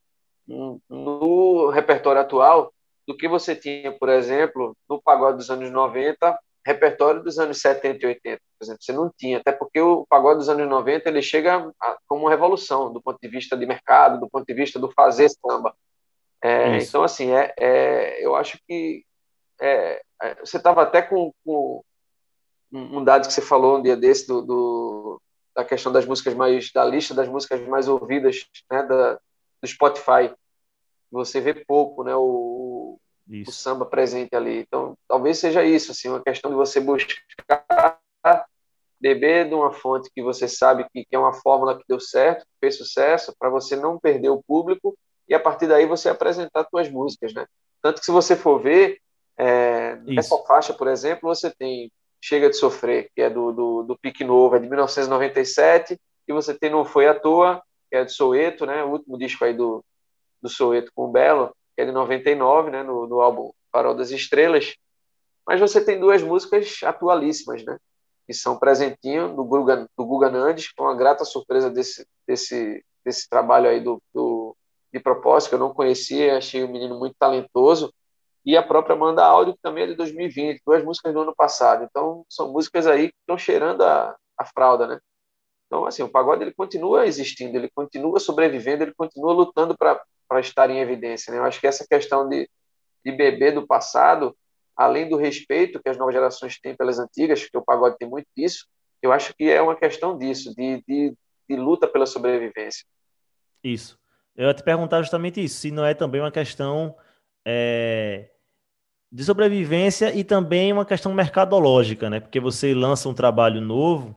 no 0.47 1.69
repertório 1.69 2.21
atual 2.21 2.71
do 3.07 3.15
que 3.15 3.27
você 3.27 3.55
tinha, 3.55 3.91
por 3.91 4.09
exemplo, 4.09 4.75
no 4.89 5.01
pagode 5.01 5.37
dos 5.37 5.49
anos 5.49 5.71
90, 5.71 6.37
repertório 6.65 7.21
dos 7.21 7.37
anos 7.37 7.61
70 7.61 8.03
e 8.03 8.07
80, 8.07 8.41
por 8.57 8.65
exemplo. 8.65 8.81
Você 8.81 8.91
não 8.91 9.11
tinha, 9.15 9.37
até 9.37 9.51
porque 9.51 9.79
o 9.79 10.05
pagode 10.07 10.39
dos 10.39 10.49
anos 10.49 10.67
90 10.67 11.07
ele 11.07 11.21
chega 11.21 11.71
a, 11.79 11.97
como 12.07 12.23
uma 12.23 12.29
revolução 12.29 12.91
do 12.91 13.01
ponto 13.01 13.19
de 13.21 13.27
vista 13.27 13.55
de 13.55 13.65
mercado, 13.65 14.19
do 14.19 14.29
ponto 14.29 14.45
de 14.45 14.53
vista 14.53 14.79
do 14.79 14.91
fazer 14.91 15.29
samba. 15.29 15.75
É, 16.41 16.77
então, 16.77 17.03
assim, 17.03 17.31
é, 17.31 17.53
é, 17.57 18.25
eu 18.25 18.35
acho 18.35 18.59
que 18.67 19.05
é, 19.61 20.01
é 20.21 20.35
você 20.43 20.57
estava 20.57 20.81
até 20.81 21.01
com, 21.01 21.31
com, 21.43 21.83
um 22.71 23.03
dado 23.03 23.27
que 23.27 23.33
você 23.33 23.41
falou 23.41 23.77
um 23.77 23.81
dia 23.81 23.95
desse 23.95 24.27
do, 24.27 24.41
do 24.41 25.21
da 25.55 25.63
questão 25.63 25.91
das 25.91 26.05
músicas 26.05 26.33
mais 26.33 26.71
da 26.73 26.83
lista 26.83 27.13
das 27.13 27.29
músicas 27.29 27.65
mais 27.67 27.87
ouvidas 27.87 28.45
né, 28.69 28.83
da, 28.83 29.13
do 29.13 29.67
Spotify 29.67 30.33
você 31.09 31.39
vê 31.39 31.53
pouco 31.53 32.03
né 32.03 32.13
o, 32.13 32.21
o, 33.29 33.51
samba 33.51 33.85
presente 33.85 34.35
ali. 34.35 34.59
Então 34.59 34.97
talvez 35.07 35.37
seja 35.37 35.63
isso 35.63 35.91
assim 35.91 36.09
uma 36.09 36.21
questão 36.21 36.49
de 36.51 36.57
você 36.57 36.79
buscar 36.79 37.99
beber 38.99 39.47
de 39.47 39.53
uma 39.53 39.71
fonte 39.71 40.09
que 40.13 40.21
você 40.21 40.47
sabe 40.47 40.85
que, 40.91 41.05
que 41.05 41.15
é 41.15 41.19
uma 41.19 41.33
fórmula 41.33 41.77
que 41.77 41.83
deu 41.87 41.99
certo 41.99 42.45
que 42.45 42.51
fez 42.59 42.77
sucesso 42.77 43.35
para 43.37 43.49
você 43.49 43.75
não 43.75 43.99
perder 43.99 44.29
o 44.29 44.41
público 44.41 44.97
e 45.27 45.35
a 45.35 45.39
partir 45.39 45.67
daí 45.67 45.85
você 45.85 46.09
apresentar 46.09 46.65
suas 46.69 46.89
músicas 46.89 47.33
né? 47.33 47.45
Tanto 47.81 47.99
que 47.99 48.05
se 48.05 48.11
você 48.11 48.35
for 48.35 48.59
ver 48.59 48.99
é, 49.37 49.97
nessa 49.97 50.37
faixa 50.47 50.73
por 50.73 50.87
exemplo 50.87 51.29
você 51.29 51.51
tem 51.51 51.91
Chega 52.27 52.49
de 52.49 52.57
Sofrer, 52.57 53.11
que 53.15 53.21
é 53.21 53.29
do, 53.29 53.51
do, 53.51 53.83
do 53.83 53.97
Pique 53.99 54.23
Novo, 54.23 54.55
é 54.55 54.59
de 54.59 54.67
1997, 54.67 55.95
e 56.27 56.33
você 56.33 56.55
tem 56.55 56.71
Não 56.71 56.83
Foi 56.83 57.07
à 57.07 57.13
Toa, 57.13 57.61
que 57.87 57.95
é 57.95 58.03
de 58.03 58.11
Soeto, 58.11 58.65
né, 58.65 58.83
o 58.83 58.89
último 58.89 59.15
disco 59.15 59.45
aí 59.45 59.53
do, 59.53 59.85
do 60.41 60.49
Soeto 60.49 60.91
com 60.95 61.05
o 61.05 61.11
Belo, 61.11 61.55
que 61.75 61.81
é 61.81 61.85
de 61.85 61.91
99, 61.91 62.71
né, 62.71 62.83
no, 62.83 63.07
no 63.07 63.21
álbum 63.21 63.51
Farol 63.71 63.95
das 63.95 64.11
Estrelas, 64.11 64.75
mas 65.45 65.59
você 65.59 65.83
tem 65.83 65.99
duas 65.99 66.21
músicas 66.23 66.79
atualíssimas, 66.83 67.63
né, 67.63 67.77
que 68.25 68.33
são 68.33 68.57
Presentinho, 68.57 69.35
do 69.35 69.43
Guga, 69.43 69.87
do 69.97 70.05
Guga 70.05 70.29
Nandes, 70.29 70.71
com 70.71 70.83
uma 70.83 70.95
grata 70.95 71.25
surpresa 71.25 71.69
desse, 71.69 72.07
desse, 72.27 72.83
desse 73.03 73.29
trabalho 73.29 73.69
aí 73.69 73.79
do, 73.79 74.01
do, 74.13 74.55
de 74.91 74.99
propósito, 74.99 75.49
que 75.49 75.55
eu 75.55 75.59
não 75.59 75.73
conhecia, 75.73 76.37
achei 76.37 76.63
o 76.63 76.67
um 76.67 76.71
menino 76.71 76.97
muito 76.97 77.15
talentoso, 77.19 77.93
e 78.45 78.55
a 78.55 78.63
própria 78.63 78.95
Manda 78.95 79.25
Áudio, 79.25 79.55
que 79.55 79.61
também 79.61 79.83
é 79.83 79.87
de 79.87 79.95
2020, 79.95 80.61
duas 80.65 80.83
músicas 80.83 81.11
do 81.13 81.21
ano 81.21 81.33
passado. 81.35 81.83
Então, 81.83 82.23
são 82.29 82.51
músicas 82.51 82.85
aí 82.85 83.07
que 83.07 83.15
estão 83.19 83.37
cheirando 83.39 83.81
a, 83.81 84.15
a 84.37 84.45
fralda, 84.45 84.85
né? 84.85 84.99
Então, 85.65 85.85
assim, 85.85 86.03
o 86.03 86.09
pagode 86.09 86.43
ele 86.43 86.53
continua 86.53 87.07
existindo, 87.07 87.57
ele 87.57 87.69
continua 87.73 88.19
sobrevivendo, 88.19 88.83
ele 88.83 88.93
continua 88.93 89.33
lutando 89.33 89.75
para 89.75 89.99
estar 90.33 90.69
em 90.69 90.79
evidência, 90.79 91.31
né? 91.31 91.39
Eu 91.39 91.43
acho 91.43 91.59
que 91.59 91.67
essa 91.67 91.85
questão 91.87 92.27
de, 92.27 92.49
de 93.03 93.11
beber 93.11 93.53
do 93.53 93.65
passado, 93.65 94.35
além 94.75 95.07
do 95.07 95.17
respeito 95.17 95.81
que 95.81 95.89
as 95.89 95.97
novas 95.97 96.13
gerações 96.13 96.59
têm 96.59 96.75
pelas 96.75 96.99
antigas, 96.99 97.47
que 97.47 97.57
o 97.57 97.63
pagode 97.63 97.97
tem 97.97 98.09
muito 98.09 98.27
disso, 98.35 98.67
eu 99.01 99.11
acho 99.11 99.33
que 99.35 99.49
é 99.49 99.61
uma 99.61 99.75
questão 99.75 100.17
disso, 100.17 100.53
de, 100.55 100.83
de 100.87 101.15
de 101.47 101.55
luta 101.55 101.87
pela 101.87 102.05
sobrevivência. 102.05 102.85
Isso. 103.63 103.97
Eu 104.35 104.47
ia 104.47 104.53
te 104.53 104.63
perguntar 104.63 105.01
justamente 105.01 105.43
isso, 105.43 105.59
se 105.59 105.71
não 105.71 105.85
é 105.85 105.93
também 105.93 106.19
uma 106.19 106.31
questão 106.31 106.95
é, 107.45 108.29
de 109.11 109.23
sobrevivência 109.23 110.13
e 110.13 110.23
também 110.23 110.73
uma 110.73 110.85
questão 110.85 111.13
mercadológica, 111.13 112.09
né? 112.09 112.19
Porque 112.19 112.39
você 112.39 112.73
lança 112.73 113.07
um 113.07 113.13
trabalho 113.13 113.61
novo 113.61 114.15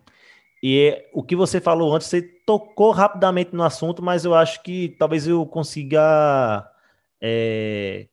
e 0.62 1.04
o 1.12 1.22
que 1.22 1.36
você 1.36 1.60
falou 1.60 1.94
antes, 1.94 2.08
você 2.08 2.22
tocou 2.22 2.90
rapidamente 2.90 3.54
no 3.54 3.62
assunto, 3.62 4.02
mas 4.02 4.24
eu 4.24 4.34
acho 4.34 4.62
que 4.62 4.96
talvez 4.98 5.26
eu 5.26 5.46
consiga 5.46 6.68
é, 7.20 8.08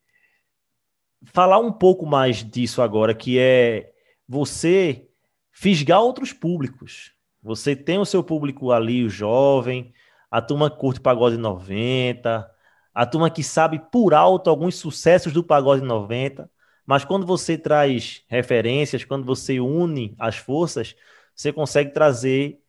falar 1.26 1.60
um 1.60 1.72
pouco 1.72 2.06
mais 2.06 2.44
disso 2.44 2.82
agora, 2.82 3.14
que 3.14 3.40
é 3.40 3.92
você 4.28 5.08
fisgar 5.52 6.02
outros 6.02 6.34
públicos. 6.34 7.14
Você 7.42 7.76
tem 7.76 7.98
o 7.98 8.06
seu 8.06 8.24
público 8.24 8.72
ali, 8.72 9.04
o 9.04 9.10
jovem, 9.10 9.94
a 10.30 10.42
turma 10.42 10.70
que 10.70 10.78
curte 10.78 11.00
pagode 11.00 11.38
90, 11.38 12.50
a 12.94 13.06
turma 13.06 13.30
que 13.30 13.44
sabe 13.44 13.80
por 13.92 14.14
alto 14.14 14.50
alguns 14.50 14.76
sucessos 14.76 15.34
do 15.34 15.44
pagode 15.44 15.84
90, 15.84 16.50
mas 16.86 17.04
quando 17.04 17.26
você 17.26 17.58
traz 17.58 18.24
referências, 18.28 19.04
quando 19.04 19.26
você 19.26 19.60
une 19.60 20.16
as 20.20 20.38
forças, 20.38 20.96
você 21.36 21.52
consegue 21.52 21.92
trazer 21.92 22.60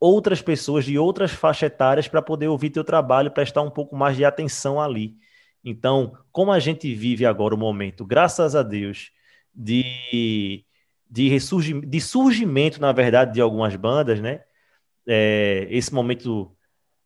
outras 0.00 0.40
pessoas 0.40 0.84
de 0.84 0.98
outras 0.98 1.30
faixas 1.30 1.66
etárias 1.66 2.08
para 2.08 2.22
poder 2.22 2.48
ouvir 2.48 2.70
teu 2.70 2.82
trabalho, 2.82 3.30
prestar 3.30 3.62
um 3.62 3.70
pouco 3.70 3.94
mais 3.94 4.16
de 4.16 4.24
atenção 4.24 4.80
ali. 4.80 5.16
Então, 5.62 6.16
como 6.32 6.50
a 6.50 6.58
gente 6.58 6.92
vive 6.94 7.26
agora 7.26 7.54
o 7.54 7.58
momento, 7.58 8.04
graças 8.04 8.56
a 8.56 8.62
Deus, 8.62 9.12
de, 9.54 10.64
de, 11.08 11.28
ressurgimento, 11.28 11.86
de 11.86 12.00
surgimento, 12.00 12.80
na 12.80 12.92
verdade, 12.92 13.34
de 13.34 13.40
algumas 13.42 13.76
bandas, 13.76 14.20
né? 14.20 14.42
É, 15.06 15.66
esse 15.70 15.92
momento 15.92 16.56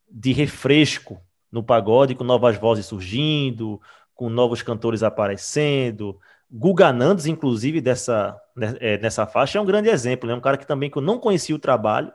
de 0.08 0.32
refresco 0.32 1.20
no 1.50 1.62
pagode, 1.62 2.14
com 2.14 2.22
novas 2.22 2.56
vozes 2.56 2.86
surgindo, 2.86 3.80
com 4.14 4.28
novos 4.28 4.62
cantores 4.62 5.02
aparecendo. 5.02 6.18
Guga 6.50 6.92
Nandes, 6.92 7.26
inclusive, 7.26 7.80
dessa, 7.80 8.40
nessa 8.56 9.26
faixa, 9.26 9.58
é 9.58 9.60
um 9.60 9.64
grande 9.64 9.88
exemplo. 9.88 10.28
É 10.28 10.32
né? 10.32 10.38
um 10.38 10.40
cara 10.40 10.56
que 10.56 10.66
também 10.66 10.90
que 10.90 10.98
eu 10.98 11.02
não 11.02 11.18
conhecia 11.18 11.54
o 11.54 11.58
trabalho, 11.58 12.12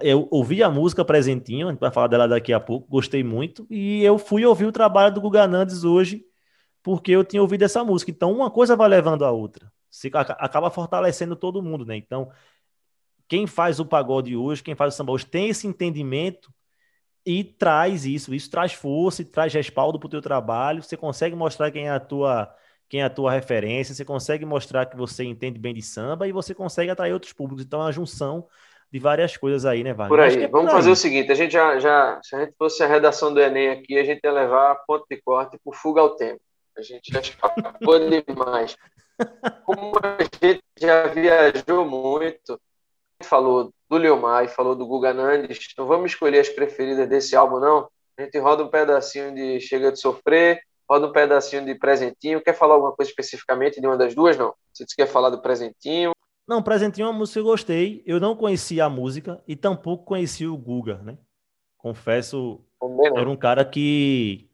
eu 0.00 0.26
ouvi 0.30 0.62
a 0.62 0.70
música 0.70 1.04
Presentinho, 1.04 1.68
a 1.68 1.70
gente 1.70 1.80
vai 1.80 1.92
falar 1.92 2.08
dela 2.08 2.26
daqui 2.26 2.52
a 2.52 2.58
pouco, 2.58 2.88
gostei 2.88 3.22
muito, 3.22 3.66
e 3.70 4.02
eu 4.02 4.18
fui 4.18 4.44
ouvir 4.44 4.66
o 4.66 4.72
trabalho 4.72 5.14
do 5.14 5.20
Guga 5.20 5.46
Nandes 5.46 5.84
hoje, 5.84 6.24
porque 6.82 7.12
eu 7.12 7.24
tinha 7.24 7.40
ouvido 7.40 7.62
essa 7.62 7.84
música. 7.84 8.10
Então, 8.10 8.32
uma 8.32 8.50
coisa 8.50 8.74
vai 8.74 8.88
levando 8.88 9.24
a 9.24 9.30
outra. 9.30 9.70
Se, 9.90 10.10
acaba 10.14 10.70
fortalecendo 10.70 11.36
todo 11.36 11.62
mundo, 11.62 11.84
né? 11.84 11.96
Então, 11.96 12.30
quem 13.28 13.46
faz 13.46 13.78
o 13.78 13.86
pagode 13.86 14.34
hoje, 14.36 14.62
quem 14.62 14.74
faz 14.74 14.94
o 14.94 14.96
samba 14.96 15.12
hoje, 15.12 15.26
tem 15.26 15.48
esse 15.48 15.66
entendimento 15.66 16.52
e 17.24 17.44
traz 17.44 18.04
isso. 18.06 18.34
Isso 18.34 18.50
traz 18.50 18.72
força 18.72 19.22
e 19.22 19.24
traz 19.24 19.52
respaldo 19.52 19.98
para 19.98 20.06
o 20.06 20.10
teu 20.10 20.22
trabalho. 20.22 20.82
Você 20.82 20.96
consegue 20.96 21.36
mostrar 21.36 21.70
quem 21.70 21.86
é 21.86 21.90
a 21.90 22.00
tua 22.00 22.52
quem 22.88 23.02
é 23.02 23.04
a 23.04 23.10
tua 23.10 23.32
referência, 23.32 23.94
você 23.94 24.04
consegue 24.04 24.44
mostrar 24.44 24.86
que 24.86 24.96
você 24.96 25.24
entende 25.24 25.58
bem 25.58 25.74
de 25.74 25.82
samba 25.82 26.26
e 26.26 26.32
você 26.32 26.54
consegue 26.54 26.90
atrair 26.90 27.12
outros 27.12 27.32
públicos. 27.32 27.64
Então, 27.64 27.80
é 27.80 27.84
uma 27.84 27.92
junção 27.92 28.46
de 28.90 28.98
várias 28.98 29.36
coisas 29.36 29.66
aí, 29.66 29.84
né, 29.84 29.92
Wagner? 29.92 30.08
Por 30.08 30.20
aí. 30.20 30.44
É 30.44 30.48
Vamos 30.48 30.70
por 30.70 30.76
fazer 30.76 30.88
aí. 30.88 30.92
o 30.92 30.96
seguinte: 30.96 31.30
a 31.30 31.34
gente 31.34 31.52
já, 31.52 31.78
já, 31.78 32.20
se 32.22 32.34
a 32.34 32.40
gente 32.40 32.54
fosse 32.58 32.82
a 32.82 32.86
redação 32.86 33.32
do 33.32 33.40
Enem 33.40 33.70
aqui, 33.70 33.98
a 33.98 34.04
gente 34.04 34.20
ia 34.24 34.32
levar 34.32 34.74
ponto 34.86 35.04
de 35.10 35.20
corte 35.20 35.58
por 35.62 35.74
fuga 35.74 36.00
ao 36.00 36.16
tempo. 36.16 36.40
A 36.76 36.82
gente 36.82 37.12
já 37.12 37.20
escapou 37.20 37.98
demais. 38.26 38.76
Como 39.64 39.92
a 40.02 40.22
gente 40.22 40.62
já 40.78 41.08
viajou 41.08 41.84
muito, 41.84 42.58
falou 43.22 43.72
do 43.88 43.96
Leomar 43.96 44.44
e 44.44 44.48
falou 44.48 44.76
do 44.76 44.86
Guga 44.86 45.12
Nandes, 45.12 45.74
não 45.76 45.86
vamos 45.86 46.12
escolher 46.12 46.38
as 46.38 46.48
preferidas 46.48 47.08
desse 47.08 47.34
álbum, 47.34 47.58
não. 47.58 47.88
A 48.16 48.22
gente 48.22 48.38
roda 48.38 48.64
um 48.64 48.68
pedacinho 48.68 49.34
de 49.34 49.60
Chega 49.60 49.92
de 49.92 50.00
Sofrer, 50.00 50.60
roda 50.88 51.06
um 51.06 51.12
pedacinho 51.12 51.64
de 51.64 51.74
Presentinho. 51.74 52.42
Quer 52.42 52.54
falar 52.54 52.74
alguma 52.74 52.92
coisa 52.92 53.10
especificamente 53.10 53.80
de 53.80 53.86
uma 53.86 53.96
das 53.96 54.14
duas, 54.14 54.36
não? 54.36 54.54
Se 54.72 54.86
você 54.86 54.96
quer 54.96 55.06
falar 55.06 55.30
do 55.30 55.42
Presentinho. 55.42 56.12
Não, 56.46 56.62
Presentinho 56.62 57.06
é 57.06 57.10
uma 57.10 57.18
música 57.18 57.40
que 57.40 57.40
eu 57.40 57.50
gostei. 57.50 58.02
Eu 58.06 58.18
não 58.18 58.34
conhecia 58.34 58.84
a 58.84 58.88
música 58.88 59.42
e 59.46 59.54
tampouco 59.54 60.04
conhecia 60.04 60.50
o 60.50 60.56
Guga, 60.56 60.98
né? 61.02 61.18
Confesso, 61.76 62.60
era 63.14 63.28
um 63.28 63.36
cara 63.36 63.64
que 63.64 64.48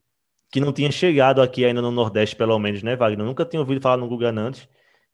que 0.50 0.60
não 0.60 0.72
tinha 0.72 0.90
chegado 0.92 1.42
aqui 1.42 1.64
ainda 1.64 1.82
no 1.82 1.90
Nordeste, 1.90 2.36
pelo 2.36 2.56
menos, 2.60 2.80
né, 2.80 2.94
Wagner? 2.94 3.22
Eu 3.22 3.26
nunca 3.26 3.44
tinha 3.44 3.58
ouvido 3.58 3.80
falar 3.80 3.96
no 3.96 4.06
Guga 4.06 4.30
Nantes. 4.30 4.68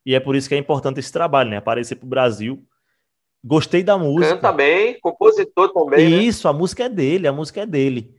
E 0.04 0.14
é 0.14 0.20
por 0.20 0.36
isso 0.36 0.46
que 0.46 0.54
é 0.54 0.58
importante 0.58 1.00
esse 1.00 1.10
trabalho, 1.10 1.48
né? 1.48 1.56
Aparecer 1.56 1.96
pro 1.96 2.06
Brasil. 2.06 2.62
Gostei 3.42 3.82
da 3.82 3.96
música. 3.96 4.34
Canta 4.34 4.52
bem, 4.52 5.00
compositor 5.00 5.72
também. 5.72 6.10
Né? 6.10 6.16
Isso, 6.18 6.46
né? 6.46 6.50
a 6.50 6.52
música 6.52 6.84
é 6.84 6.88
dele, 6.90 7.26
a 7.26 7.32
música 7.32 7.62
é 7.62 7.66
dele. 7.66 8.14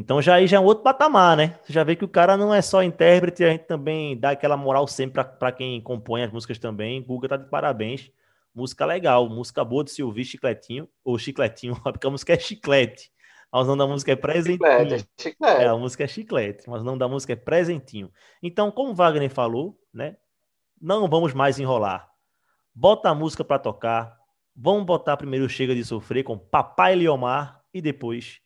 Então 0.00 0.22
já 0.22 0.36
aí 0.36 0.46
já 0.46 0.56
é 0.56 0.60
um 0.60 0.64
outro 0.64 0.82
patamar, 0.82 1.36
né? 1.36 1.58
Você 1.62 1.74
já 1.74 1.84
vê 1.84 1.94
que 1.94 2.04
o 2.04 2.08
cara 2.08 2.34
não 2.34 2.54
é 2.54 2.62
só 2.62 2.82
intérprete, 2.82 3.44
a 3.44 3.50
gente 3.50 3.64
também 3.64 4.18
dá 4.18 4.30
aquela 4.30 4.56
moral 4.56 4.86
sempre 4.86 5.22
para 5.22 5.52
quem 5.52 5.78
compõe 5.82 6.22
as 6.22 6.32
músicas 6.32 6.58
também. 6.58 7.02
Guga 7.02 7.28
tá 7.28 7.36
de 7.36 7.50
parabéns. 7.50 8.10
Música 8.54 8.86
legal, 8.86 9.28
música 9.28 9.62
boa 9.62 9.84
de 9.84 9.90
se 9.90 10.02
ouvir, 10.02 10.24
chicletinho, 10.24 10.88
ou 11.04 11.18
chicletinho, 11.18 11.76
porque 11.84 12.06
a 12.06 12.10
música 12.10 12.32
é 12.32 12.38
chiclete. 12.38 13.12
Mas 13.52 13.66
o 13.66 13.66
nome 13.66 13.78
da 13.78 13.86
música 13.86 14.12
é 14.12 14.16
presentinho. 14.16 14.68
Chiclete, 14.68 14.94
é, 14.94 15.22
chiclete. 15.22 15.62
é, 15.62 15.66
a 15.66 15.76
música 15.76 16.04
é 16.04 16.06
chiclete, 16.06 16.70
mas 16.70 16.80
o 16.80 16.84
nome 16.84 16.98
da 16.98 17.06
música 17.06 17.34
é 17.34 17.36
presentinho. 17.36 18.10
Então, 18.42 18.70
como 18.70 18.92
o 18.92 18.94
Wagner 18.94 19.28
falou, 19.28 19.78
né? 19.92 20.16
Não 20.80 21.06
vamos 21.08 21.34
mais 21.34 21.58
enrolar. 21.58 22.08
Bota 22.74 23.10
a 23.10 23.14
música 23.14 23.44
para 23.44 23.58
tocar. 23.58 24.16
Vamos 24.56 24.86
botar 24.86 25.18
primeiro 25.18 25.46
Chega 25.46 25.74
de 25.74 25.84
Sofrer 25.84 26.24
com 26.24 26.38
Papai 26.38 26.96
Leomar 26.96 27.60
e 27.74 27.82
depois 27.82 28.40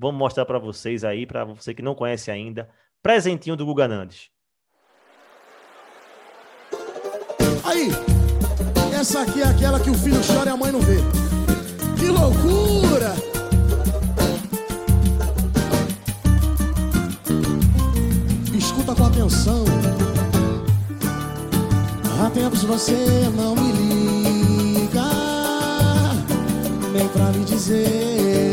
Vamos 0.00 0.18
mostrar 0.18 0.46
para 0.46 0.58
vocês 0.58 1.04
aí, 1.04 1.26
para 1.26 1.44
você 1.44 1.74
que 1.74 1.82
não 1.82 1.94
conhece 1.94 2.30
ainda, 2.30 2.70
presentinho 3.02 3.54
do 3.54 3.66
Guga 3.66 3.86
Nandes. 3.86 4.30
Aí, 7.62 7.90
essa 8.98 9.20
aqui 9.20 9.42
é 9.42 9.44
aquela 9.44 9.78
que 9.78 9.90
o 9.90 9.94
filho 9.94 10.18
chora 10.26 10.48
e 10.48 10.52
a 10.54 10.56
mãe 10.56 10.72
não 10.72 10.80
vê. 10.80 10.96
Que 11.98 12.06
loucura! 12.06 13.14
Escuta 18.56 18.94
com 18.94 19.04
atenção. 19.04 19.64
Há 22.24 22.30
tempos 22.30 22.62
você 22.62 22.96
não 23.36 23.54
me 23.54 23.70
liga, 23.72 25.10
nem 26.90 27.06
pra 27.08 27.24
me 27.32 27.44
dizer 27.44 28.49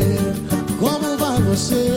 você. 1.58 1.90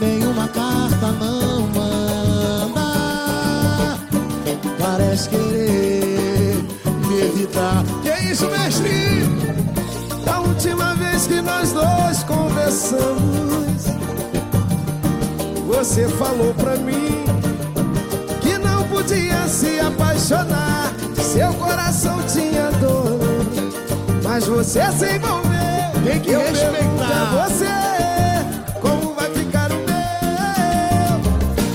Nenhuma 0.00 0.46
carta 0.48 1.10
não 1.18 1.66
manda. 1.68 2.80
Parece 4.78 5.28
querer 5.28 6.64
me 7.08 7.20
evitar. 7.20 7.84
Que 8.02 8.10
é 8.10 8.24
isso, 8.30 8.48
mestre? 8.48 9.26
Da 10.24 10.38
última 10.40 10.94
vez 10.94 11.26
que 11.26 11.42
nós 11.42 11.72
dois 11.72 12.22
conversamos, 12.22 13.82
você 15.66 16.08
falou 16.08 16.54
pra 16.54 16.76
mim 16.76 17.24
que 18.40 18.58
não 18.58 18.84
podia 18.84 19.48
se 19.48 19.80
apaixonar. 19.80 20.92
Seu 21.16 21.52
coração 21.54 22.22
tinha 22.32 22.70
dor, 22.72 23.18
mas 24.22 24.46
você 24.46 24.82
se 24.92 25.16
envolveu. 25.16 25.51
Tem 26.04 26.20
que 26.20 26.32
eu 26.32 26.40
respeitar. 26.40 27.46
você, 27.48 28.80
como 28.80 29.14
vai 29.14 29.30
ficar 29.30 29.70
o 29.70 29.76
meu? 29.76 31.20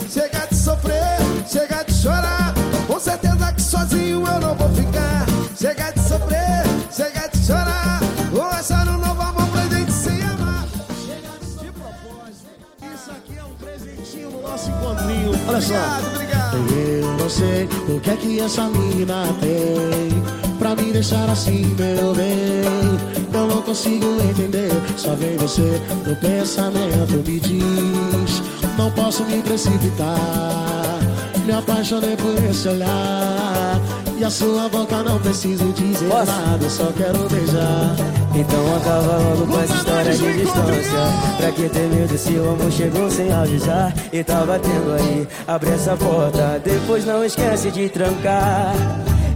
Chega 0.10 0.46
de 0.48 0.56
sofrer, 0.56 1.18
chega 1.50 1.84
de 1.84 1.94
chorar. 1.94 2.54
Com 2.88 3.00
certeza 3.00 3.54
que 3.54 3.62
sozinho 3.62 4.28
eu 4.28 4.40
não 4.42 4.54
vou 4.56 4.70
ficar. 4.70 5.26
Chega 5.58 5.92
de 5.92 6.02
sofrer, 6.02 6.64
chega 6.92 7.30
de 7.30 7.46
chorar. 7.46 8.02
Vou 8.32 8.44
achar 8.44 8.86
um 8.90 8.98
novo 8.98 9.22
amor 9.22 9.48
pra 9.48 9.62
gente 9.68 9.94
se 9.94 10.10
amar. 10.10 10.66
Chega 11.06 11.64
de 11.64 11.72
propósito. 11.72 12.50
Isso 12.94 13.12
aqui 13.12 13.38
é 13.38 13.44
um 13.46 13.54
presentinho 13.56 14.30
no 14.32 14.42
nosso 14.42 14.70
encontrinho. 14.70 15.32
Olha 15.48 15.62
só. 15.62 15.74
Obrigado, 15.74 16.16
obrigado. 16.16 16.58
Eu 16.76 17.18
não 17.18 17.30
sei 17.30 17.70
o 17.88 18.00
que 18.02 18.10
é 18.10 18.16
que 18.18 18.40
essa 18.42 18.68
mina 18.68 19.24
tem 19.40 20.58
pra 20.60 20.76
me 20.76 20.92
deixar 20.92 21.30
assim, 21.30 21.64
meu 21.78 22.14
bem 22.14 23.17
eu 23.34 23.48
não 23.48 23.62
consigo 23.62 24.06
entender. 24.30 24.72
Só 24.98 25.16
vem 25.16 25.38
você 25.38 25.82
no 26.06 26.16
pensamento, 26.16 27.14
me 27.26 27.40
diz. 27.40 28.42
Não 28.78 28.92
posso 28.92 29.24
me 29.26 29.42
precipitar. 29.42 31.00
Me 31.46 31.54
apaixonei 31.54 32.16
por 32.18 32.44
esse 32.44 32.68
olhar. 32.68 33.82
E 34.18 34.24
a 34.24 34.30
sua 34.30 34.68
boca 34.68 35.04
não 35.04 35.20
preciso 35.20 35.66
dizer 35.74 36.10
Posso? 36.10 36.32
nada, 36.32 36.64
eu 36.64 36.70
só 36.70 36.92
quero 36.98 37.20
beijar. 37.30 37.96
Então 38.36 38.76
acaba 38.76 39.18
logo 39.18 39.48
com 39.48 39.60
essa 39.62 39.74
história 39.74 40.12
de 40.14 40.34
distância 40.34 41.38
Pra 41.38 41.52
que 41.52 41.70
ter 41.70 41.88
medo 41.88 42.16
se 42.18 42.34
o 42.34 42.52
amor 42.52 42.72
chegou 42.72 43.10
sem 43.10 43.32
avisar 43.32 43.92
E 44.14 44.24
tá 44.24 44.46
batendo 44.46 44.94
aí, 44.94 45.28
abre 45.48 45.72
essa 45.72 45.98
porta 45.98 46.62
Depois 46.64 47.04
não 47.04 47.26
esquece 47.26 47.72
de 47.72 47.90
trancar 47.90 48.76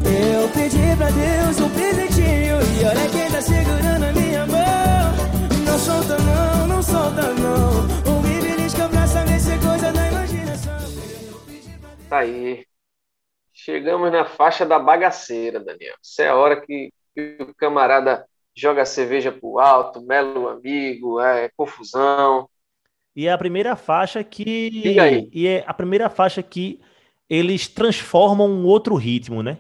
Eu 0.06 0.48
pedi 0.50 0.96
pra 0.96 1.10
Deus 1.10 1.60
um 1.60 1.70
presentinho 1.70 2.11
E 2.82 2.84
olha 2.84 3.10
quem 3.12 3.32
tá 3.32 3.40
segurando 3.40 4.06
a 4.06 4.12
minha 4.12 4.44
mão. 4.48 5.66
Não 5.68 5.78
solta 5.78 6.18
não, 6.18 6.68
não 6.68 6.82
solta 6.82 7.32
não. 7.36 7.82
O 8.12 8.24
me 8.24 8.42
belisca 8.42 8.90
pra 8.90 9.06
saber 9.06 9.40
se 9.40 9.52
é 9.52 9.58
coisa 9.60 9.94
da 9.94 10.08
imaginação. 10.08 10.80
Tá 12.10 12.18
aí. 12.18 12.66
Chegamos 13.54 14.12
na 14.12 14.26
faixa 14.26 14.66
da 14.66 14.80
bagaceira, 14.80 15.60
Daniel. 15.60 15.94
Isso 16.02 16.24
é 16.24 16.30
a 16.30 16.36
hora 16.36 16.60
que, 16.60 16.92
que 17.14 17.38
o 17.40 17.54
camarada 17.54 18.26
joga 18.56 18.82
a 18.82 18.86
cerveja 18.86 19.32
pro 19.32 19.60
alto, 19.60 20.02
mela 20.02 20.40
o 20.40 20.48
amigo, 20.48 21.22
é 21.22 21.52
confusão. 21.56 22.50
E 23.16 23.28
é 23.28 23.32
a 23.32 23.38
primeira 23.38 23.76
faixa 23.76 24.24
que. 24.24 24.98
Aí. 25.00 25.30
E 25.32 25.46
é 25.46 25.64
a 25.68 25.74
primeira 25.76 26.10
faixa 26.10 26.42
que 26.42 26.82
eles 27.30 27.68
transformam 27.68 28.50
um 28.50 28.66
outro 28.66 28.96
ritmo, 28.96 29.44
né? 29.44 29.60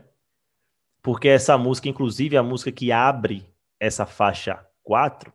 Porque 1.01 1.27
essa 1.27 1.57
música, 1.57 1.89
inclusive, 1.89 2.37
a 2.37 2.43
música 2.43 2.71
que 2.71 2.91
abre 2.91 3.45
essa 3.79 4.05
faixa 4.05 4.65
4, 4.83 5.33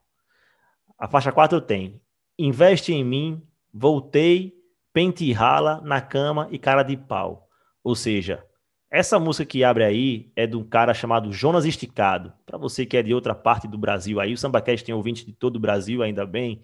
a 0.98 1.08
faixa 1.08 1.32
4 1.32 1.60
tem 1.60 2.00
Investe 2.38 2.92
em 2.92 3.02
mim, 3.02 3.42
voltei, 3.72 4.54
pente 4.92 5.24
e 5.24 5.32
rala, 5.32 5.80
na 5.82 6.02
cama 6.02 6.48
e 6.50 6.58
cara 6.58 6.82
de 6.82 6.94
pau. 6.94 7.48
Ou 7.82 7.94
seja, 7.94 8.44
essa 8.90 9.18
música 9.18 9.46
que 9.46 9.64
abre 9.64 9.84
aí 9.84 10.30
é 10.36 10.46
de 10.46 10.54
um 10.54 10.62
cara 10.62 10.92
chamado 10.92 11.32
Jonas 11.32 11.64
Esticado. 11.64 12.34
Para 12.44 12.58
você 12.58 12.84
que 12.84 12.96
é 12.96 13.02
de 13.02 13.14
outra 13.14 13.34
parte 13.34 13.66
do 13.66 13.78
Brasil 13.78 14.20
aí, 14.20 14.34
o 14.34 14.36
SambaCast 14.36 14.84
tem 14.84 14.94
ouvintes 14.94 15.24
de 15.24 15.32
todo 15.32 15.56
o 15.56 15.60
Brasil, 15.60 16.02
ainda 16.02 16.26
bem. 16.26 16.60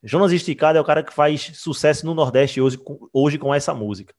Jonas 0.00 0.30
Esticado 0.30 0.78
é 0.78 0.80
o 0.80 0.84
cara 0.84 1.02
que 1.02 1.12
faz 1.12 1.50
sucesso 1.54 2.06
no 2.06 2.14
Nordeste 2.14 2.60
hoje, 2.60 2.78
hoje 3.12 3.36
com 3.36 3.52
essa 3.52 3.74
música. 3.74 4.14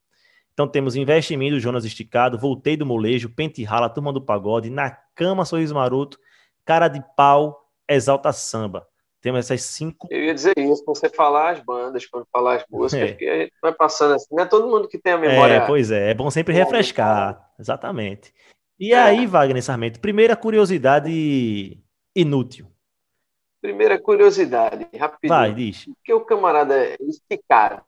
Então 0.62 0.72
temos 0.72 0.96
Investe 0.96 1.34
em 1.34 1.38
mim 1.38 1.50
do 1.50 1.60
Jonas 1.60 1.84
Esticado, 1.86 2.38
Voltei 2.38 2.78
do 2.78 2.86
Molejo, 2.86 3.34
Pente 3.34 3.64
Rala, 3.64 3.90
Turma 3.90 4.14
do 4.14 4.22
Pagode, 4.22 4.70
Na 4.70 4.92
Cama 5.16 5.44
Sorriso 5.44 5.74
Maroto, 5.74 6.20
Cara 6.64 6.88
de 6.88 7.04
Pau, 7.18 7.68
Exalta 7.90 8.32
Samba. 8.32 8.88
Temos 9.22 9.40
essas 9.40 9.64
cinco. 9.64 10.08
Eu 10.12 10.24
ia 10.26 10.36
dizer 10.36 10.54
isso, 10.60 10.86
quando 10.86 10.98
você 11.00 11.10
falar 11.10 11.50
as 11.54 11.60
bandas, 11.62 12.06
quando 12.06 12.28
falar 12.32 12.58
as 12.58 12.66
músicas, 12.70 13.10
É. 13.10 13.12
porque 13.14 13.26
a 13.26 13.38
gente 13.40 13.54
vai 13.60 13.74
passando 13.74 14.14
assim. 14.14 14.28
Não 14.36 14.44
é 14.44 14.46
todo 14.46 14.68
mundo 14.68 14.88
que 14.88 15.00
tem 15.00 15.14
a 15.14 15.18
memória. 15.18 15.54
É, 15.56 15.66
pois 15.66 15.90
é, 15.90 16.12
é 16.12 16.14
bom 16.14 16.30
sempre 16.30 16.54
refrescar. 16.54 17.44
Exatamente. 17.60 18.32
E 18.80 18.94
É. 18.94 19.00
aí, 19.00 19.26
Wagner 19.26 19.64
Sarmento, 19.64 20.00
primeira 20.00 20.36
curiosidade 20.36 21.80
inútil. 22.16 22.68
Primeira 23.64 24.00
curiosidade, 24.00 24.88
rapidinho. 24.96 25.30
Vai, 25.40 25.54
diz. 25.56 25.86
Por 25.86 25.96
que 26.04 26.14
o 26.14 26.22
camarada 26.22 26.76
é 26.78 26.98
esticado? 27.02 27.82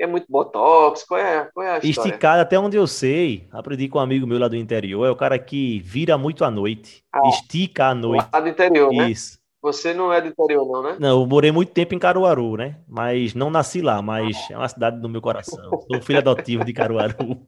É 0.00 0.06
muito 0.06 0.26
botox? 0.30 1.04
Qual 1.04 1.20
é, 1.20 1.46
qual 1.52 1.66
é 1.66 1.72
a 1.72 1.78
história? 1.78 2.08
Esticado, 2.08 2.40
até 2.40 2.58
onde 2.58 2.74
eu 2.74 2.86
sei, 2.86 3.46
aprendi 3.52 3.86
com 3.86 3.98
um 3.98 4.00
amigo 4.00 4.26
meu 4.26 4.38
lá 4.38 4.48
do 4.48 4.56
interior, 4.56 5.06
é 5.06 5.10
o 5.10 5.16
cara 5.16 5.38
que 5.38 5.78
vira 5.80 6.16
muito 6.16 6.42
à 6.42 6.50
noite. 6.50 7.04
Ah. 7.12 7.28
Estica 7.28 7.88
à 7.88 7.94
noite. 7.94 8.26
Lá 8.32 8.40
do 8.40 8.48
interior, 8.48 8.90
né? 8.90 9.10
Isso. 9.10 9.38
Você 9.60 9.92
não 9.92 10.10
é 10.10 10.22
do 10.22 10.28
interior, 10.28 10.66
não, 10.66 10.82
né? 10.82 10.96
Não, 10.98 11.20
eu 11.20 11.26
morei 11.26 11.52
muito 11.52 11.72
tempo 11.72 11.94
em 11.94 11.98
Caruaru, 11.98 12.56
né? 12.56 12.76
Mas 12.88 13.34
não 13.34 13.50
nasci 13.50 13.82
lá, 13.82 14.00
mas 14.00 14.38
é 14.50 14.56
uma 14.56 14.68
cidade 14.68 14.98
do 14.98 15.08
meu 15.08 15.20
coração. 15.20 15.68
Sou 15.68 16.00
filho 16.00 16.20
adotivo 16.20 16.64
de 16.64 16.72
Caruaru. 16.72 17.38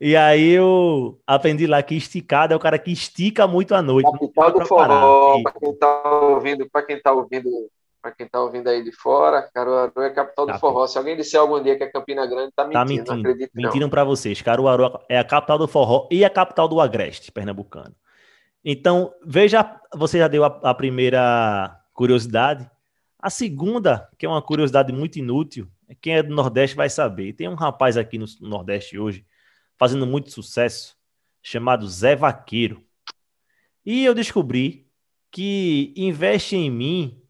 E 0.00 0.16
aí 0.16 0.52
eu 0.52 1.18
aprendi 1.26 1.66
lá 1.66 1.82
que 1.82 1.94
esticado 1.94 2.54
é 2.54 2.56
o 2.56 2.60
cara 2.60 2.78
que 2.78 2.90
estica 2.90 3.46
muito 3.46 3.74
à 3.74 3.82
noite. 3.82 4.10
Capital 4.10 4.52
do 4.52 4.64
forró, 4.64 5.42
para 5.42 5.52
quem 5.52 5.74
tá 5.74 6.20
ouvindo, 6.22 6.70
para 6.70 6.82
quem 6.82 7.02
tá 7.02 7.12
ouvindo, 7.12 7.50
para 8.06 8.14
quem 8.14 8.28
tá 8.28 8.40
ouvindo 8.40 8.68
aí 8.68 8.84
de 8.84 8.92
fora, 8.92 9.42
Caruaru 9.52 10.00
é 10.00 10.10
capital 10.10 10.46
do 10.46 10.52
Capi- 10.52 10.60
forró. 10.60 10.86
Se 10.86 10.96
alguém 10.96 11.16
disser 11.16 11.40
algum 11.40 11.60
dia 11.60 11.76
que 11.76 11.82
é 11.82 11.88
Campina 11.90 12.24
Grande, 12.24 12.52
tá 12.54 12.62
mentindo, 12.64 12.72
Tá 12.72 12.84
não 12.84 12.86
mentindo. 12.86 13.12
acredito 13.28 13.50
não. 13.52 13.62
Mentiram 13.64 13.90
pra 13.90 14.04
vocês. 14.04 14.40
Caruaru 14.40 15.00
é 15.08 15.18
a 15.18 15.24
capital 15.24 15.58
do 15.58 15.66
forró 15.66 16.06
e 16.08 16.24
a 16.24 16.30
capital 16.30 16.68
do 16.68 16.80
agreste 16.80 17.32
pernambucano. 17.32 17.92
Então, 18.64 19.12
veja, 19.24 19.78
você 19.92 20.18
já 20.18 20.28
deu 20.28 20.44
a, 20.44 20.46
a 20.62 20.72
primeira 20.74 21.76
curiosidade. 21.92 22.70
A 23.18 23.28
segunda, 23.28 24.08
que 24.16 24.24
é 24.24 24.28
uma 24.28 24.40
curiosidade 24.42 24.92
muito 24.92 25.18
inútil, 25.18 25.66
é 25.88 25.94
quem 26.00 26.14
é 26.14 26.22
do 26.22 26.32
Nordeste 26.32 26.76
vai 26.76 26.88
saber. 26.88 27.32
Tem 27.32 27.48
um 27.48 27.54
rapaz 27.56 27.96
aqui 27.96 28.18
no 28.18 28.26
Nordeste 28.40 28.96
hoje, 28.98 29.26
fazendo 29.76 30.06
muito 30.06 30.30
sucesso, 30.30 30.96
chamado 31.42 31.88
Zé 31.88 32.14
Vaqueiro. 32.14 32.84
E 33.84 34.04
eu 34.04 34.14
descobri 34.14 34.86
que 35.30 35.92
Investe 35.96 36.54
em 36.56 36.70
Mim 36.70 37.20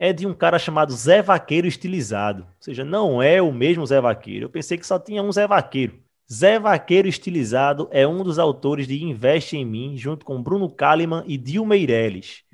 é 0.00 0.14
de 0.14 0.26
um 0.26 0.32
cara 0.32 0.58
chamado 0.58 0.94
Zé 0.94 1.20
Vaqueiro 1.20 1.68
Estilizado. 1.68 2.44
Ou 2.44 2.48
seja, 2.58 2.82
não 2.82 3.22
é 3.22 3.42
o 3.42 3.52
mesmo 3.52 3.86
Zé 3.86 4.00
Vaqueiro. 4.00 4.46
Eu 4.46 4.50
pensei 4.50 4.78
que 4.78 4.86
só 4.86 4.98
tinha 4.98 5.22
um 5.22 5.30
Zé 5.30 5.46
Vaqueiro. 5.46 6.00
Zé 6.32 6.58
Vaqueiro 6.58 7.06
Estilizado 7.06 7.86
é 7.92 8.08
um 8.08 8.24
dos 8.24 8.38
autores 8.38 8.88
de 8.88 9.04
Investe 9.04 9.58
em 9.58 9.64
Mim, 9.64 9.98
junto 9.98 10.24
com 10.24 10.42
Bruno 10.42 10.70
Kalimann 10.70 11.22
e 11.26 11.36
Dil 11.36 11.66
Meirelles. 11.66 12.44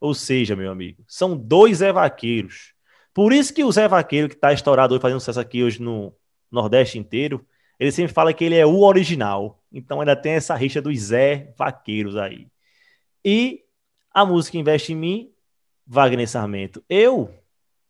Ou 0.00 0.14
seja, 0.14 0.56
meu 0.56 0.72
amigo, 0.72 1.04
são 1.06 1.36
dois 1.36 1.78
Zé 1.78 1.92
Vaqueiros. 1.92 2.74
Por 3.14 3.32
isso 3.32 3.54
que 3.54 3.62
o 3.62 3.70
Zé 3.70 3.86
Vaqueiro, 3.86 4.28
que 4.28 4.34
está 4.34 4.52
estourado 4.52 4.92
hoje, 4.92 5.00
fazendo 5.00 5.20
sucesso 5.20 5.38
aqui 5.38 5.62
hoje 5.62 5.80
no 5.80 6.12
Nordeste 6.50 6.98
inteiro, 6.98 7.46
ele 7.78 7.92
sempre 7.92 8.12
fala 8.12 8.34
que 8.34 8.44
ele 8.44 8.56
é 8.56 8.66
o 8.66 8.80
original. 8.80 9.62
Então 9.72 10.00
ainda 10.00 10.16
tem 10.16 10.32
essa 10.32 10.56
rixa 10.56 10.82
dos 10.82 10.98
Zé 10.98 11.54
Vaqueiros 11.56 12.16
aí. 12.16 12.48
E 13.24 13.60
a 14.12 14.26
música 14.26 14.58
Investe 14.58 14.92
em 14.92 14.96
Mim, 14.96 15.30
Wagner 15.86 16.28
Sarmento. 16.28 16.84
Eu, 16.88 17.32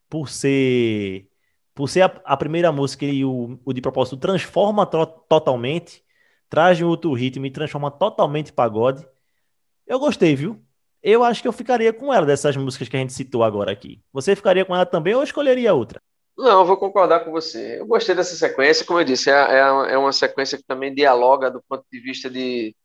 por 0.09 0.29
ser 0.31 1.29
por 1.75 1.89
ser 1.89 2.03
a, 2.03 2.07
a 2.25 2.37
primeira 2.37 2.73
música 2.73 3.05
e 3.07 3.25
o, 3.25 3.59
o 3.65 3.73
de 3.73 3.81
propósito 3.83 4.17
transforma 4.17 4.87
to- 4.87 5.07
totalmente, 5.29 6.05
traz 6.49 6.81
um 6.81 6.89
outro 6.89 7.13
ritmo 7.15 7.47
e 7.47 7.51
transforma 7.51 7.91
totalmente 7.91 8.53
pagode. 8.53 9.07
Eu 9.87 9.99
gostei, 9.99 10.37
viu? 10.37 10.63
Eu 11.03 11.25
acho 11.25 11.43
que 11.43 11.49
eu 11.49 11.53
ficaria 11.53 11.93
com 11.93 12.13
ela 12.13 12.27
dessas 12.27 12.57
músicas 12.57 12.89
que 12.89 12.97
a 12.97 13.01
gente 13.01 13.13
citou 13.13 13.45
agora 13.45 13.73
aqui. 13.73 14.03
Você 14.13 14.37
ficaria 14.37 14.65
com 14.65 14.75
ela 14.75 14.87
também 14.87 15.15
ou 15.15 15.23
escolheria 15.23 15.75
outra? 15.75 16.01
Não, 16.37 16.61
eu 16.61 16.67
vou 16.67 16.77
concordar 16.77 17.25
com 17.25 17.31
você. 17.31 17.81
Eu 17.81 17.87
gostei 17.87 18.15
dessa 18.15 18.35
sequência, 18.37 18.85
como 18.85 19.01
eu 19.01 19.05
disse, 19.05 19.31
é, 19.31 19.35
é, 19.35 19.59
é 19.95 19.99
uma 19.99 20.13
sequência 20.13 20.59
que 20.59 20.65
também 20.65 20.95
dialoga 20.95 21.51
do 21.51 21.63
ponto 21.67 21.85
de 21.91 22.01
vista 22.01 22.29
de, 22.29 22.77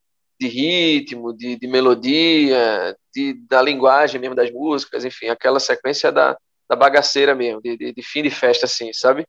de 0.42 0.48
ritmo, 0.48 1.32
de, 1.32 1.56
de 1.56 1.68
melodia, 1.68 2.98
de, 3.14 3.34
da 3.48 3.62
linguagem 3.62 4.20
mesmo 4.20 4.36
das 4.36 4.50
músicas, 4.52 5.06
enfim, 5.06 5.28
aquela 5.28 5.60
sequência 5.60 6.12
da, 6.12 6.36
da 6.68 6.76
bagaceira 6.76 7.36
mesmo, 7.36 7.62
de, 7.62 7.78
de, 7.78 7.94
de 7.94 8.02
fim 8.02 8.24
de 8.24 8.32
festa, 8.32 8.66
assim, 8.66 8.92
sabe? 8.92 9.24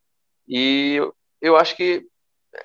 E 0.48 0.94
eu, 0.94 1.14
eu 1.42 1.56
acho 1.58 1.76
que, 1.76 2.02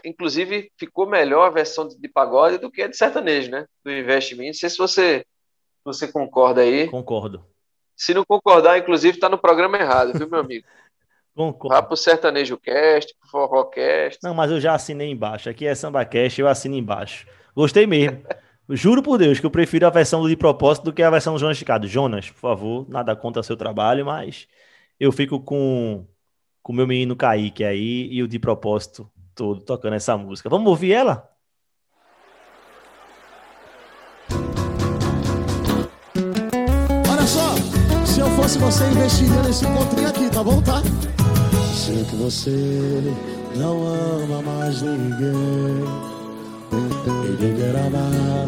inclusive, 0.05 0.71
ficou 0.79 1.05
melhor 1.05 1.47
a 1.47 1.49
versão 1.49 1.89
de, 1.89 1.99
de 1.99 2.07
pagode 2.07 2.57
do 2.57 2.71
que 2.71 2.83
a 2.83 2.87
de 2.87 2.95
sertanejo, 2.95 3.51
né? 3.51 3.65
Do 3.83 3.91
Mim. 4.37 4.47
Não 4.47 4.53
sei 4.53 4.69
se 4.69 4.77
você, 4.77 5.25
você 5.83 6.09
concorda 6.09 6.61
aí. 6.61 6.87
Concordo. 6.87 7.43
Se 7.97 8.13
não 8.13 8.23
concordar, 8.23 8.77
inclusive, 8.77 9.19
tá 9.19 9.27
no 9.27 9.37
programa 9.37 9.77
errado, 9.77 10.17
viu, 10.17 10.29
meu 10.29 10.39
amigo? 10.39 10.65
Vá 11.35 11.43
Concordo. 11.43 11.87
pro 11.87 11.97
Sertanejo 11.97 12.57
Cast, 12.57 13.13
pro 13.19 13.29
Forró 13.29 13.65
Cast. 13.65 14.19
Não, 14.23 14.33
mas 14.33 14.49
eu 14.49 14.59
já 14.59 14.73
assinei 14.73 15.11
embaixo. 15.11 15.49
Aqui 15.49 15.67
é 15.67 15.75
Samba 15.75 16.03
Cash, 16.05 16.39
eu 16.39 16.47
assino 16.47 16.75
embaixo. 16.75 17.27
Gostei 17.57 17.87
mesmo. 17.87 18.21
Juro 18.69 19.01
por 19.01 19.17
Deus 19.17 19.39
que 19.39 19.45
eu 19.47 19.49
prefiro 19.49 19.87
a 19.87 19.89
versão 19.89 20.21
do 20.21 20.29
de 20.29 20.35
propósito 20.35 20.83
do 20.83 20.93
que 20.93 21.01
a 21.01 21.09
versão 21.09 21.33
do 21.33 21.39
Jonas 21.39 21.57
Esticado. 21.57 21.87
Jonas, 21.87 22.29
por 22.29 22.39
favor, 22.39 22.85
nada 22.87 23.15
contra 23.15 23.41
seu 23.41 23.57
trabalho, 23.57 24.05
mas 24.05 24.47
eu 24.99 25.11
fico 25.11 25.39
com 25.39 26.05
com 26.61 26.71
o 26.71 26.75
meu 26.75 26.85
menino 26.85 27.15
Kaique 27.15 27.63
aí 27.63 28.09
e 28.11 28.21
o 28.21 28.27
de 28.27 28.37
propósito 28.37 29.09
todo 29.33 29.61
tocando 29.61 29.95
essa 29.95 30.15
música. 30.15 30.49
Vamos 30.49 30.67
ouvir 30.67 30.91
ela? 30.91 31.27
Olha 37.09 37.25
só, 37.25 37.55
se 38.05 38.19
eu 38.19 38.29
fosse 38.35 38.59
você, 38.59 38.85
investiria 38.85 39.41
nesse 39.41 39.65
encontrinho 39.65 40.09
aqui, 40.09 40.29
tá 40.29 40.43
bom, 40.43 40.61
tá? 40.61 40.83
Sei 41.73 42.05
que 42.05 42.15
você 42.17 43.01
não 43.55 43.87
ama 43.87 44.43
mais 44.43 44.83
ninguém. 44.83 46.16
Quer 46.69 47.75
amar, 47.85 48.47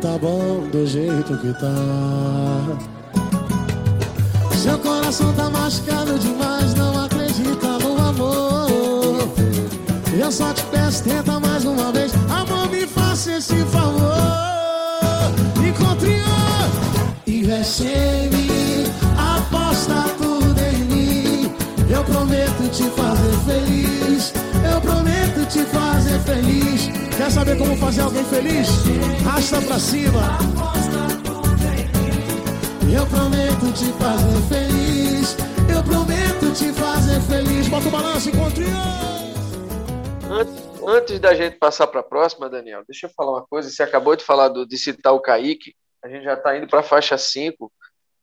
tá 0.00 0.18
bom 0.18 0.66
do 0.70 0.86
jeito 0.86 1.36
que 1.38 1.52
tá. 1.54 2.78
Seu 4.56 4.78
coração 4.78 5.32
tá 5.34 5.50
machucado 5.50 6.18
demais, 6.18 6.74
não 6.74 7.04
acredita 7.04 7.78
no 7.78 7.98
amor. 7.98 9.28
Eu 10.18 10.32
só 10.32 10.52
te 10.52 10.62
peço, 10.64 11.04
tenta 11.04 11.40
mais 11.40 11.64
uma 11.64 11.92
vez. 11.92 12.12
Amor, 12.30 12.70
me 12.70 12.86
faça 12.86 13.32
esse 13.32 13.56
favor. 13.66 14.12
Encontre 15.66 16.14
outro, 16.14 17.14
investe 17.26 17.84
em 17.84 18.28
mim. 18.30 18.84
Aposta 19.16 20.04
tudo 20.18 20.60
em 20.60 20.84
mim. 20.84 21.52
Eu 21.88 22.04
prometo 22.04 22.70
te 22.70 22.84
fazer 22.90 23.36
feliz. 23.46 24.32
Eu 24.72 24.80
prometo 24.80 24.99
te 25.50 25.64
fazer 25.64 26.20
feliz. 26.20 26.88
Quer 27.16 27.30
saber 27.30 27.58
como 27.58 27.76
fazer 27.76 28.02
alguém 28.02 28.24
feliz? 28.24 28.68
Rasta 29.24 29.60
pra 29.60 29.78
cima. 29.80 30.38
Eu 32.92 33.06
prometo 33.06 33.72
te 33.72 33.92
fazer 33.98 34.40
feliz. 34.48 35.36
Eu 35.68 35.82
prometo 35.82 36.54
te 36.54 36.72
fazer 36.72 37.20
feliz. 37.22 37.68
Bota 37.68 37.88
o 37.88 37.90
balanço, 37.90 38.28
encontre. 38.28 38.64
Antes, 40.30 40.54
antes 40.86 41.18
da 41.18 41.34
gente 41.34 41.56
passar 41.56 41.88
para 41.88 42.00
a 42.00 42.04
próxima, 42.04 42.48
Daniel, 42.48 42.84
deixa 42.86 43.06
eu 43.06 43.10
falar 43.10 43.32
uma 43.32 43.46
coisa. 43.46 43.68
Você 43.68 43.82
acabou 43.82 44.14
de 44.14 44.22
falar 44.22 44.48
do, 44.48 44.64
de 44.64 44.78
citar 44.78 45.12
o 45.12 45.20
Kaique. 45.20 45.74
a 46.04 46.08
gente 46.08 46.22
já 46.22 46.34
está 46.34 46.56
indo 46.56 46.68
para 46.68 46.80
a 46.80 46.84
faixa 46.84 47.18
5 47.18 47.72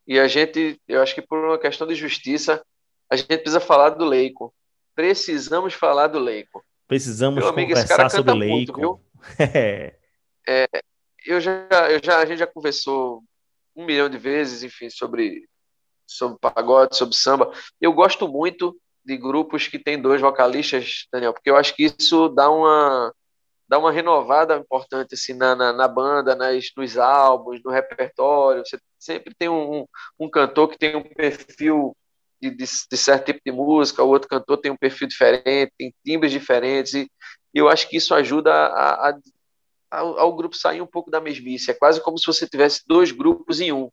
e 0.06 0.18
a 0.18 0.26
gente, 0.26 0.80
eu 0.88 1.02
acho 1.02 1.14
que 1.14 1.20
por 1.20 1.38
uma 1.38 1.58
questão 1.58 1.86
de 1.86 1.94
justiça, 1.94 2.62
a 3.10 3.16
gente 3.16 3.28
precisa 3.28 3.60
falar 3.60 3.90
do 3.90 4.06
Leico. 4.06 4.54
Precisamos 4.94 5.74
falar 5.74 6.06
do 6.06 6.18
Leico. 6.18 6.64
Precisamos 6.88 7.44
Meu 7.44 7.52
amigo, 7.52 7.68
conversar 7.68 8.10
sobre 8.10 8.32
o 8.32 8.34
Leico. 8.34 8.80
Muito, 8.80 9.00
é, 10.48 10.66
eu 11.26 11.38
já, 11.38 11.68
eu 11.90 12.00
já, 12.02 12.18
a 12.18 12.24
gente 12.24 12.38
já 12.38 12.46
conversou 12.46 13.22
um 13.76 13.84
milhão 13.84 14.08
de 14.08 14.16
vezes, 14.16 14.62
enfim, 14.62 14.88
sobre, 14.88 15.46
sobre 16.06 16.38
pagode, 16.40 16.96
sobre 16.96 17.14
samba. 17.14 17.52
Eu 17.78 17.92
gosto 17.92 18.26
muito 18.26 18.74
de 19.04 19.18
grupos 19.18 19.68
que 19.68 19.78
tem 19.78 20.00
dois 20.00 20.22
vocalistas, 20.22 21.06
Daniel, 21.12 21.34
porque 21.34 21.50
eu 21.50 21.56
acho 21.56 21.76
que 21.76 21.84
isso 21.84 22.30
dá 22.30 22.50
uma 22.50 23.12
dá 23.68 23.78
uma 23.78 23.92
renovada 23.92 24.56
importante 24.56 25.12
assim 25.12 25.34
na, 25.34 25.54
na, 25.54 25.74
na 25.74 25.86
banda, 25.86 26.34
nas, 26.34 26.70
nos 26.74 26.96
álbuns, 26.96 27.60
no 27.62 27.70
repertório. 27.70 28.64
Você 28.64 28.78
sempre 28.98 29.34
tem 29.38 29.50
um, 29.50 29.84
um 30.18 30.30
cantor 30.30 30.68
que 30.68 30.78
tem 30.78 30.96
um 30.96 31.02
perfil 31.02 31.94
de, 32.40 32.50
de, 32.50 32.64
de, 32.90 32.96
certo 32.96 33.26
tipo 33.26 33.40
de 33.44 33.52
música, 33.52 34.02
o 34.02 34.08
outro 34.08 34.28
cantor 34.28 34.58
tem 34.58 34.70
um 34.70 34.76
perfil 34.76 35.08
diferente, 35.08 35.72
tem 35.78 35.94
timbres 36.04 36.32
diferentes, 36.32 36.94
e, 36.94 37.10
e 37.54 37.58
eu 37.58 37.68
acho 37.68 37.88
que 37.88 37.96
isso 37.96 38.14
ajuda 38.14 38.52
a, 38.52 39.10
a, 39.10 39.18
ao, 39.90 40.18
ao, 40.18 40.36
grupo 40.36 40.56
sair 40.56 40.80
um 40.80 40.86
pouco 40.86 41.10
da 41.10 41.20
mesmice. 41.20 41.70
É 41.70 41.74
quase 41.74 42.00
como 42.00 42.18
se 42.18 42.26
você 42.26 42.46
tivesse 42.46 42.82
dois 42.86 43.10
grupos 43.10 43.60
em 43.60 43.72
um, 43.72 43.90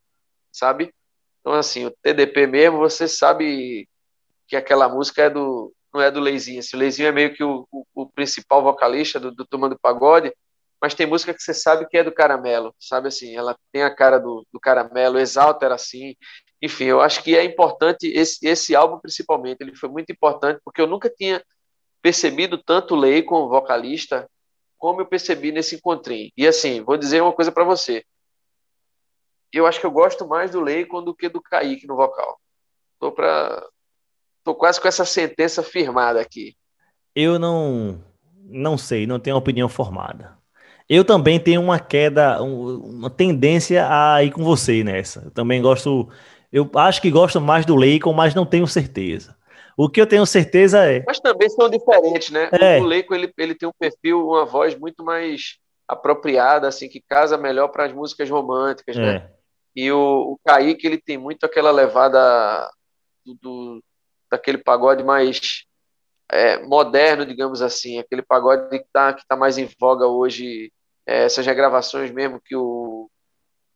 sabe? 0.52 0.94
Então, 1.42 1.54
assim, 1.54 1.86
o 1.86 1.92
TDP 2.02 2.48
mesmo, 2.48 2.78
você 2.78 3.08
sabe 3.08 3.88
que 4.48 4.56
aquela 4.56 4.90
música 4.90 5.24
é 5.24 5.30
do, 5.30 5.74
não 5.94 6.02
é 6.02 6.12
do 6.12 6.20
Leizinho. 6.20 6.60
Assim, 6.60 6.76
o 6.76 6.80
Leizinho 6.80 7.08
é 7.08 7.12
meio 7.12 7.34
que 7.34 7.44
o, 7.44 7.68
o, 7.72 7.86
o 7.94 8.10
principal 8.10 8.64
vocalista 8.64 9.20
do, 9.20 9.32
do 9.32 9.46
Turma 9.46 9.70
do 9.70 9.80
Pagode, 9.80 10.34
mas 10.82 10.94
tem 10.94 11.08
música 11.08 11.34
que 11.34 11.42
você 11.42 11.54
sabe 11.54 11.88
que 11.88 11.98
é 11.98 12.04
do 12.04 12.12
Caramelo, 12.12 12.76
sabe 12.80 13.08
assim? 13.08 13.36
Ela 13.36 13.58
tem 13.72 13.84
a 13.84 13.94
cara 13.94 14.20
do, 14.20 14.46
do 14.52 14.60
Caramelo, 14.60 15.18
Exalta 15.18 15.66
era 15.66 15.76
assim. 15.76 16.16
Enfim, 16.62 16.86
eu 16.86 17.02
acho 17.02 17.24
que 17.24 17.36
é 17.36 17.44
importante, 17.44 18.08
esse, 18.08 18.46
esse 18.48 18.76
álbum 18.76 19.00
principalmente, 19.00 19.62
ele 19.62 19.76
foi 19.76 19.90
muito 19.90 20.12
importante, 20.12 20.60
porque 20.64 20.82
eu 20.82 20.88
nunca 20.88 21.10
tinha 21.10 21.44
percebido 22.02 22.58
tanto 22.58 22.96
Lei 22.96 23.24
como 23.24 23.50
vocalista 23.50 24.30
como 24.78 25.02
eu 25.02 25.06
percebi 25.06 25.52
nesse 25.52 25.76
encontrinho. 25.76 26.32
E 26.38 26.48
assim, 26.48 26.82
vou 26.82 26.98
dizer 26.98 27.22
uma 27.22 27.34
coisa 27.34 27.52
para 27.52 27.64
você. 27.64 28.04
Eu 29.52 29.66
acho 29.66 29.80
que 29.80 29.86
eu 29.86 29.92
gosto 29.92 30.28
mais 30.28 30.52
do 30.52 30.62
Leicon 30.62 31.04
do 31.04 31.16
que 31.16 31.30
do 31.30 31.42
Kaique 31.42 31.88
no 31.88 31.96
vocal. 31.96 32.40
Tô 33.00 33.12
para 33.12 33.66
tô 34.44 34.54
quase 34.54 34.80
com 34.80 34.88
essa 34.88 35.06
sentença 35.06 35.64
firmada 35.64 36.20
aqui. 36.20 36.56
Eu 37.16 37.40
não 37.40 38.04
não 38.44 38.78
sei, 38.78 39.08
não 39.08 39.20
tenho 39.20 39.38
opinião 39.38 39.68
formada. 39.68 40.38
Eu 40.88 41.04
também 41.04 41.40
tenho 41.40 41.62
uma 41.62 41.80
queda, 41.80 42.40
uma 42.44 43.10
tendência 43.10 43.88
a 43.90 44.24
ir 44.24 44.32
com 44.32 44.44
você 44.44 44.84
nessa. 44.84 45.22
Eu 45.26 45.32
também 45.32 45.60
gosto, 45.60 46.08
eu 46.56 46.72
acho 46.76 47.02
que 47.02 47.12
gosto 47.12 47.42
mais 47.42 47.66
do 47.66 47.76
Leicon, 47.76 48.14
mas 48.14 48.34
não 48.34 48.46
tenho 48.46 48.66
certeza. 48.66 49.36
O 49.76 49.90
que 49.90 50.00
eu 50.00 50.08
tenho 50.08 50.26
certeza 50.26 50.86
é. 50.90 51.04
Mas 51.06 51.20
também 51.20 51.50
são 51.50 51.70
diferentes, 51.70 52.30
né? 52.30 52.50
É. 52.54 52.80
O 52.80 52.86
Leico 52.86 53.14
ele, 53.14 53.30
ele 53.38 53.54
tem 53.54 53.68
um 53.68 53.74
perfil, 53.78 54.26
uma 54.26 54.46
voz 54.46 54.74
muito 54.74 55.04
mais 55.04 55.58
apropriada, 55.86 56.66
assim, 56.66 56.88
que 56.88 57.04
casa 57.10 57.38
melhor 57.38 57.68
para 57.68 57.84
as 57.84 57.92
músicas 57.92 58.30
românticas, 58.30 58.96
né? 58.96 59.04
é. 59.04 59.14
né? 59.20 59.32
E 59.76 59.92
o, 59.92 59.98
o 59.98 60.40
Kaique, 60.46 60.88
ele 60.88 60.98
tem 60.98 61.18
muito 61.18 61.46
aquela 61.46 61.72
levada 61.72 62.72
do, 63.26 63.34
do 63.42 63.84
daquele 64.32 64.58
pagode 64.58 65.04
mais 65.04 65.66
é, 66.32 66.64
moderno, 66.64 67.26
digamos 67.26 67.62
assim, 67.62 68.00
aquele 68.00 68.22
pagode 68.22 68.70
que 68.70 68.78
está 68.78 69.14
que 69.14 69.28
tá 69.28 69.36
mais 69.36 69.58
em 69.58 69.70
voga 69.78 70.08
hoje, 70.08 70.72
é, 71.06 71.26
essas 71.26 71.46
regravações 71.46 72.12
mesmo 72.12 72.40
que 72.40 72.56
o, 72.56 72.62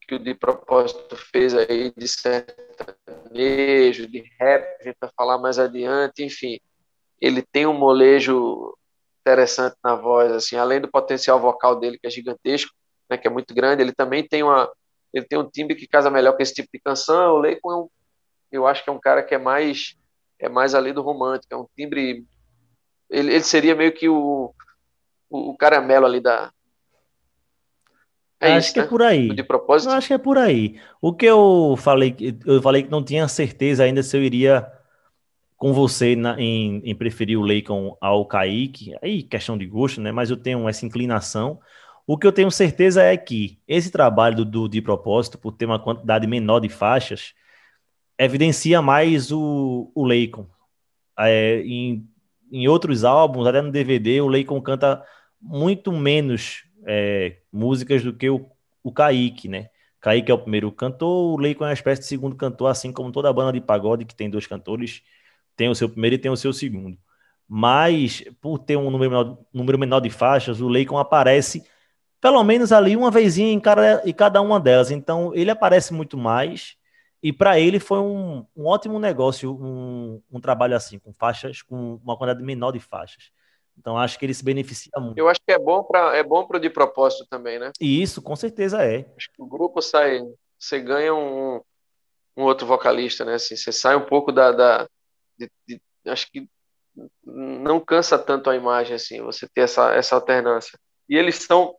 que 0.10 0.16
o 0.16 0.20
De 0.20 0.34
Propósito 0.34 1.16
fez 1.16 1.54
aí 1.54 1.94
de 1.96 2.08
sertanejo, 2.08 4.08
de 4.08 4.24
rap, 4.40 4.66
a 4.82 4.84
gente 4.84 4.98
vai 5.00 5.12
falar 5.16 5.38
mais 5.38 5.60
adiante, 5.60 6.24
enfim, 6.24 6.60
ele 7.22 7.44
tem 7.44 7.68
um 7.68 7.78
molejo 7.78 8.76
interessante 9.22 9.76
na 9.84 9.94
voz, 9.94 10.32
assim, 10.32 10.56
além 10.56 10.82
do 10.82 10.90
potencial 10.90 11.40
vocal 11.40 11.80
dele 11.80 12.00
que 12.00 12.08
é 12.08 12.10
gigantesco, 12.10 12.74
né, 13.08 13.20
que 13.20 13.28
é 13.28 13.30
muito 13.30 13.54
grande, 13.54 13.84
ele 13.84 13.94
também 13.94 14.28
tem 14.28 14.42
uma 14.42 14.68
ele 15.14 15.26
tem 15.26 15.38
um 15.38 15.48
timbre 15.48 15.76
que 15.76 15.88
casa 15.88 16.10
melhor 16.10 16.36
com 16.36 16.42
esse 16.42 16.54
tipo 16.54 16.70
de 16.72 16.80
canção. 16.80 17.34
O 17.34 17.40
Leicon 17.40 17.72
é 17.72 17.78
um, 17.78 17.90
eu 18.52 18.68
acho 18.68 18.84
que 18.84 18.92
é 18.92 18.94
um 18.94 19.00
cara 19.00 19.24
que 19.24 19.34
é 19.36 19.40
mais 19.40 19.96
é 20.40 20.50
mais 20.50 20.74
ali 20.74 20.92
do 20.92 21.04
romântico, 21.04 21.54
é 21.54 21.58
um 21.58 21.68
timbre 21.76 22.26
ele, 23.10 23.34
ele 23.34 23.44
seria 23.44 23.76
meio 23.76 23.92
que 23.92 24.10
o, 24.10 24.54
o 25.30 25.56
caramelo 25.56 26.08
ali 26.08 26.20
da, 26.20 26.52
é 28.40 28.54
acho 28.54 28.68
isso, 28.68 28.74
que 28.74 28.80
é 28.80 28.84
né? 28.84 28.88
é 28.88 28.90
por 28.90 29.02
aí. 29.02 29.30
De 29.36 29.44
propósito? 29.44 29.90
Eu 29.90 29.98
acho 29.98 30.08
que 30.08 30.14
é 30.14 30.18
por 30.18 30.38
aí. 30.38 30.80
O 31.02 31.14
que 31.14 31.26
eu 31.26 31.76
falei, 31.78 32.16
eu 32.46 32.62
falei 32.62 32.84
que 32.84 32.92
não 32.92 33.04
tinha 33.04 33.28
certeza 33.28 33.84
ainda 33.84 34.02
se 34.02 34.16
eu 34.16 34.24
iria 34.24 34.66
com 35.58 35.74
você 35.74 36.16
na, 36.16 36.40
em, 36.40 36.82
em, 36.86 36.96
preferir 36.96 37.38
o 37.38 37.42
Leicon 37.42 37.98
ao 38.00 38.26
Kaique. 38.26 38.96
Aí, 39.02 39.24
questão 39.24 39.58
de 39.58 39.66
gosto, 39.66 40.00
né? 40.00 40.12
Mas 40.12 40.30
eu 40.30 40.38
tenho 40.38 40.70
essa 40.70 40.86
inclinação. 40.86 41.60
O 42.08 42.18
que 42.18 42.26
eu 42.26 42.32
tenho 42.32 42.50
certeza 42.50 43.04
é 43.04 43.18
que 43.18 43.60
esse 43.68 43.92
trabalho 43.92 44.38
do, 44.38 44.46
do 44.46 44.70
de 44.70 44.82
propósito, 44.82 45.38
por 45.38 45.52
ter 45.52 45.66
uma 45.66 45.78
quantidade 45.78 46.26
menor 46.26 46.62
de 46.62 46.70
faixas, 46.70 47.34
evidencia 48.18 48.82
mais 48.82 49.32
o, 49.34 49.92
o 49.94 50.06
Leicon. 50.06 50.48
É, 51.18 51.62
em, 51.62 52.08
em 52.50 52.68
outros 52.70 53.04
álbuns, 53.04 53.46
até 53.46 53.62
no 53.62 53.72
DVD, 53.72 54.22
o 54.22 54.28
Leicon 54.28 54.62
canta 54.62 55.04
muito 55.42 55.92
menos 55.92 56.64
é, 56.92 57.38
músicas 57.52 58.04
do 58.04 58.12
que 58.12 58.28
o, 58.30 58.50
o 58.84 58.92
Kaique, 58.92 59.48
né? 59.48 59.70
Kaique 60.02 60.32
é 60.32 60.34
o 60.34 60.40
primeiro 60.40 60.72
cantor, 60.72 61.36
o 61.36 61.38
Leicon 61.38 61.66
é 61.66 61.68
uma 61.68 61.74
espécie 61.74 62.02
de 62.02 62.08
segundo 62.08 62.36
cantor, 62.36 62.68
assim 62.68 62.92
como 62.92 63.12
toda 63.12 63.32
banda 63.32 63.54
de 63.54 63.62
pagode 63.62 64.06
que 64.06 64.16
tem 64.16 64.30
dois 64.30 64.48
cantores, 64.48 65.04
tem 65.56 65.70
o 65.70 65.76
seu 65.76 65.88
primeiro 65.90 66.16
e 66.16 66.20
tem 66.20 66.32
o 66.32 66.38
seu 66.38 66.52
segundo. 66.52 66.98
Mas, 67.48 68.24
por 68.42 68.60
ter 68.60 68.78
um 68.78 68.90
número 68.90 69.12
menor, 69.12 69.38
número 69.54 69.78
menor 69.80 70.00
de 70.00 70.10
faixas, 70.10 70.62
o 70.62 70.68
Leicon 70.68 70.98
aparece 70.98 71.64
pelo 72.22 72.44
menos 72.44 72.72
ali 72.72 72.96
uma 72.96 73.12
vezinha 73.12 73.52
em 73.52 73.60
cada, 73.60 74.02
em 74.06 74.14
cada 74.14 74.42
uma 74.42 74.60
delas. 74.60 74.92
Então, 74.92 75.34
ele 75.36 75.52
aparece 75.52 75.94
muito 75.94 76.18
mais. 76.18 76.76
E 77.22 77.34
para 77.34 77.60
ele 77.60 77.80
foi 77.80 78.00
um, 78.00 78.46
um 78.56 78.66
ótimo 78.66 79.00
negócio, 79.00 79.54
um, 79.54 80.22
um, 80.32 80.40
trabalho 80.40 80.76
assim, 80.76 80.98
com 81.00 81.14
faixas, 81.14 81.62
com 81.62 81.96
uma 82.04 82.18
quantidade 82.18 82.44
menor 82.44 82.72
de 82.72 82.80
faixas. 82.80 83.32
Então 83.80 83.98
acho 83.98 84.20
que 84.20 84.26
ele 84.26 84.34
se 84.34 84.44
beneficia 84.44 84.92
muito. 85.00 85.18
Eu 85.18 85.30
acho 85.30 85.40
que 85.40 85.54
é 85.54 85.58
bom 85.58 85.84
para 85.84 86.16
é 86.16 86.22
bom 86.22 86.46
para 86.46 86.60
de 86.60 86.70
propósito 86.70 87.26
também, 87.30 87.58
né? 87.58 87.72
E 87.80 88.02
isso, 88.02 88.22
com 88.22 88.36
certeza 88.36 88.84
é. 88.84 89.06
Acho 89.16 89.32
que 89.32 89.42
o 89.42 89.46
grupo 89.46 89.82
sai, 89.82 90.22
você 90.60 90.80
ganha 90.82 91.14
um, 91.16 91.62
um 92.36 92.44
outro 92.44 92.68
vocalista, 92.68 93.24
né? 93.24 93.36
Assim, 93.36 93.56
você 93.56 93.72
sai 93.72 93.96
um 93.96 94.06
pouco 94.06 94.32
da, 94.32 94.52
da 94.52 94.90
de, 95.38 95.50
de, 95.66 95.82
acho 96.06 96.30
que 96.30 96.48
não 97.24 97.80
cansa 97.80 98.20
tanto 98.20 98.50
a 98.50 98.56
imagem 98.56 98.96
assim, 98.96 99.22
você 99.22 99.48
ter 99.48 99.62
essa 99.62 99.94
essa 99.94 100.16
alternância. 100.16 100.78
E 101.08 101.16
eles 101.16 101.36
são 101.36 101.76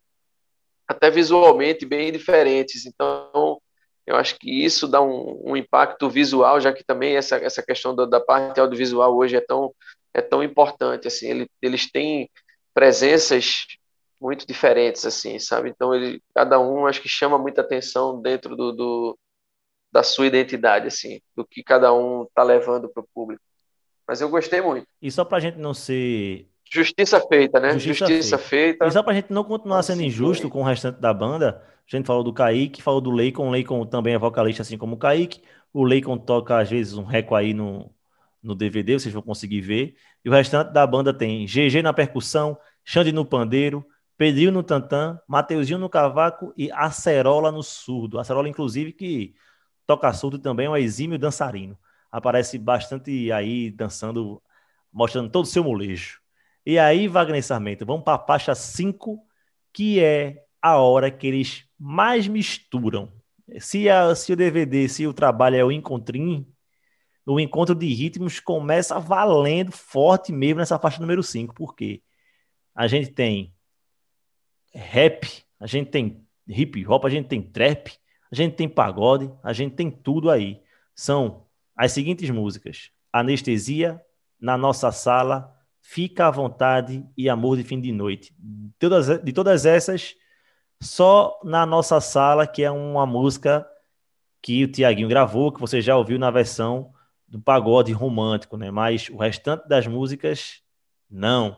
até 0.89 1.11
visualmente 1.11 1.85
bem 1.85 2.11
diferentes, 2.11 2.87
então 2.87 3.61
eu 4.07 4.17
acho 4.17 4.39
que 4.39 4.65
isso 4.65 4.89
dá 4.89 5.03
um, 5.03 5.51
um 5.51 5.57
impacto 5.57 6.09
visual, 6.09 6.61
já 6.61 6.73
que 6.73 6.83
também 6.83 7.17
essa, 7.17 7.37
essa 7.37 7.63
questão 7.63 7.95
da, 7.95 8.07
da 8.07 8.21
parte 8.21 8.59
audiovisual 8.59 9.15
hoje 9.15 9.37
é 9.37 9.41
tão 9.41 9.73
é 10.15 10.21
tão 10.21 10.43
importante 10.43 11.09
assim 11.09 11.29
ele, 11.29 11.51
eles 11.63 11.91
têm 11.91 12.29
presenças 12.75 13.67
muito 14.21 14.47
diferentes 14.47 15.05
assim 15.05 15.39
sabe? 15.39 15.71
Então 15.71 15.95
ele 15.95 16.23
cada 16.35 16.59
um 16.61 16.87
acho 16.87 17.01
que 17.01 17.09
chama 17.09 17.39
muita 17.39 17.61
atenção 17.61 18.21
dentro 18.21 18.57
do, 18.57 18.73
do 18.73 19.19
da 19.93 20.03
sua 20.03 20.27
identidade 20.27 20.87
assim 20.87 21.21
do 21.37 21.45
que 21.45 21.63
cada 21.63 21.93
um 21.93 22.25
está 22.25 22.43
levando 22.43 22.89
para 22.89 23.03
o 23.03 23.09
público. 23.15 23.43
Mas 24.07 24.21
eu 24.21 24.29
gostei 24.29 24.61
muito. 24.61 24.87
E 25.01 25.11
só 25.11 25.25
para 25.25 25.39
a 25.39 25.41
gente 25.41 25.59
não 25.59 25.73
ser 25.73 26.49
justiça 26.71 27.21
feita 27.21 27.59
né? 27.59 27.73
Justiça, 27.73 28.07
justiça 28.07 28.39
feita. 28.39 28.85
feita. 28.85 28.87
e 28.87 28.91
só 28.93 29.03
para 29.03 29.13
a 29.13 29.17
gente 29.17 29.33
não 29.33 29.45
continuar 29.45 29.83
sendo 29.83 30.03
injusto 30.03 30.49
com 30.49 30.61
o 30.61 30.65
restante 30.65 31.01
da 31.01 31.13
banda 31.13 31.65
a 31.93 31.97
gente 31.97 32.07
falou 32.07 32.23
do 32.23 32.33
Kaique 32.33 32.83
falou 32.83 33.01
do 33.01 33.11
Leicon. 33.11 33.49
O 33.49 33.51
Leicon 33.51 33.85
também 33.85 34.15
é 34.15 34.19
vocalista 34.19 34.63
assim 34.63 34.79
como 34.79 34.95
o 34.95 34.99
Kaique. 34.99 35.43
O 35.73 35.85
Leicon 35.85 36.17
toca 36.19 36.59
às 36.59 36.71
vezes 36.71 36.95
um 36.95 37.05
reco 37.05 37.35
aí 37.35 37.53
no 37.53 37.91
no 38.43 38.55
DVD, 38.55 38.99
vocês 38.99 39.13
vão 39.13 39.23
conseguir 39.23 39.61
ver. 39.61 39.97
E 40.25 40.29
o 40.29 40.33
restante 40.33 40.73
da 40.73 40.87
banda 40.87 41.13
tem 41.13 41.47
GG 41.47 41.83
na 41.83 41.93
percussão, 41.93 42.59
Xande 42.85 43.13
no 43.13 43.25
pandeiro, 43.25 43.85
Pedrinho 44.21 44.53
no 44.53 44.63
tantã, 44.63 45.19
Mateuzinho 45.27 45.79
no 45.79 45.89
cavaco 45.89 46.53
e 46.55 46.71
Acerola 46.73 47.51
no 47.51 47.63
surdo. 47.63 48.19
Acerola, 48.19 48.51
inclusive, 48.51 48.93
que 48.93 49.35
toca 49.87 50.13
surdo 50.13 50.39
também 50.39 50.67
é 50.67 50.71
um 50.71 50.77
exímio 50.77 51.19
dançarino. 51.19 51.79
Aparece 52.13 52.59
bastante 52.59 53.33
aí 53.33 53.71
dançando, 53.71 54.43
mostrando 54.93 55.31
todo 55.31 55.45
o 55.45 55.49
seu 55.49 55.65
molejo. 55.65 56.21
E 56.67 56.79
aí, 56.79 57.09
Wagner 57.09 57.43
Sarmento, 57.43 57.87
vamos 57.87 58.05
para 58.05 58.23
a 58.23 58.27
faixa 58.27 58.55
5, 58.55 59.25
que 59.73 60.01
é 60.01 60.45
a 60.61 60.77
hora 60.77 61.11
que 61.11 61.27
eles 61.27 61.65
mais 61.79 62.29
misturam. 62.29 63.11
Se, 63.59 63.89
a, 63.89 64.15
se 64.15 64.35
o 64.35 64.37
DVD, 64.37 64.87
se 64.87 65.07
o 65.07 65.15
trabalho 65.15 65.57
é 65.57 65.65
o 65.65 65.73
encontrinho, 65.73 66.47
o 67.27 67.39
encontro 67.39 67.75
de 67.75 67.87
ritmos 67.87 68.41
começa 68.41 68.99
valendo 68.99 69.73
forte 69.73 70.33
mesmo 70.33 70.59
nessa 70.59 70.79
faixa 70.79 71.01
número 71.01 71.23
5, 71.23 71.55
porque 71.55 72.03
a 72.75 72.87
gente 72.87 73.11
tem 73.11 73.55
rap, 74.73 75.45
a 75.59 75.67
gente 75.67 75.91
tem 75.91 76.27
hip 76.49 76.87
hop, 76.87 77.05
a 77.05 77.11
gente 77.11 77.29
tem 77.29 77.43
trap, 77.43 77.93
a 78.31 78.35
gente 78.35 78.55
tem 78.55 78.69
pagode, 78.69 79.31
a 79.43 79.53
gente 79.53 79.75
tem 79.75 79.91
tudo 79.91 80.31
aí. 80.31 80.63
São 80.95 81.47
as 81.77 81.93
seguintes 81.93 82.31
músicas: 82.31 82.91
Anestesia, 83.13 84.01
Na 84.41 84.57
Nossa 84.57 84.91
Sala, 84.93 85.57
Fica 85.83 86.27
à 86.27 86.31
Vontade 86.31 87.05
e 87.17 87.29
Amor 87.29 87.57
de 87.57 87.65
Fim 87.65 87.81
de 87.81 87.91
Noite. 87.91 88.35
De 88.39 88.73
todas, 88.79 89.23
de 89.23 89.33
todas 89.33 89.67
essas, 89.67 90.15
só 90.81 91.41
Na 91.43 91.67
Nossa 91.67 92.01
Sala, 92.01 92.47
que 92.47 92.63
é 92.63 92.71
uma 92.71 93.07
música 93.07 93.67
que 94.43 94.65
o 94.65 94.71
Tiaguinho 94.71 95.09
gravou, 95.09 95.53
que 95.53 95.61
você 95.61 95.81
já 95.81 95.97
ouviu 95.97 96.19
na 96.19 96.31
versão 96.31 96.93
do 97.31 97.41
pagode 97.41 97.93
romântico, 97.93 98.57
né? 98.57 98.71
Mas 98.71 99.09
o 99.09 99.17
restante 99.17 99.69
das 99.69 99.87
músicas, 99.87 100.63
não. 101.09 101.57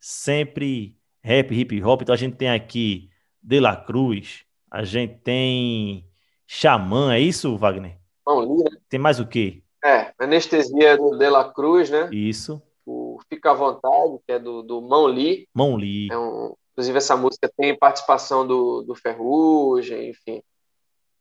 Sempre 0.00 0.96
rap, 1.22 1.54
hip 1.54 1.82
hop. 1.84 2.00
Então 2.00 2.14
a 2.14 2.18
gente 2.18 2.36
tem 2.36 2.50
aqui 2.50 3.10
De 3.42 3.60
La 3.60 3.76
Cruz, 3.76 4.44
a 4.70 4.82
gente 4.82 5.20
tem 5.20 6.08
Xamã, 6.46 7.14
é 7.14 7.20
isso, 7.20 7.56
Wagner? 7.56 7.98
Li, 8.26 8.64
né? 8.64 8.70
Tem 8.88 8.98
mais 8.98 9.20
o 9.20 9.26
quê? 9.26 9.62
É, 9.84 10.12
Anestesia 10.18 10.96
do 10.96 11.18
De 11.18 11.28
La 11.28 11.52
Cruz, 11.52 11.90
né? 11.90 12.08
Isso. 12.12 12.62
O 12.86 13.18
Fica 13.28 13.50
à 13.50 13.54
Vontade, 13.54 14.18
que 14.26 14.32
é 14.32 14.38
do, 14.38 14.62
do 14.62 14.80
Mão 14.80 15.06
Li. 15.08 15.46
Mão 15.54 15.76
Li. 15.76 16.08
É 16.10 16.16
um, 16.16 16.54
inclusive, 16.72 16.98
essa 16.98 17.16
música 17.16 17.50
tem 17.56 17.76
participação 17.76 18.46
do, 18.46 18.82
do 18.82 18.94
Ferrugem, 18.94 20.10
enfim. 20.10 20.42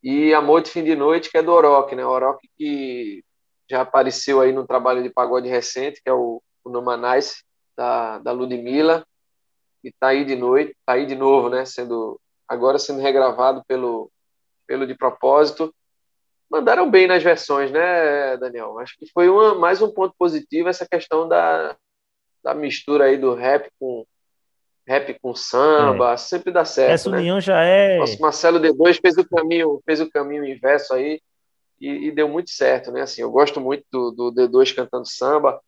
E 0.02 0.34
Amor 0.34 0.62
de 0.62 0.70
Fim 0.70 0.84
de 0.84 0.95
Noite, 0.95 1.30
que 1.30 1.38
é 1.38 1.43
do 1.43 1.52
Orochi, 1.52 1.95
né? 1.95 2.06
Orochi 2.06 2.50
que 2.58 3.24
já 3.70 3.82
apareceu 3.82 4.41
aí 4.41 4.51
no 4.51 4.65
trabalho 4.65 5.03
de 5.03 5.09
pagode 5.09 5.47
recente, 5.47 6.01
que 6.01 6.09
é 6.09 6.13
o, 6.13 6.41
o 6.63 6.70
Numanais, 6.70 7.43
da, 7.78 8.20
da 8.20 8.32
Ludmilla, 8.32 9.05
e 9.84 9.91
tá 9.91 10.07
aí 10.07 10.26
de 10.26 10.36
noite, 10.36 10.76
tá 10.86 10.93
aí 10.93 11.05
de 11.05 11.15
novo, 11.15 11.49
né? 11.49 11.63
Sendo, 11.65 12.20
agora 12.47 12.78
sendo 12.78 12.99
regravado 12.99 13.63
pelo, 13.67 14.11
pelo 14.67 14.86
De 14.86 14.95
Propósito. 14.95 15.74
Mandaram 16.49 16.89
bem 16.89 17.07
nas 17.07 17.24
versões, 17.24 17.72
né, 17.72 18.36
Daniel? 18.38 18.80
Acho 18.80 18.97
que 18.97 19.09
foi 19.13 19.30
uma, 19.30 19.55
mais 19.55 19.82
um 19.82 19.91
ponto 19.91 20.13
positivo 20.17 20.67
essa 20.67 20.86
questão 20.86 21.28
da, 21.28 21.78
da 22.43 22.53
mistura 22.53 23.05
aí 23.05 23.17
do 23.17 23.36
rap 23.36 23.70
com 23.80 24.05
rap 24.88 25.20
com 25.22 25.36
samba, 25.36 26.13
é. 26.13 26.17
sempre 26.17 26.51
dá 26.51 26.65
certo. 26.65 26.93
Essa 26.93 27.11
né? 27.11 27.20
união 27.20 27.39
já 27.39 27.63
é. 27.63 27.99
Nosso 27.99 28.20
Marcelo 28.20 28.59
D2 28.59 28.99
fez 28.99 29.15
o 29.20 29.30
caminho, 29.30 29.80
fez 29.86 30.01
o 30.01 30.09
caminho 30.09 30.43
inverso 30.43 30.95
aí 30.95 31.22
e, 31.80 32.07
e, 32.07 32.11
deu 32.11 32.27
muito 32.27 32.49
certo, 32.49 32.91
né? 32.91 33.01
Assim, 33.01 33.21
eu 33.21 33.32
gosto 33.32 33.59
muito 33.61 33.86
do, 33.91 34.11
do 34.11 34.32
D2 34.32 34.75
cantando 34.75 35.07
samba 35.07 35.59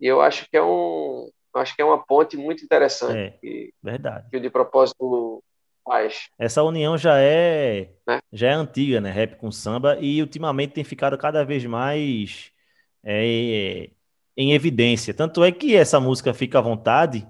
e 0.00 0.06
eu 0.06 0.20
acho 0.20 0.48
que 0.50 0.56
é 0.56 0.62
um, 0.62 1.30
acho 1.54 1.74
que 1.74 1.82
é 1.82 1.84
uma 1.84 2.04
ponte 2.04 2.36
muito 2.36 2.64
interessante. 2.64 3.16
É, 3.16 3.30
que, 3.30 3.72
verdade. 3.82 4.28
Que 4.30 4.36
o 4.36 4.40
de 4.40 4.50
propósito 4.50 5.42
faz. 5.84 6.28
Essa 6.38 6.62
união 6.62 6.96
já 6.96 7.18
é, 7.20 7.90
né? 8.06 8.20
já 8.32 8.48
é 8.48 8.52
antiga, 8.52 9.00
né? 9.00 9.10
Rap 9.10 9.36
com 9.36 9.50
samba 9.52 9.98
e 10.00 10.20
ultimamente 10.20 10.72
tem 10.72 10.84
ficado 10.84 11.16
cada 11.18 11.44
vez 11.44 11.64
mais 11.64 12.50
é, 13.02 13.90
em 14.36 14.52
evidência. 14.52 15.14
Tanto 15.14 15.44
é 15.44 15.52
que 15.52 15.76
essa 15.76 16.00
música 16.00 16.34
Fica 16.34 16.58
à 16.58 16.62
Vontade 16.62 17.26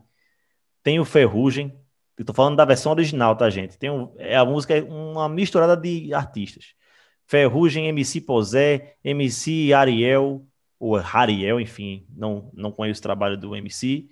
tem 0.82 1.00
o 1.00 1.04
Ferrugem. 1.04 1.76
Eu 2.16 2.24
tô 2.24 2.32
falando 2.32 2.56
da 2.56 2.64
versão 2.64 2.92
original, 2.92 3.36
tá, 3.36 3.50
gente? 3.50 3.76
Tem 3.76 3.90
um, 3.90 4.14
é 4.18 4.36
a 4.36 4.44
música 4.44 4.76
é 4.76 4.82
uma 4.82 5.28
misturada 5.28 5.76
de 5.76 6.14
artistas. 6.14 6.74
Ferrugem, 7.26 7.88
MC 7.88 8.20
Posé, 8.20 8.96
MC 9.02 9.72
Ariel, 9.72 10.46
ou 10.78 10.96
Hariel, 10.96 11.60
enfim, 11.60 12.06
não, 12.14 12.50
não 12.52 12.70
conheço 12.70 13.00
o 13.00 13.02
trabalho 13.02 13.38
do 13.38 13.56
MC. 13.56 14.08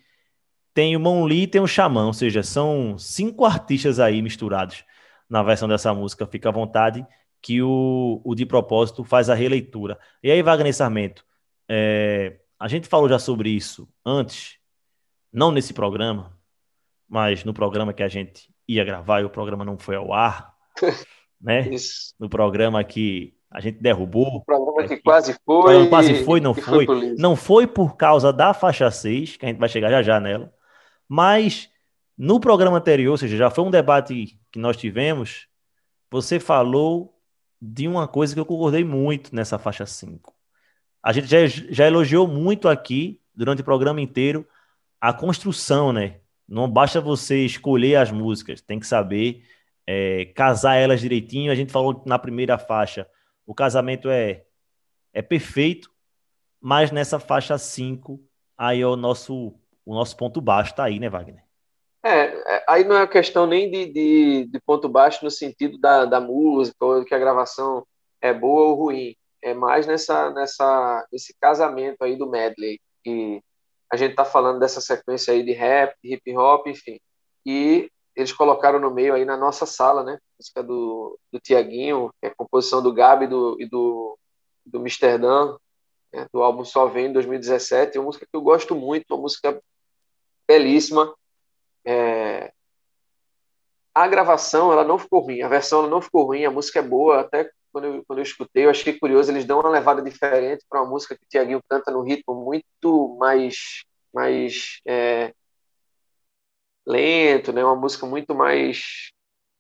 Tem 0.73 0.97
o 0.97 1.01
Mon 1.01 1.25
Lee 1.25 1.43
e 1.43 1.47
tem 1.47 1.61
o 1.61 1.67
Xamã, 1.67 2.07
ou 2.07 2.15
seja, 2.15 2.43
são 2.43 2.97
cinco 2.99 3.45
artistas 3.45 4.01
aí 4.01 4.23
misturados 4.23 4.85
na 5.29 5.43
versão 5.43 5.69
dessa 5.69 5.93
música, 5.93 6.27
fica 6.27 6.49
à 6.49 6.53
vontade, 6.53 7.07
que 7.41 7.61
o, 7.61 8.21
o 8.25 8.35
de 8.35 8.47
propósito 8.47 9.05
faz 9.05 9.29
a 9.29 9.35
releitura. 9.35 9.99
E 10.23 10.31
aí, 10.31 10.43
Wagner 10.43 10.75
Sarmento, 10.75 11.25
é, 11.69 12.39
a 12.59 12.69
gente 12.69 12.89
falou 12.89 13.09
já 13.09 13.19
sobre 13.19 13.51
isso 13.51 13.89
antes, 14.05 14.59
não 15.33 15.51
nesse 15.51 15.75
programa, 15.75 16.39
mas 17.09 17.45
no 17.45 17.53
programa 17.53 17.93
que 17.93 18.03
a 18.03 18.09
gente 18.09 18.49
ia 18.69 18.85
gravar 18.85 19.21
e 19.21 19.25
o 19.25 19.31
programa 19.31 19.65
não 19.65 19.77
foi 19.77 19.97
ao 19.97 20.13
ar, 20.13 20.55
né? 21.43 21.69
Isso. 21.69 22.15
No 22.19 22.29
programa 22.29 22.83
que 22.85 23.35
a 23.51 23.61
gente 23.61 23.79
derrubou. 23.83 24.37
O 24.37 24.45
programa 24.45 24.89
que 24.89 24.97
quase 24.97 25.37
foi. 25.45 25.89
Quase 25.89 26.25
foi, 26.25 26.41
não 26.41 26.55
foi. 26.55 26.87
foi 26.87 27.15
não 27.19 27.37
foi 27.37 27.67
por 27.67 27.97
causa 27.97 28.33
da 28.33 28.55
faixa 28.55 28.91
6, 28.91 29.37
que 29.37 29.45
a 29.45 29.49
gente 29.49 29.59
vai 29.59 29.69
chegar 29.69 29.91
já 29.91 30.03
já 30.03 30.21
nela, 30.21 30.53
mas 31.09 31.69
no 32.17 32.41
programa 32.41 32.79
anterior, 32.79 33.13
ou 33.13 33.19
seja, 33.19 33.37
já 33.37 33.51
foi 33.51 33.65
um 33.65 33.71
debate 33.71 34.39
que 34.51 34.59
nós 34.59 34.77
tivemos, 34.77 35.49
você 36.11 36.39
falou 36.39 37.19
de 37.61 37.87
uma 37.87 38.09
coisa 38.09 38.35
que 38.35 38.41
eu 38.41 38.47
concordei 38.47 38.85
muito 38.85 39.35
nessa 39.35 39.59
faixa 39.59 39.85
5. 39.85 40.35
A 41.03 41.13
gente 41.13 41.27
já, 41.27 41.47
já 41.47 41.87
elogiou 41.87 42.27
muito 42.27 42.69
aqui, 42.69 43.21
durante 43.35 43.63
o 43.63 43.65
programa 43.65 44.01
inteiro, 44.01 44.47
a 45.01 45.13
construção, 45.13 45.93
né? 45.93 46.21
Não 46.49 46.71
basta 46.71 47.01
você 47.01 47.45
escolher 47.45 47.97
as 47.97 48.11
músicas, 48.11 48.61
tem 48.61 48.79
que 48.79 48.87
saber 48.87 49.43
é, 49.87 50.27
casar 50.35 50.77
elas 50.77 51.01
direitinho. 51.01 51.53
A 51.53 51.55
gente 51.55 51.73
falou 51.73 52.03
na 52.07 52.19
primeira 52.19 52.59
faixa, 52.59 53.09
o 53.47 53.55
casamento 53.55 54.09
é, 54.09 54.45
é 55.13 55.23
perfeito, 55.23 55.91
mas 56.61 56.91
nessa 56.91 57.19
faixa 57.19 57.59
5, 57.59 58.21
aí 58.57 58.81
é 58.81 58.87
o 58.87 58.97
nosso, 58.97 59.55
o 59.85 59.95
nosso 59.95 60.17
ponto 60.17 60.41
baixo, 60.41 60.75
tá 60.75 60.85
aí, 60.85 60.99
né, 60.99 61.09
Wagner? 61.09 61.45
É, 62.05 62.57
é 62.57 62.65
aí 62.69 62.85
não 62.85 62.97
é 62.97 63.07
questão 63.07 63.47
nem 63.47 63.71
de, 63.71 63.87
de, 63.87 64.45
de, 64.47 64.61
ponto 64.61 64.89
baixo 64.89 65.25
no 65.25 65.31
sentido 65.31 65.79
da, 65.79 66.05
da 66.05 66.21
música, 66.21 66.85
ou 66.85 67.05
que 67.05 67.15
a 67.15 67.19
gravação 67.19 67.87
é 68.21 68.33
boa 68.33 68.69
ou 68.69 68.75
ruim. 68.75 69.15
É 69.43 69.55
mais 69.55 69.87
nessa, 69.87 70.31
nessa, 70.31 71.07
nesse 71.13 71.35
casamento 71.41 72.03
aí 72.03 72.17
do 72.17 72.29
medley, 72.29 72.81
que 73.03 73.43
a 73.93 73.97
gente 73.97 74.15
tá 74.15 74.25
falando 74.25 74.61
dessa 74.61 74.81
sequência 74.81 75.35
aí 75.35 75.43
de 75.43 75.53
rap, 75.53 75.95
hip 76.03 76.37
hop, 76.37 76.67
enfim. 76.67 76.99
E 77.45 77.91
eles 78.15 78.33
colocaram 78.33 78.79
no 78.79 78.91
meio 78.91 79.15
aí 79.15 79.25
na 79.25 79.37
nossa 79.37 79.65
sala, 79.67 80.03
né? 80.03 80.19
Música 80.39 80.63
do, 80.63 81.19
do 81.33 81.41
Tiaguinho, 81.41 82.11
que 82.21 82.27
é 82.27 82.31
a 82.31 82.35
composição 82.35 82.83
do 82.83 82.93
Gabi 82.93 83.27
do, 83.27 83.57
e 83.61 83.67
do, 83.67 84.19
do 84.67 84.79
Amsterdã, 84.79 85.57
né? 86.13 86.27
do 86.33 86.43
álbum 86.43 86.65
Só 86.65 86.87
Vem, 86.87 87.07
em 87.07 87.13
2017. 87.13 87.97
É 87.97 88.01
uma 88.01 88.07
música 88.07 88.27
que 88.27 88.37
eu 88.37 88.43
gosto 88.43 88.75
muito, 88.75 89.07
uma 89.11 89.23
música 89.23 89.61
belíssima. 90.47 91.15
É... 91.85 92.53
A 93.95 94.07
gravação, 94.09 94.73
ela 94.73 94.85
não 94.85 94.99
ficou 94.99 95.21
ruim, 95.21 95.43
a 95.43 95.49
versão 95.49 95.81
ela 95.81 95.89
não 95.89 96.01
ficou 96.01 96.25
ruim, 96.25 96.45
a 96.45 96.51
música 96.51 96.79
é 96.79 96.83
boa, 96.83 97.21
até 97.21 97.51
quando 97.71 97.85
eu, 97.87 98.05
quando 98.07 98.19
eu 98.21 98.23
escutei, 98.23 98.65
eu 98.65 98.71
achei 98.71 98.99
curioso, 98.99 99.31
eles 99.31 99.45
dão 99.45 99.61
uma 99.61 99.69
levada 99.69 100.03
diferente 100.03 100.65
para 100.69 100.83
uma 100.83 100.91
música 100.91 101.17
que 101.17 101.25
o 101.25 101.29
Tiaguinho 101.29 101.61
canta 101.69 101.91
no 101.91 102.03
ritmo 102.03 102.35
muito 102.35 103.17
mais, 103.19 103.83
mais 104.13 104.81
é 104.87 105.35
lento, 106.87 107.53
né? 107.53 107.65
Uma 107.65 107.77
música 107.77 108.07
muito 108.07 108.35
mais 108.35 109.13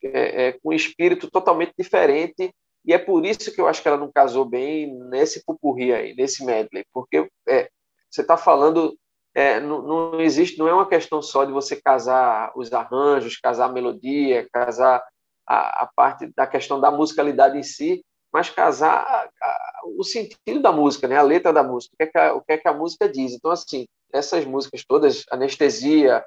é, 0.02 0.46
é, 0.48 0.52
com 0.52 0.70
um 0.70 0.72
espírito 0.72 1.30
totalmente 1.30 1.72
diferente 1.78 2.52
e 2.84 2.92
é 2.92 2.98
por 2.98 3.24
isso 3.24 3.52
que 3.52 3.60
eu 3.60 3.68
acho 3.68 3.80
que 3.80 3.88
ela 3.88 3.96
não 3.96 4.10
casou 4.10 4.44
bem 4.44 4.92
nesse 5.08 5.44
pupurri 5.44 5.92
aí, 5.92 6.14
nesse 6.14 6.44
medley, 6.44 6.84
porque 6.92 7.28
é, 7.48 7.68
você 8.10 8.22
está 8.22 8.36
falando 8.36 8.96
é, 9.34 9.60
não, 9.60 9.82
não, 9.82 10.20
existe, 10.20 10.58
não 10.58 10.68
é 10.68 10.74
uma 10.74 10.88
questão 10.88 11.22
só 11.22 11.44
de 11.44 11.52
você 11.52 11.80
casar 11.80 12.52
os 12.54 12.70
arranjos, 12.72 13.38
casar 13.38 13.66
a 13.66 13.72
melodia, 13.72 14.46
casar 14.52 15.02
a, 15.46 15.84
a 15.84 15.90
parte 15.94 16.30
da 16.36 16.46
questão 16.46 16.78
da 16.78 16.90
musicalidade 16.90 17.56
em 17.56 17.62
si, 17.62 18.04
mas 18.32 18.50
casar 18.50 18.94
a, 18.94 19.28
a, 19.42 19.80
o 19.96 20.04
sentido 20.04 20.60
da 20.60 20.70
música, 20.70 21.08
né? 21.08 21.16
a 21.16 21.22
letra 21.22 21.52
da 21.52 21.62
música, 21.62 21.94
o 21.94 21.96
que, 21.96 22.02
é 22.02 22.06
que 22.06 22.18
o 22.32 22.40
que 22.42 22.52
é 22.52 22.58
que 22.58 22.68
a 22.68 22.74
música 22.74 23.08
diz. 23.08 23.32
Então, 23.32 23.50
assim, 23.50 23.86
essas 24.12 24.44
músicas 24.44 24.84
todas, 24.86 25.24
Anestesia, 25.30 26.24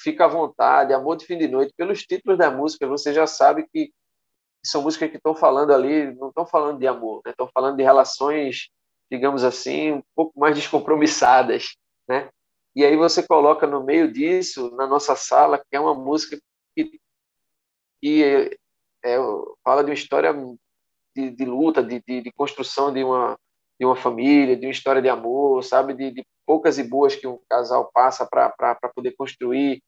Fica 0.00 0.24
à 0.24 0.28
vontade, 0.28 0.92
Amor 0.92 1.16
de 1.16 1.26
Fim 1.26 1.38
de 1.38 1.48
Noite, 1.48 1.74
pelos 1.76 2.02
títulos 2.02 2.38
da 2.38 2.50
música, 2.50 2.86
você 2.86 3.12
já 3.12 3.26
sabe 3.26 3.66
que 3.72 3.92
são 4.64 4.82
músicas 4.82 5.10
que 5.10 5.16
estão 5.16 5.34
falando 5.34 5.72
ali, 5.72 6.14
não 6.14 6.28
estão 6.28 6.46
falando 6.46 6.78
de 6.78 6.86
amor, 6.86 7.22
né? 7.24 7.32
estão 7.32 7.48
falando 7.52 7.76
de 7.76 7.82
relações, 7.82 8.68
digamos 9.10 9.44
assim, 9.44 9.92
um 9.92 10.02
pouco 10.14 10.38
mais 10.38 10.54
descompromissadas, 10.54 11.76
né? 12.08 12.28
E 12.76 12.84
aí 12.84 12.96
você 12.96 13.26
coloca 13.26 13.66
no 13.66 13.82
meio 13.82 14.12
disso, 14.12 14.70
na 14.76 14.86
nossa 14.86 15.16
sala, 15.16 15.58
que 15.58 15.76
é 15.76 15.80
uma 15.80 15.94
música 15.94 16.38
que, 16.76 17.00
que 18.00 18.22
é, 18.22 18.56
é, 19.04 19.16
fala 19.64 19.82
de 19.82 19.90
uma 19.90 19.94
história 19.94 20.32
de, 21.14 21.30
de 21.30 21.44
luta, 21.44 21.82
de, 21.82 22.00
de, 22.06 22.20
de, 22.22 22.32
construção 22.32 22.92
de 22.92 23.02
uma, 23.02 23.38
de 23.78 23.86
uma 23.86 23.96
família, 23.96 24.56
de 24.56 24.66
uma 24.66 24.72
história 24.72 25.00
de 25.00 25.08
amor, 25.08 25.62
sabe? 25.62 25.94
De, 25.94 26.10
de 26.10 26.26
poucas 26.46 26.78
e 26.78 26.82
boas 26.82 27.14
que 27.14 27.26
um 27.26 27.38
casal 27.48 27.90
passa 27.92 28.26
para 28.26 28.74
poder 28.94 29.12
construir 29.16 29.82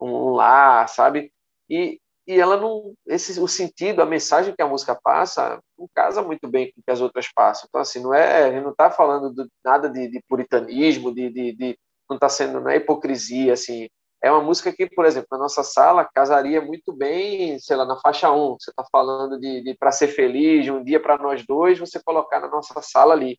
um 0.00 0.30
lar, 0.30 0.88
sabe? 0.88 1.32
E, 1.68 2.00
e 2.26 2.40
ela 2.40 2.56
não 2.56 2.94
esse 3.06 3.38
o 3.38 3.46
sentido, 3.46 4.00
a 4.00 4.06
mensagem 4.06 4.54
que 4.54 4.62
a 4.62 4.68
música 4.68 4.98
passa, 5.02 5.60
não 5.78 5.88
casa 5.94 6.22
muito 6.22 6.48
bem 6.48 6.72
com 6.72 6.80
o 6.80 6.82
que 6.84 6.90
as 6.90 7.00
outras 7.00 7.30
passam. 7.32 7.66
Então 7.68 7.80
assim, 7.80 8.00
não 8.00 8.14
é, 8.14 8.44
a 8.44 8.52
gente 8.52 8.62
não 8.62 8.70
está 8.70 8.90
falando 8.90 9.32
de 9.34 9.48
nada 9.64 9.88
de, 9.88 10.08
de, 10.08 10.22
puritanismo, 10.28 11.14
de, 11.14 11.30
de, 11.30 11.52
de 11.52 11.78
não 12.08 12.16
está 12.16 12.28
sendo 12.28 12.60
não 12.60 12.70
é 12.70 12.76
hipocrisia 12.76 13.52
assim. 13.52 13.88
É 14.24 14.30
uma 14.30 14.40
música 14.40 14.72
que, 14.72 14.86
por 14.86 15.04
exemplo, 15.04 15.28
na 15.32 15.38
nossa 15.38 15.62
sala 15.62 16.08
casaria 16.14 16.58
muito 16.58 16.94
bem, 16.94 17.58
sei 17.58 17.76
lá, 17.76 17.84
na 17.84 18.00
faixa 18.00 18.32
1. 18.32 18.56
Você 18.58 18.70
está 18.70 18.82
falando 18.90 19.38
de, 19.38 19.62
de 19.62 19.74
para 19.74 19.92
ser 19.92 20.08
feliz, 20.08 20.64
de 20.64 20.72
um 20.72 20.82
dia 20.82 20.98
para 20.98 21.18
nós 21.18 21.44
dois, 21.46 21.78
você 21.78 22.02
colocar 22.02 22.40
na 22.40 22.48
nossa 22.48 22.80
sala 22.80 23.12
ali. 23.12 23.38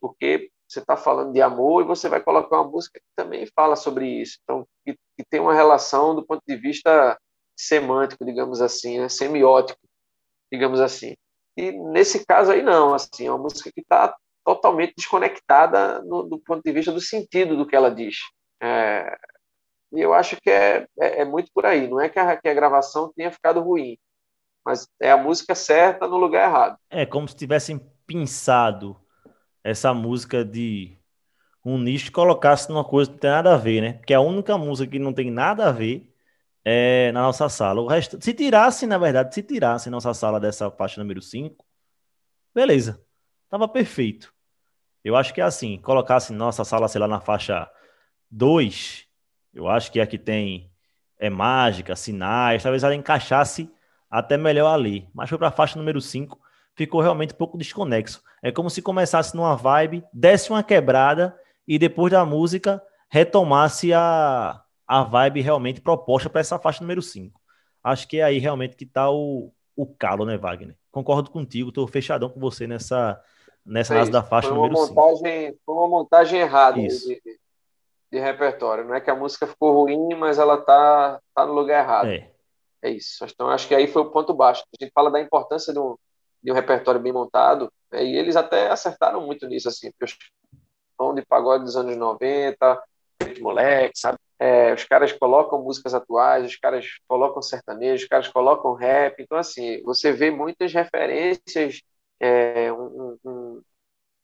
Porque 0.00 0.48
você 0.66 0.80
está 0.80 0.96
falando 0.96 1.34
de 1.34 1.42
amor 1.42 1.82
e 1.82 1.86
você 1.86 2.08
vai 2.08 2.18
colocar 2.22 2.62
uma 2.62 2.70
música 2.70 2.98
que 2.98 3.06
também 3.14 3.46
fala 3.54 3.76
sobre 3.76 4.06
isso. 4.06 4.38
Então, 4.42 4.66
que, 4.86 4.94
que 4.94 5.24
tem 5.28 5.38
uma 5.38 5.52
relação 5.52 6.14
do 6.14 6.24
ponto 6.24 6.40
de 6.48 6.56
vista 6.56 7.18
semântico, 7.54 8.24
digamos 8.24 8.62
assim, 8.62 9.00
né? 9.00 9.10
semiótico, 9.10 9.80
digamos 10.50 10.80
assim. 10.80 11.14
E 11.58 11.72
nesse 11.72 12.24
caso 12.24 12.52
aí 12.52 12.62
não, 12.62 12.94
assim, 12.94 13.26
é 13.26 13.30
uma 13.30 13.42
música 13.42 13.70
que 13.70 13.82
está 13.82 14.16
totalmente 14.42 14.94
desconectada 14.96 16.00
no, 16.04 16.22
do 16.22 16.38
ponto 16.38 16.62
de 16.64 16.72
vista 16.72 16.90
do 16.90 17.02
sentido 17.02 17.54
do 17.54 17.66
que 17.66 17.76
ela 17.76 17.90
diz. 17.90 18.16
É, 18.62 19.14
e 19.92 20.00
eu 20.00 20.14
acho 20.14 20.36
que 20.40 20.50
é, 20.50 20.86
é, 20.98 21.20
é, 21.20 21.24
muito 21.24 21.50
por 21.52 21.66
aí. 21.66 21.88
Não 21.88 22.00
é 22.00 22.08
que 22.08 22.18
a, 22.18 22.36
que 22.36 22.48
a 22.48 22.54
gravação 22.54 23.12
tenha 23.14 23.30
ficado 23.30 23.60
ruim, 23.60 23.98
mas 24.64 24.88
é 25.00 25.10
a 25.10 25.16
música 25.16 25.54
certa 25.54 26.08
no 26.08 26.16
lugar 26.16 26.48
errado. 26.48 26.78
É 26.90 27.04
como 27.04 27.28
se 27.28 27.36
tivessem 27.36 27.80
pensado 28.06 28.96
essa 29.62 29.92
música 29.94 30.44
de 30.44 30.98
um 31.64 31.78
nicho 31.78 32.08
e 32.08 32.12
colocasse 32.12 32.68
numa 32.68 32.84
coisa 32.84 33.10
que 33.10 33.14
não 33.14 33.20
tem 33.20 33.30
nada 33.30 33.54
a 33.54 33.56
ver, 33.56 33.80
né? 33.80 33.92
Porque 33.94 34.14
a 34.14 34.20
única 34.20 34.58
música 34.58 34.90
que 34.90 34.98
não 34.98 35.12
tem 35.12 35.30
nada 35.30 35.68
a 35.68 35.72
ver 35.72 36.12
é 36.64 37.12
na 37.12 37.22
nossa 37.22 37.48
sala. 37.48 37.80
O 37.80 37.86
resto, 37.86 38.18
se 38.20 38.34
tirasse, 38.34 38.86
na 38.86 38.98
verdade, 38.98 39.34
se 39.34 39.42
tirasse 39.42 39.90
nossa 39.90 40.12
sala 40.14 40.40
dessa 40.40 40.70
faixa 40.70 41.00
número 41.00 41.20
5, 41.20 41.64
beleza. 42.54 43.00
Tava 43.48 43.68
perfeito. 43.68 44.32
Eu 45.04 45.16
acho 45.16 45.34
que 45.34 45.40
é 45.40 45.44
assim, 45.44 45.78
colocasse 45.78 46.32
nossa 46.32 46.64
sala, 46.64 46.88
sei 46.88 47.00
lá, 47.00 47.08
na 47.08 47.20
faixa 47.20 47.68
2, 48.30 49.06
eu 49.54 49.68
acho 49.68 49.90
que 49.92 50.00
aqui 50.00 50.18
tem 50.18 50.70
é 51.18 51.30
mágica, 51.30 51.94
sinais, 51.94 52.62
talvez 52.62 52.82
ela 52.82 52.96
encaixasse 52.96 53.70
até 54.10 54.36
melhor 54.36 54.74
ali. 54.74 55.08
Mas 55.14 55.28
foi 55.28 55.38
para 55.38 55.48
a 55.48 55.52
faixa 55.52 55.78
número 55.78 56.00
5, 56.00 56.38
ficou 56.74 57.00
realmente 57.00 57.32
um 57.32 57.36
pouco 57.36 57.56
desconexo. 57.56 58.22
É 58.42 58.50
como 58.50 58.68
se 58.68 58.82
começasse 58.82 59.36
numa 59.36 59.54
vibe, 59.54 60.04
desse 60.12 60.50
uma 60.50 60.64
quebrada 60.64 61.36
e 61.66 61.78
depois 61.78 62.10
da 62.10 62.24
música 62.24 62.82
retomasse 63.08 63.92
a, 63.92 64.60
a 64.86 65.02
vibe 65.04 65.42
realmente 65.42 65.80
proposta 65.80 66.28
para 66.28 66.40
essa 66.40 66.58
faixa 66.58 66.80
número 66.80 67.00
5. 67.00 67.40
Acho 67.84 68.08
que 68.08 68.18
é 68.18 68.24
aí 68.24 68.38
realmente 68.38 68.74
que 68.74 68.84
está 68.84 69.08
o, 69.10 69.52
o 69.76 69.86
calo, 69.86 70.24
né, 70.24 70.36
Wagner? 70.36 70.76
Concordo 70.90 71.30
contigo, 71.30 71.68
estou 71.68 71.86
fechadão 71.86 72.28
com 72.28 72.40
você 72.40 72.66
nessa, 72.66 73.20
nessa 73.64 73.94
é 73.94 74.04
da 74.06 74.22
faixa 74.22 74.50
número 74.50 74.76
5. 74.76 74.94
Foi 74.94 75.74
uma 75.74 75.88
montagem 75.88 76.40
errada 76.40 76.80
de, 76.80 77.22
de, 78.12 78.18
repertório. 78.18 78.84
Não 78.84 78.94
é 78.94 79.00
que 79.00 79.10
a 79.10 79.14
música 79.16 79.46
ficou 79.46 79.72
ruim, 79.72 80.14
mas 80.14 80.38
ela 80.38 80.54
está 80.54 81.20
tá 81.34 81.46
no 81.46 81.52
lugar 81.52 81.82
errado. 81.82 82.08
É. 82.08 82.30
é 82.82 82.90
isso. 82.90 83.24
Então, 83.24 83.48
acho 83.48 83.66
que 83.66 83.74
aí 83.74 83.86
foi 83.86 84.02
o 84.02 84.10
ponto 84.10 84.34
baixo. 84.34 84.62
A 84.62 84.84
gente 84.84 84.92
fala 84.92 85.10
da 85.10 85.20
importância 85.20 85.72
de 85.72 85.78
um, 85.78 85.96
de 86.42 86.52
um 86.52 86.54
repertório 86.54 87.00
bem 87.00 87.12
montado, 87.12 87.72
né? 87.90 88.04
e 88.04 88.16
eles 88.16 88.36
até 88.36 88.70
acertaram 88.70 89.24
muito 89.24 89.46
nisso, 89.46 89.68
assim, 89.68 89.90
porque 89.90 90.04
os 90.04 90.16
de 91.14 91.26
pagode 91.26 91.64
dos 91.64 91.76
anos 91.76 91.96
90, 91.96 92.82
de 93.34 93.40
moleque, 93.40 93.98
sabe? 93.98 94.18
É, 94.38 94.72
os 94.72 94.84
caras 94.84 95.12
colocam 95.12 95.62
músicas 95.62 95.94
atuais, 95.94 96.46
os 96.46 96.56
caras 96.56 96.86
colocam 97.08 97.42
sertanejo, 97.42 98.04
os 98.04 98.08
caras 98.08 98.28
colocam 98.28 98.74
rap, 98.74 99.20
então, 99.20 99.38
assim, 99.38 99.82
você 99.82 100.12
vê 100.12 100.30
muitas 100.30 100.72
referências, 100.72 101.80
é, 102.20 102.72
um, 102.72 103.18
um, 103.24 103.62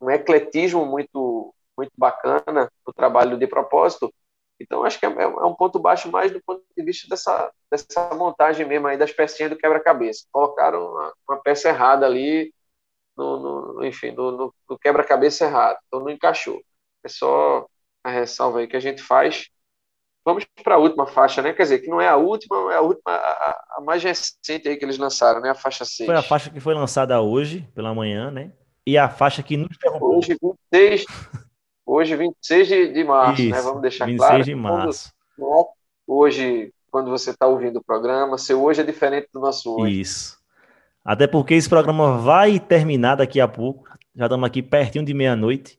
um 0.01 0.11
ecletismo 0.11 0.85
muito, 0.85 1.55
muito 1.79 1.93
bacana 1.97 2.71
no 2.87 2.93
trabalho 2.93 3.39
de 3.39 3.47
propósito, 3.47 4.13
então, 4.61 4.83
acho 4.83 4.99
que 4.99 5.07
é, 5.07 5.09
é, 5.09 5.27
um 5.27 5.55
ponto 5.55 5.79
baixo 5.79 6.11
mais 6.11 6.33
do 6.33 6.43
ponto 6.43 6.63
de 6.77 6.85
vista 6.85 7.09
dessa, 7.09 7.53
dessa 7.71 8.15
montagem 8.15 8.67
mesmo 8.67 8.89
aí 8.89 8.99
das 8.99 9.13
pecinhas 9.13 9.51
do 9.51 9.57
quebra-cabeça. 9.57 10.27
Colocaram 10.33 10.85
uma, 10.85 11.15
uma, 11.29 11.43
peça 11.43 11.69
errada 11.69 12.05
ali, 12.05 12.53
no, 13.17 13.75
no 13.75 13.85
enfim, 13.85 14.11
no, 14.11 14.33
no, 14.33 14.55
no 14.69 14.79
quebra-cabeça 14.79 15.45
errado. 15.45 15.79
Então, 15.87 16.01
não 16.01 16.11
encaixou. 16.11 16.61
É 17.05 17.09
só 17.09 17.67
a 18.03 18.11
ressalva 18.11 18.59
aí 18.59 18.67
que 18.67 18.77
a 18.77 18.81
gente 18.81 19.01
faz. 19.01 19.49
Vamos 20.25 20.45
para 20.63 20.75
a 20.75 20.79
última 20.79 21.07
faixa, 21.07 21.41
né? 21.41 21.53
Quer 21.53 21.63
dizer, 21.63 21.79
que 21.79 21.89
não 21.89 22.01
é 22.01 22.09
a 22.09 22.17
última, 22.17 22.73
é 22.73 22.77
a 22.77 22.81
última, 22.81 23.13
a, 23.13 23.77
a 23.77 23.81
mais 23.81 24.03
recente 24.03 24.69
aí 24.69 24.77
que 24.77 24.85
eles 24.85 24.99
lançaram, 24.99 25.41
né? 25.41 25.51
A 25.51 25.55
faixa 25.55 25.85
6. 25.85 26.07
Foi 26.07 26.17
a 26.17 26.23
faixa 26.23 26.51
que 26.51 26.61
foi 26.61 26.75
lançada 26.75 27.21
hoje, 27.21 27.67
pela 27.75 27.95
manhã, 27.95 28.31
né? 28.31 28.53
E 28.85 28.99
a 28.99 29.09
faixa 29.09 29.43
que 29.43 29.57
nos. 29.57 29.69
Hoje, 30.01 30.37
26, 30.73 31.05
Hoje, 31.91 32.15
26 32.17 32.69
de, 32.69 32.93
de 32.93 33.03
março, 33.03 33.41
né? 33.41 33.49
Isso, 33.49 33.57
né? 33.57 33.63
Vamos 33.63 33.81
deixar 33.81 34.05
26 34.05 34.19
claro. 34.19 34.45
26 34.45 34.57
de 34.57 34.63
março. 34.63 35.13
Quando, 35.39 35.69
hoje, 36.07 36.73
quando 36.91 37.11
você 37.11 37.31
está 37.31 37.47
ouvindo 37.47 37.79
o 37.79 37.83
programa, 37.83 38.37
seu 38.37 38.63
hoje 38.63 38.83
é 38.83 38.85
diferente 38.85 39.29
do 39.33 39.41
nosso 39.41 39.75
hoje. 39.75 39.99
Isso. 39.99 40.39
Até 41.03 41.27
porque 41.27 41.55
esse 41.55 41.67
programa 41.67 42.19
vai 42.19 42.61
terminar 42.61 43.15
daqui 43.15 43.41
a 43.41 43.49
pouco. 43.49 43.89
Já 44.15 44.27
estamos 44.27 44.47
aqui 44.47 44.63
pertinho 44.63 45.03
de 45.03 45.15
meia-noite. 45.15 45.79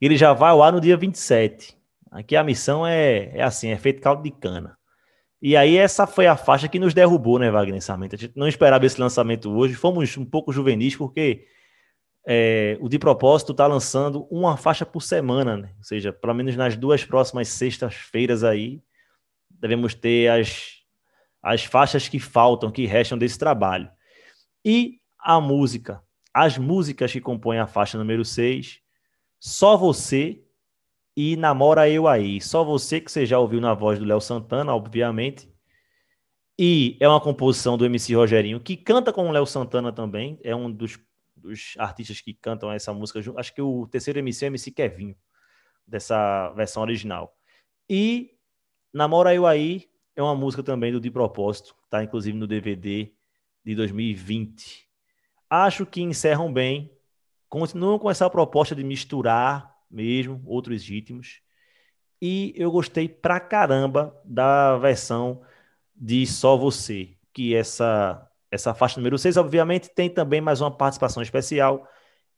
Ele 0.00 0.16
já 0.16 0.32
vai 0.32 0.50
ao 0.50 0.62
ar 0.62 0.72
no 0.72 0.80
dia 0.80 0.96
27. 0.96 1.76
Aqui 2.08 2.36
a 2.36 2.44
missão 2.44 2.86
é, 2.86 3.36
é 3.36 3.42
assim, 3.42 3.70
é 3.70 3.76
feito 3.76 4.00
caldo 4.00 4.22
de 4.22 4.30
cana. 4.30 4.78
E 5.42 5.56
aí 5.56 5.76
essa 5.76 6.06
foi 6.06 6.28
a 6.28 6.36
faixa 6.36 6.68
que 6.68 6.78
nos 6.78 6.94
derrubou, 6.94 7.36
né, 7.36 7.50
Wagner 7.50 7.82
Sarmento? 7.82 8.14
A 8.14 8.18
gente 8.18 8.36
não 8.36 8.46
esperava 8.46 8.86
esse 8.86 9.00
lançamento 9.00 9.50
hoje. 9.50 9.74
Fomos 9.74 10.16
um 10.16 10.24
pouco 10.24 10.52
juvenis, 10.52 10.94
porque 10.94 11.46
é, 12.30 12.76
o 12.78 12.90
de 12.90 12.98
propósito 12.98 13.52
está 13.52 13.66
lançando 13.66 14.26
uma 14.30 14.54
faixa 14.58 14.84
por 14.84 15.00
semana, 15.00 15.56
né? 15.56 15.72
ou 15.78 15.82
seja, 15.82 16.12
pelo 16.12 16.34
menos 16.34 16.54
nas 16.56 16.76
duas 16.76 17.02
próximas 17.02 17.48
sextas-feiras 17.48 18.44
aí, 18.44 18.82
devemos 19.48 19.94
ter 19.94 20.28
as, 20.28 20.74
as 21.42 21.64
faixas 21.64 22.06
que 22.06 22.20
faltam, 22.20 22.70
que 22.70 22.84
restam 22.84 23.16
desse 23.16 23.38
trabalho. 23.38 23.88
E 24.62 24.98
a 25.18 25.40
música, 25.40 26.02
as 26.34 26.58
músicas 26.58 27.10
que 27.10 27.20
compõem 27.20 27.60
a 27.60 27.66
faixa 27.66 27.96
número 27.96 28.26
6, 28.26 28.78
Só 29.40 29.74
Você 29.78 30.44
e 31.16 31.34
Namora 31.34 31.88
Eu 31.88 32.06
Aí. 32.06 32.42
Só 32.42 32.62
Você, 32.62 33.00
que 33.00 33.10
você 33.10 33.24
já 33.24 33.38
ouviu 33.38 33.58
na 33.58 33.72
voz 33.72 33.98
do 33.98 34.04
Léo 34.04 34.20
Santana, 34.20 34.74
obviamente. 34.74 35.50
E 36.58 36.98
é 37.00 37.08
uma 37.08 37.22
composição 37.22 37.78
do 37.78 37.86
MC 37.86 38.14
Rogerinho, 38.14 38.60
que 38.60 38.76
canta 38.76 39.14
com 39.14 39.30
o 39.30 39.32
Léo 39.32 39.46
Santana 39.46 39.92
também, 39.92 40.38
é 40.42 40.54
um 40.54 40.70
dos 40.70 40.98
dos 41.48 41.74
artistas 41.78 42.20
que 42.20 42.34
cantam 42.34 42.70
essa 42.70 42.92
música. 42.92 43.20
Acho 43.36 43.54
que 43.54 43.62
o 43.62 43.86
terceiro 43.86 44.18
MC 44.18 44.44
é 44.44 44.48
MC 44.48 44.70
Kevin, 44.70 45.16
dessa 45.86 46.50
versão 46.50 46.82
original. 46.82 47.34
E 47.88 48.36
Namora 48.92 49.34
Eu 49.34 49.46
Aí 49.46 49.88
é 50.14 50.22
uma 50.22 50.34
música 50.34 50.62
também 50.62 50.92
do 50.92 51.00
De 51.00 51.10
Propósito, 51.10 51.74
tá 51.88 52.02
inclusive 52.02 52.36
no 52.36 52.46
DVD 52.46 53.12
de 53.64 53.74
2020. 53.74 54.86
Acho 55.48 55.86
que 55.86 56.02
encerram 56.02 56.52
bem, 56.52 56.92
continuam 57.48 57.98
com 57.98 58.10
essa 58.10 58.28
proposta 58.28 58.74
de 58.74 58.84
misturar 58.84 59.74
mesmo 59.90 60.42
outros 60.44 60.86
ritmos. 60.86 61.40
E 62.20 62.52
eu 62.56 62.70
gostei 62.70 63.08
pra 63.08 63.40
caramba 63.40 64.14
da 64.24 64.76
versão 64.76 65.42
de 65.94 66.26
Só 66.26 66.56
Você, 66.56 67.16
que 67.32 67.54
essa 67.54 68.27
essa 68.50 68.74
faixa 68.74 68.98
número 68.98 69.18
6, 69.18 69.36
obviamente, 69.36 69.90
tem 69.90 70.08
também 70.08 70.40
mais 70.40 70.60
uma 70.60 70.70
participação 70.70 71.22
especial. 71.22 71.86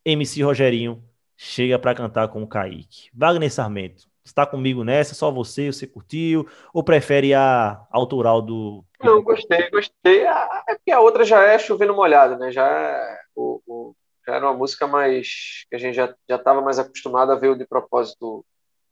MC 0.03 0.43
Rogerinho 0.43 1.03
chega 1.37 1.79
para 1.79 1.95
cantar 1.95 2.27
com 2.27 2.43
o 2.43 2.47
Kaique. 2.47 3.09
Wagner 3.13 3.51
Sarmento, 3.51 4.03
está 4.23 4.45
comigo 4.45 4.83
nessa? 4.83 5.15
Só 5.15 5.31
você? 5.31 5.71
Você 5.71 5.87
curtiu? 5.87 6.47
Ou 6.73 6.83
prefere 6.83 7.33
a 7.33 7.85
autoral 7.91 8.41
do. 8.41 8.83
Não, 9.01 9.21
gostei, 9.21 9.69
gostei. 9.69 10.23
É 10.23 10.75
porque 10.75 10.91
a 10.91 10.99
outra 10.99 11.23
já 11.23 11.43
é 11.43 11.57
chovendo 11.57 11.95
molhado, 11.95 12.37
né? 12.37 12.51
Já, 12.51 12.67
é, 12.67 13.19
o, 13.35 13.61
o, 13.65 13.95
já 14.27 14.35
era 14.35 14.45
uma 14.45 14.57
música 14.57 14.85
mais. 14.87 15.65
que 15.69 15.75
a 15.75 15.79
gente 15.79 15.95
já 15.95 16.13
estava 16.29 16.61
mais 16.61 16.77
acostumado 16.77 17.31
a 17.31 17.35
ver 17.35 17.49
o 17.49 17.57
de 17.57 17.65
propósito 17.65 18.45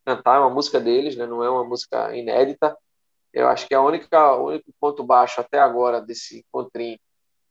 cantar. 0.05 0.37
É 0.37 0.39
uma 0.39 0.49
música 0.49 0.79
deles, 0.79 1.15
né? 1.17 1.25
Não 1.25 1.43
é 1.43 1.49
uma 1.49 1.65
música 1.65 2.15
inédita. 2.15 2.77
Eu 3.33 3.47
acho 3.47 3.67
que 3.67 3.75
a 3.75 3.81
única, 3.81 4.35
o 4.37 4.47
único 4.47 4.71
ponto 4.79 5.03
baixo 5.03 5.39
até 5.39 5.59
agora 5.59 6.01
desse 6.01 6.39
encontrinho 6.39 6.97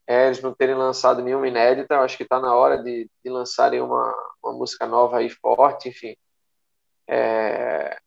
é, 0.09 0.27
eles 0.27 0.41
não 0.41 0.55
terem 0.55 0.75
lançado 0.75 1.23
nenhuma 1.23 1.47
inédita, 1.47 1.95
eu 1.95 2.01
acho 2.01 2.17
que 2.17 2.23
está 2.23 2.41
na 2.41 2.55
hora 2.55 2.83
de, 2.83 3.11
de 3.23 3.31
lançarem 3.31 3.83
uma, 3.83 4.15
uma 4.43 4.55
música 4.55 4.87
nova 4.87 5.19
aí 5.19 5.29
forte, 5.29 5.91
enfim. 5.91 6.17
É, 7.07 7.99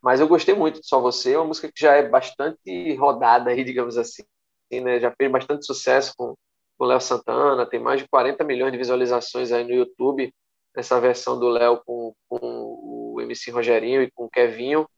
mas 0.00 0.20
eu 0.20 0.26
gostei 0.26 0.54
muito 0.54 0.80
de 0.80 0.86
Só 0.86 1.00
Você, 1.02 1.34
é 1.34 1.38
uma 1.38 1.48
música 1.48 1.70
que 1.70 1.78
já 1.78 1.94
é 1.96 2.08
bastante 2.08 2.94
rodada 2.94 3.50
aí, 3.50 3.62
digamos 3.62 3.98
assim, 3.98 4.22
né? 4.72 4.98
já 5.00 5.12
fez 5.14 5.30
bastante 5.30 5.66
sucesso 5.66 6.14
com 6.16 6.34
o 6.78 6.84
Léo 6.86 7.00
Santana, 7.00 7.68
tem 7.68 7.78
mais 7.78 8.00
de 8.00 8.08
40 8.08 8.42
milhões 8.42 8.72
de 8.72 8.78
visualizações 8.78 9.52
aí 9.52 9.62
no 9.62 9.74
YouTube, 9.74 10.34
nessa 10.74 10.98
versão 10.98 11.38
do 11.38 11.50
Léo 11.50 11.82
com, 11.84 12.14
com 12.26 12.38
o 12.40 13.20
MC 13.20 13.50
Rogerinho 13.50 14.02
e 14.02 14.10
com 14.10 14.24
o 14.24 14.30
Kevinho, 14.30 14.88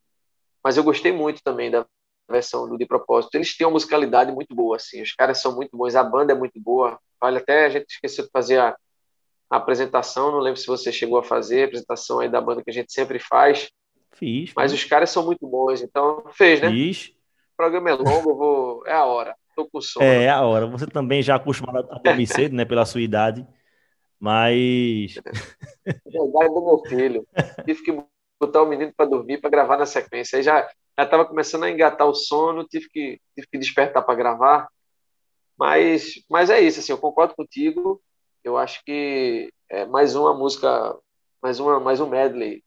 mas 0.63 0.77
eu 0.77 0.85
gostei 0.85 1.11
muito 1.11 1.43
também 1.43 1.73
da 1.73 1.85
versão 2.33 2.69
do 2.69 2.77
De 2.77 2.87
Propósito, 2.87 3.35
eles 3.35 3.57
têm 3.57 3.67
uma 3.67 3.75
musicalidade 3.75 4.33
muito 4.33 4.55
boa, 4.55 4.77
assim, 4.77 5.03
os 5.03 5.13
caras 5.13 5.41
são 5.41 5.55
muito 5.55 5.77
bons, 5.77 5.95
a 5.95 6.03
banda 6.03 6.33
é 6.33 6.37
muito 6.37 6.59
boa, 6.61 6.99
vale 7.21 7.39
até, 7.39 7.67
a 7.67 7.69
gente 7.69 7.87
esqueceu 7.89 8.25
de 8.25 8.31
fazer 8.33 8.59
a, 8.59 8.77
a 9.51 9.57
apresentação, 9.57 10.33
não 10.33 10.41
lembro 10.41 10.59
se 10.59 10.67
você 10.67 10.91
chegou 10.91 11.19
a 11.19 11.23
fazer 11.23 11.63
a 11.63 11.67
apresentação 11.67 12.19
aí 12.19 12.29
da 12.29 12.41
banda 12.41 12.63
que 12.65 12.71
a 12.71 12.75
gente 12.75 12.93
sempre 12.93 13.19
faz, 13.21 13.69
Fiz. 14.15 14.53
Mas 14.55 14.73
os 14.73 14.85
caras 14.85 15.11
são 15.11 15.25
muito 15.25 15.47
bons, 15.47 15.83
então 15.83 16.25
fez, 16.33 16.61
né? 16.61 16.71
Fiz. 16.71 17.13
programa 17.57 17.91
é 17.91 17.95
longo, 17.95 18.35
vou. 18.35 18.87
É 18.87 18.93
a 18.93 19.05
hora. 19.05 19.35
Tô 19.57 19.67
com 19.67 19.81
sono. 19.81 20.05
É, 20.05 20.25
é 20.25 20.31
a 20.31 20.43
hora. 20.43 20.67
Você 20.67 20.87
também 20.87 21.23
já 21.23 21.37
acostumado 21.37 21.89
a 21.91 21.99
dormir 21.99 22.27
cedo, 22.27 22.55
né? 22.55 22.65
Pela 22.65 22.87
sua 22.87 23.01
idade. 23.01 23.47
Mas. 24.19 25.15
É 25.85 26.11
verdade 26.11 26.55
do 26.55 26.65
meu 26.65 26.79
filho. 26.87 27.27
Tive 27.65 27.83
que 27.83 28.05
botar 28.41 28.63
o 28.63 28.67
menino 28.67 28.93
para 28.97 29.11
dormir, 29.11 29.39
para 29.39 29.51
gravar 29.51 29.77
na 29.77 29.85
sequência. 29.85 30.37
Aí 30.37 30.45
já 30.45 30.71
já 30.99 31.05
estava 31.05 31.25
começando 31.25 31.65
a 31.65 31.71
engatar 31.71 32.07
o 32.07 32.15
sono, 32.15 32.67
tive 32.67 32.89
que, 32.89 33.21
tive 33.35 33.47
que 33.51 33.59
despertar 33.59 34.03
para 34.03 34.15
gravar. 34.15 34.69
Mas, 35.59 36.23
mas 36.29 36.51
é 36.51 36.61
isso, 36.61 36.81
assim, 36.81 36.93
eu 36.93 36.99
concordo 36.99 37.35
contigo. 37.35 38.03
Eu 38.45 38.59
acho 38.59 38.85
que 38.85 39.53
é 39.69 39.87
mais 39.87 40.15
uma 40.15 40.35
música, 40.35 40.97
mais 41.43 41.61
uma, 41.61 41.81
mais 41.81 42.01
um 42.01 42.09
medley 42.09 42.63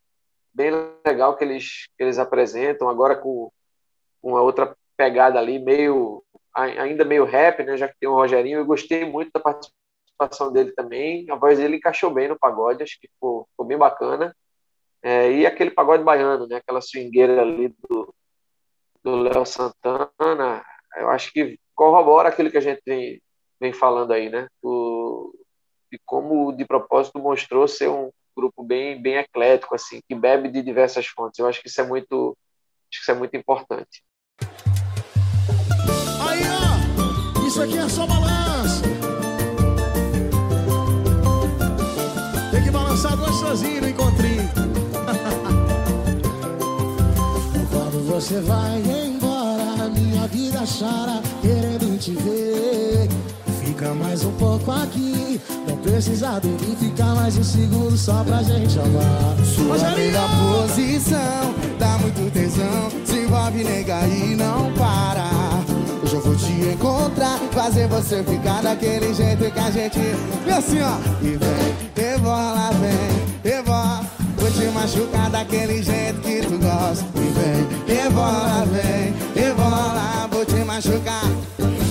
bem 0.56 0.70
legal 1.06 1.36
que 1.36 1.44
eles 1.44 1.86
que 1.96 2.02
eles 2.02 2.18
apresentam 2.18 2.88
agora 2.88 3.14
com, 3.14 3.52
com 4.22 4.36
a 4.36 4.42
outra 4.42 4.74
pegada 4.96 5.38
ali, 5.38 5.58
meio 5.58 6.24
ainda 6.54 7.04
meio 7.04 7.24
rap, 7.24 7.62
né? 7.62 7.76
Já 7.76 7.86
que 7.86 7.98
tem 8.00 8.08
o 8.08 8.14
Rogerinho, 8.14 8.60
eu 8.60 8.64
gostei 8.64 9.04
muito 9.04 9.30
da 9.32 9.40
participação 9.40 10.50
dele 10.50 10.72
também. 10.72 11.30
A 11.30 11.34
voz 11.34 11.58
dele 11.58 11.76
encaixou 11.76 12.10
bem 12.10 12.28
no 12.28 12.38
pagode, 12.38 12.82
acho 12.82 12.98
que 12.98 13.08
ficou, 13.08 13.46
ficou 13.50 13.66
bem 13.66 13.76
bacana. 13.76 14.34
É, 15.02 15.30
e 15.30 15.46
aquele 15.46 15.70
pagode 15.70 16.02
baiano, 16.02 16.46
né? 16.46 16.56
Aquela 16.56 16.80
swingueira 16.80 17.42
ali 17.42 17.74
do 19.06 19.14
Léo 19.14 19.46
Santana, 19.46 20.64
eu 20.96 21.08
acho 21.10 21.32
que 21.32 21.56
corrobora 21.76 22.28
aquilo 22.28 22.50
que 22.50 22.58
a 22.58 22.60
gente 22.60 22.82
vem, 22.84 23.22
vem 23.60 23.72
falando 23.72 24.12
aí, 24.12 24.28
né? 24.28 24.48
O, 24.60 25.32
e 25.92 25.98
como 26.04 26.52
de 26.52 26.64
propósito 26.64 27.20
mostrou 27.20 27.68
ser 27.68 27.88
um 27.88 28.10
grupo 28.36 28.64
bem 28.64 29.00
bem 29.00 29.14
eclético 29.16 29.76
assim, 29.76 30.00
que 30.08 30.14
bebe 30.14 30.50
de 30.50 30.60
diversas 30.60 31.06
fontes. 31.06 31.38
Eu 31.38 31.46
acho 31.46 31.60
que 31.62 31.68
isso 31.68 31.80
é 31.80 31.84
muito 31.84 32.36
acho 32.90 32.98
que 32.98 33.02
isso 33.02 33.10
é 33.12 33.14
muito 33.14 33.36
importante. 33.36 34.02
Aí, 36.28 36.42
ó, 36.42 37.46
isso 37.46 37.62
aqui 37.62 37.78
é 37.78 37.88
só 37.88 38.06
balanço. 38.06 38.82
Tem 42.50 42.64
que 42.64 42.70
balançar 42.72 43.16
gostosinho 43.16 43.82
no 43.82 43.88
encontrinho. 43.88 44.55
Você 48.16 48.40
vai 48.40 48.82
embora, 49.04 49.90
minha 49.90 50.26
vida 50.28 50.60
chora, 50.60 51.20
querendo 51.42 51.98
te 51.98 52.12
ver. 52.12 53.08
Fica 53.62 53.92
mais 53.92 54.24
um 54.24 54.32
pouco 54.32 54.72
aqui, 54.72 55.38
não 55.68 55.76
precisa 55.76 56.40
dormir, 56.40 56.76
fica 56.80 57.04
mais 57.14 57.36
um 57.36 57.44
segundo 57.44 57.94
só 57.94 58.24
pra 58.24 58.42
gente 58.42 58.78
amar. 58.78 59.36
Sua 59.44 59.90
melhor 59.90 60.30
posição, 60.40 61.54
dá 61.78 61.98
muito 61.98 62.32
tesão, 62.32 62.88
se 63.04 63.18
envolve, 63.18 63.62
nega, 63.62 64.00
e 64.08 64.34
não 64.34 64.72
para. 64.72 65.28
Hoje 66.02 66.14
eu 66.14 66.22
vou 66.22 66.36
te 66.36 66.52
encontrar, 66.72 67.38
fazer 67.52 67.86
você 67.86 68.22
ficar 68.22 68.62
daquele 68.62 69.12
jeito 69.12 69.50
que 69.50 69.60
a 69.60 69.70
gente. 69.70 69.98
E 70.46 70.50
assim, 70.50 70.80
ó, 70.80 70.96
e 71.20 71.36
vem, 71.36 71.74
rebola, 71.94 72.70
vem, 72.80 73.52
rebola. 73.52 74.15
Te 74.56 74.64
machucar 74.70 75.30
daquele 75.30 75.82
jeito 75.82 76.18
que 76.22 76.40
tu 76.40 76.56
gosta. 76.58 77.04
E 77.14 77.28
vem, 77.36 77.94
rebola, 77.94 78.64
vem, 78.72 79.14
rebola. 79.34 80.26
Vou 80.30 80.46
te 80.46 80.64
machucar. 80.64 81.24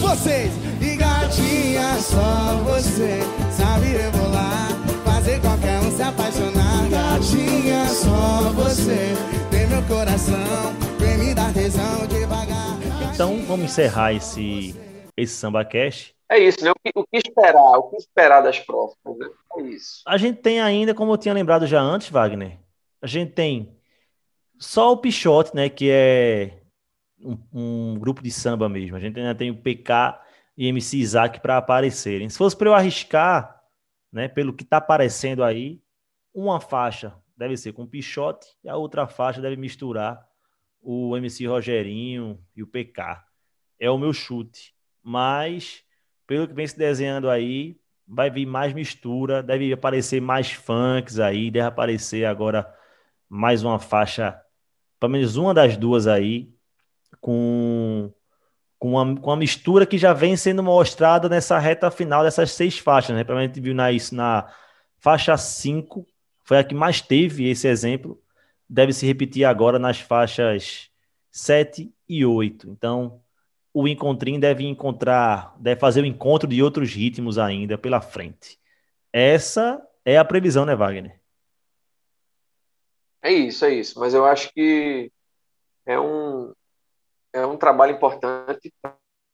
Vocês, 0.02 0.52
e 0.82 0.96
gatinha, 0.96 1.96
só 2.00 2.60
você 2.64 3.20
sabe 3.56 3.90
rebolar. 3.90 4.70
Fazer 5.06 5.40
qualquer 5.42 5.80
um 5.80 5.96
se 5.96 6.02
apaixonar. 6.02 6.90
Gatinha, 6.90 7.86
só 7.88 8.52
você 8.56 9.14
tem 9.52 9.68
meu 9.68 9.84
coração. 9.84 10.74
Vem 11.00 11.20
me 11.20 11.36
dar 11.36 11.54
tesão 11.54 12.08
devagar. 12.08 12.80
Então, 13.14 13.44
vamos 13.48 13.66
encerrar 13.66 14.14
esse, 14.14 14.74
esse 15.16 15.34
Samba 15.34 15.64
Cash. 15.64 16.14
É 16.30 16.40
isso, 16.40 16.64
né? 16.64 16.72
O 16.72 16.76
que, 16.76 16.92
o 16.96 17.06
que 17.06 17.18
esperar? 17.18 17.78
O 17.78 17.90
que 17.90 17.98
esperar 17.98 18.42
das 18.42 18.60
próximas, 18.60 19.18
né? 19.18 19.30
É 19.58 19.62
isso. 19.62 20.02
A 20.08 20.18
gente 20.18 20.42
tem 20.42 20.60
ainda, 20.60 20.94
como 20.94 21.14
eu 21.14 21.18
tinha 21.18 21.34
lembrado 21.34 21.68
já 21.68 21.80
antes, 21.80 22.10
Wagner, 22.10 22.60
a 23.02 23.08
gente 23.08 23.32
tem 23.34 23.78
só 24.58 24.92
o 24.92 24.98
Pichote, 24.98 25.56
né? 25.56 25.70
Que 25.70 25.90
é 25.92 26.62
um, 27.20 27.38
um 27.54 28.00
grupo 28.00 28.24
de 28.24 28.32
samba 28.32 28.68
mesmo. 28.68 28.96
A 28.96 29.00
gente 29.00 29.20
ainda 29.20 29.36
tem 29.36 29.52
o 29.52 29.62
PK 29.62 30.20
e 30.58 30.68
MC 30.68 30.98
Isaac 30.98 31.40
para 31.40 31.58
aparecerem. 31.58 32.30
Se 32.30 32.38
fosse 32.38 32.56
para 32.56 32.70
eu 32.70 32.74
arriscar, 32.74 33.64
né? 34.12 34.28
Pelo 34.28 34.54
que 34.54 34.64
está 34.64 34.78
aparecendo 34.78 35.44
aí, 35.44 35.82
uma 36.34 36.60
faixa 36.60 37.16
deve 37.38 37.56
ser 37.58 37.74
com 37.74 37.84
o 37.84 37.88
Pichote 37.88 38.48
e 38.64 38.70
a 38.70 38.76
outra 38.76 39.08
faixa 39.08 39.42
deve 39.42 39.56
misturar 39.56 40.26
o 40.82 41.16
MC 41.18 41.46
Rogerinho 41.46 42.40
e 42.56 42.64
o 42.64 42.68
PK. 42.68 43.24
É 43.80 43.90
o 43.90 43.98
meu 43.98 44.14
chute. 44.14 44.75
Mas, 45.08 45.84
pelo 46.26 46.48
que 46.48 46.54
vem 46.56 46.66
se 46.66 46.76
desenhando 46.76 47.30
aí, 47.30 47.78
vai 48.08 48.32
vir 48.32 48.48
mais 48.48 48.74
mistura, 48.74 49.44
deve 49.44 49.72
aparecer 49.72 50.20
mais 50.20 50.52
funks 50.52 51.20
aí, 51.20 51.52
deve 51.52 51.68
aparecer 51.68 52.26
agora 52.26 52.68
mais 53.30 53.64
uma 53.64 53.78
faixa, 53.78 54.42
pelo 55.00 55.12
menos 55.12 55.36
uma 55.36 55.54
das 55.54 55.78
duas 55.78 56.08
aí, 56.08 56.52
com, 57.22 58.12
com, 58.80 58.94
uma, 58.94 59.22
com 59.22 59.30
uma 59.30 59.36
mistura 59.36 59.86
que 59.86 59.98
já 59.98 60.12
vem 60.12 60.36
sendo 60.36 60.64
mostrada 60.64 61.30
nessa 61.30 61.60
reta 61.60 61.92
final 61.92 62.24
dessas 62.24 62.52
seis 62.52 62.80
faixas, 62.80 63.16
né? 63.16 63.24
Pelo 63.24 63.38
menos 63.38 63.52
a 63.52 63.54
gente 63.54 63.64
viu 63.64 63.76
na, 63.76 63.92
isso 63.92 64.16
na 64.16 64.52
faixa 64.98 65.38
5, 65.38 66.04
foi 66.44 66.58
a 66.58 66.64
que 66.64 66.74
mais 66.74 67.00
teve 67.00 67.48
esse 67.48 67.68
exemplo, 67.68 68.20
deve 68.68 68.92
se 68.92 69.06
repetir 69.06 69.46
agora 69.46 69.78
nas 69.78 70.00
faixas 70.00 70.90
7 71.32 71.94
e 72.10 72.26
8. 72.26 72.70
Então, 72.72 73.22
o 73.76 73.90
Encontrinho 73.90 74.40
deve 74.40 74.66
encontrar, 74.66 75.54
deve 75.60 75.78
fazer 75.78 76.02
o 76.02 76.06
encontro 76.06 76.48
de 76.48 76.64
outros 76.64 76.94
ritmos 76.94 77.38
ainda 77.38 77.78
pela 77.78 78.00
frente. 78.00 78.58
Essa 79.12 79.86
é 80.06 80.18
a 80.18 80.24
previsão, 80.24 80.66
né, 80.66 80.74
Wagner? 80.74 81.20
É 83.22 83.34
isso, 83.34 83.66
é 83.66 83.74
isso. 83.74 84.00
Mas 84.00 84.14
eu 84.14 84.26
acho 84.26 84.54
que 84.54 85.12
é 85.86 86.00
um, 86.00 86.54
é 87.34 87.46
um 87.46 87.58
trabalho 87.58 87.94
importante 87.94 88.74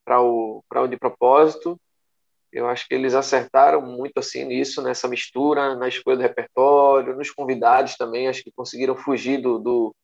para 0.04 0.20
o, 0.20 0.64
o 0.68 0.86
de 0.88 0.96
propósito. 0.96 1.80
Eu 2.50 2.68
acho 2.68 2.88
que 2.88 2.94
eles 2.94 3.14
acertaram 3.14 3.80
muito 3.80 4.18
assim 4.18 4.44
nisso, 4.44 4.82
nessa 4.82 5.06
mistura, 5.06 5.76
na 5.76 5.86
escolha 5.86 6.16
do 6.16 6.22
repertório, 6.22 7.14
nos 7.14 7.30
convidados 7.30 7.94
também. 7.96 8.26
Acho 8.26 8.42
que 8.42 8.50
conseguiram 8.50 8.96
fugir 8.96 9.40
do, 9.40 9.60
do, 9.60 9.94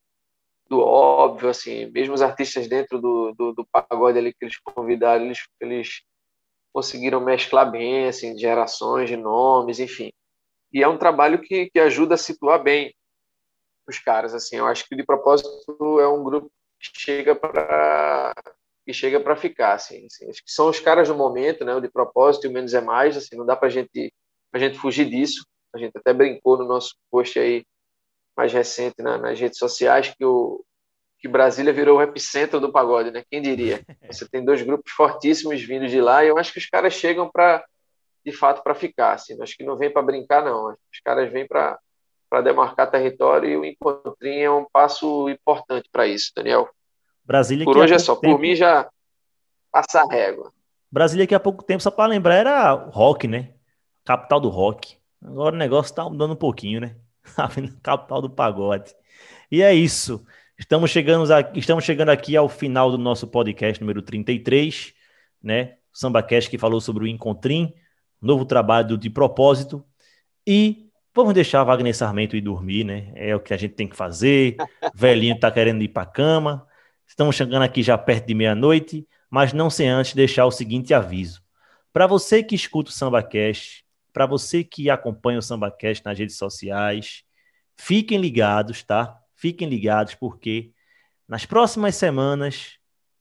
do 0.69 0.81
óbvio, 0.81 1.49
assim. 1.49 1.87
Mesmo 1.91 2.15
os 2.15 2.23
artistas 2.23 2.69
dentro 2.69 3.01
do, 3.01 3.33
do, 3.33 3.53
do 3.55 3.67
pagode 3.67 4.19
ali 4.19 4.33
que 4.33 4.45
eles 4.45 4.59
convidaram, 4.59 5.25
eles, 5.25 5.39
eles 5.61 6.03
conseguiram 6.73 7.21
mesclar 7.21 7.71
bem, 7.71 8.07
assim, 8.07 8.39
gerações 8.39 9.09
de 9.09 9.17
nomes, 9.17 9.81
enfim. 9.81 10.13
E 10.73 10.83
é 10.83 10.89
um 10.89 10.99
trabalho 10.99 11.41
que, 11.41 11.71
que 11.71 11.81
ajuda 11.81 12.15
a 12.15 12.19
situar 12.19 12.63
bem 12.63 12.95
os 13.89 13.99
caras, 13.99 14.35
assim. 14.35 14.57
Eu 14.57 14.67
acho 14.67 14.87
que 14.87 14.95
de 14.95 15.05
propósito 15.05 15.99
é 16.01 16.07
um 16.07 16.23
grupo 16.23 16.51
que 16.79 17.01
chega 17.01 17.35
para 17.35 18.35
que 18.87 18.93
chega 18.95 19.21
para 19.21 19.37
ficar, 19.37 19.75
assim, 19.75 20.07
assim, 20.07 20.31
Acho 20.31 20.43
que 20.43 20.51
são 20.51 20.71
os 20.71 20.81
caras 20.81 21.09
do 21.09 21.15
momento, 21.15 21.63
né? 21.63 21.75
O 21.75 21.81
de 21.81 21.91
propósito 21.91 22.47
e 22.47 22.49
o 22.49 22.53
menos 22.53 22.73
é 22.73 22.81
mais, 22.81 23.17
assim. 23.19 23.37
Não 23.37 23.45
dá 23.45 23.55
para 23.55 23.69
gente 23.69 24.13
a 24.53 24.59
gente 24.59 24.79
fugir 24.79 25.09
disso. 25.09 25.45
A 25.75 25.79
gente 25.79 25.97
até 25.97 26.13
brincou 26.15 26.57
no 26.57 26.65
nosso 26.65 26.95
post 27.11 27.39
aí 27.39 27.65
mais 28.39 28.53
recente 28.53 29.03
na, 29.03 29.19
nas 29.19 29.39
redes 29.39 29.59
sociais 29.59 30.15
que 30.17 30.25
o 30.25 30.65
que 31.19 31.27
Brasília 31.27 31.73
virou 31.73 31.99
o 31.99 32.03
epicentro 32.03 32.61
do 32.61 32.71
pagode, 32.71 33.11
né? 33.11 33.25
Quem 33.29 33.43
diria? 33.43 33.85
Você 34.09 34.29
tem 34.29 34.45
dois 34.45 34.63
grupos 34.63 34.93
fortíssimos 34.93 35.61
vindo 35.61 35.89
de 35.89 36.01
lá 36.01 36.25
e 36.25 36.29
eu 36.29 36.39
acho 36.39 36.53
que 36.53 36.61
os 36.61 36.67
caras 36.67 36.95
chegam 36.95 37.29
para 37.29 37.65
de 38.25 38.31
fato 38.31 38.63
para 38.63 38.77
ficar, 38.77 39.15
assim. 39.15 39.37
Acho 39.43 39.57
que 39.57 39.65
não 39.65 39.77
vem 39.77 39.93
para 39.93 40.03
brincar 40.03 40.45
não. 40.45 40.69
Os 40.69 41.01
caras 41.05 41.31
vêm 41.33 41.47
para 41.47 41.77
para 42.31 42.43
demarcar 42.43 42.91
território 42.91 43.49
e 43.49 43.57
o 43.57 43.65
encontrinho 43.65 44.45
é 44.45 44.51
um 44.51 44.67
passo 44.71 45.29
importante 45.31 45.89
para 45.91 46.07
isso, 46.07 46.31
Daniel. 46.37 46.69
Brasília 47.25 47.65
Por 47.65 47.79
hoje 47.79 47.95
é 47.95 47.99
só, 47.99 48.15
tempo... 48.15 48.35
por 48.35 48.41
mim 48.41 48.55
já 48.55 48.87
passa 49.73 50.03
a 50.03 50.13
régua. 50.13 50.53
Brasília 50.93 51.27
que 51.27 51.35
há 51.35 51.41
pouco 51.41 51.65
tempo, 51.65 51.83
só 51.83 51.91
para 51.91 52.07
lembrar, 52.07 52.35
era 52.35 52.71
rock, 52.73 53.27
né? 53.27 53.55
Capital 54.05 54.41
do 54.41 54.51
rock. 54.51 54.99
Agora 55.25 55.55
o 55.55 55.59
negócio 55.59 55.91
está 55.91 56.05
mudando 56.05 56.35
um 56.35 56.37
pouquinho, 56.37 56.83
né? 56.83 56.97
Capital 57.83 58.23
do 58.23 58.31
pagode. 58.31 58.95
E 59.51 59.63
é 59.63 59.75
isso. 59.75 60.25
Estamos 60.59 60.91
chegando, 60.91 61.33
aqui, 61.33 61.59
estamos 61.59 61.85
chegando 61.85 62.09
aqui 62.09 62.37
ao 62.37 62.49
final 62.49 62.91
do 62.91 62.99
nosso 62.99 63.27
podcast 63.29 63.81
número 63.81 64.03
33, 64.03 64.93
né? 65.43 65.77
Samba 65.93 66.23
Cash 66.23 66.49
que 66.49 66.59
falou 66.59 66.81
sobre 66.81 67.05
o 67.05 67.07
Encontrim, 67.07 67.73
novo 68.21 68.45
trabalho 68.45 68.99
de 68.99 69.09
propósito. 69.09 69.85
E 70.47 70.91
vamos 71.15 71.35
deixar 71.35 71.65
Wagner 71.65 71.95
Sarmento 71.95 72.37
ir 72.37 72.41
dormir, 72.41 72.85
né? 72.85 73.13
É 73.15 73.35
o 73.37 73.41
que 73.41 73.55
a 73.55 73.57
gente 73.57 73.75
tem 73.75 73.89
que 73.89 73.97
fazer. 73.97 74.57
Velhinho 74.95 75.39
tá 75.39 75.51
querendo 75.51 75.83
ir 75.83 75.89
para 75.89 76.07
cama. 76.07 76.67
Estamos 77.07 77.37
chegando 77.37 77.63
aqui 77.63 77.83
já 77.83 77.97
perto 77.97 78.27
de 78.27 78.35
meia-noite, 78.35 79.07
mas 79.31 79.53
não 79.53 79.71
sem 79.71 79.89
antes 79.89 80.15
deixar 80.15 80.45
o 80.45 80.51
seguinte 80.51 80.93
aviso. 80.93 81.43
Para 81.93 82.07
você 82.07 82.43
que 82.43 82.55
escuta 82.55 82.91
o 82.91 82.93
SambaCast, 82.93 83.85
para 84.13 84.27
você 84.27 84.65
que 84.65 84.91
acompanha 84.91 85.39
o 85.39 85.43
SambaCast 85.43 86.05
nas 86.05 86.19
redes 86.19 86.37
sociais, 86.37 87.25
fiquem 87.77 88.19
ligados, 88.19 88.83
tá? 88.83 89.19
Fiquem 89.35 89.69
ligados 89.69 90.15
porque 90.15 90.73
nas 91.29 91.47
próximas 91.47 91.95
semanas 91.95 92.79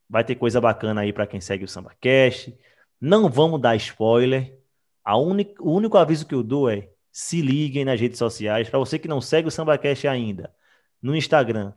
Vai 0.10 0.24
ter 0.24 0.36
coisa 0.36 0.62
bacana 0.62 1.02
aí 1.02 1.12
para 1.12 1.28
quem 1.28 1.42
segue 1.42 1.66
o 1.66 1.68
SambaCast. 1.68 2.58
Não 3.00 3.30
vamos 3.30 3.60
dar 3.60 3.76
spoiler. 3.76 4.58
A 5.04 5.18
única, 5.18 5.62
o 5.62 5.74
único 5.74 5.98
aviso 5.98 6.26
que 6.26 6.34
eu 6.34 6.44
dou 6.44 6.70
é 6.70 6.90
se 7.12 7.42
liguem 7.42 7.84
nas 7.84 8.00
redes 8.00 8.18
sociais. 8.18 8.70
Para 8.70 8.80
você 8.80 8.98
que 8.98 9.08
não 9.08 9.20
segue 9.20 9.48
o 9.48 9.52
SambaCast 9.52 10.08
ainda, 10.08 10.54
no 11.02 11.16
Instagram, 11.16 11.74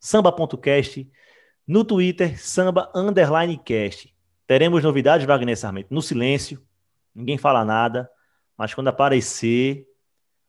samba.cast, 0.00 1.08
no 1.66 1.84
Twitter, 1.84 2.40
samba 2.40 2.90
underline 2.94 3.56
cast. 3.58 4.14
Teremos 4.46 4.82
novidades, 4.82 5.26
Wagner 5.26 5.56
Sarmento, 5.56 5.92
no 5.92 6.02
silêncio, 6.02 6.62
ninguém 7.14 7.36
fala 7.36 7.64
nada, 7.64 8.10
mas 8.58 8.74
quando 8.74 8.88
aparecer, 8.88 9.86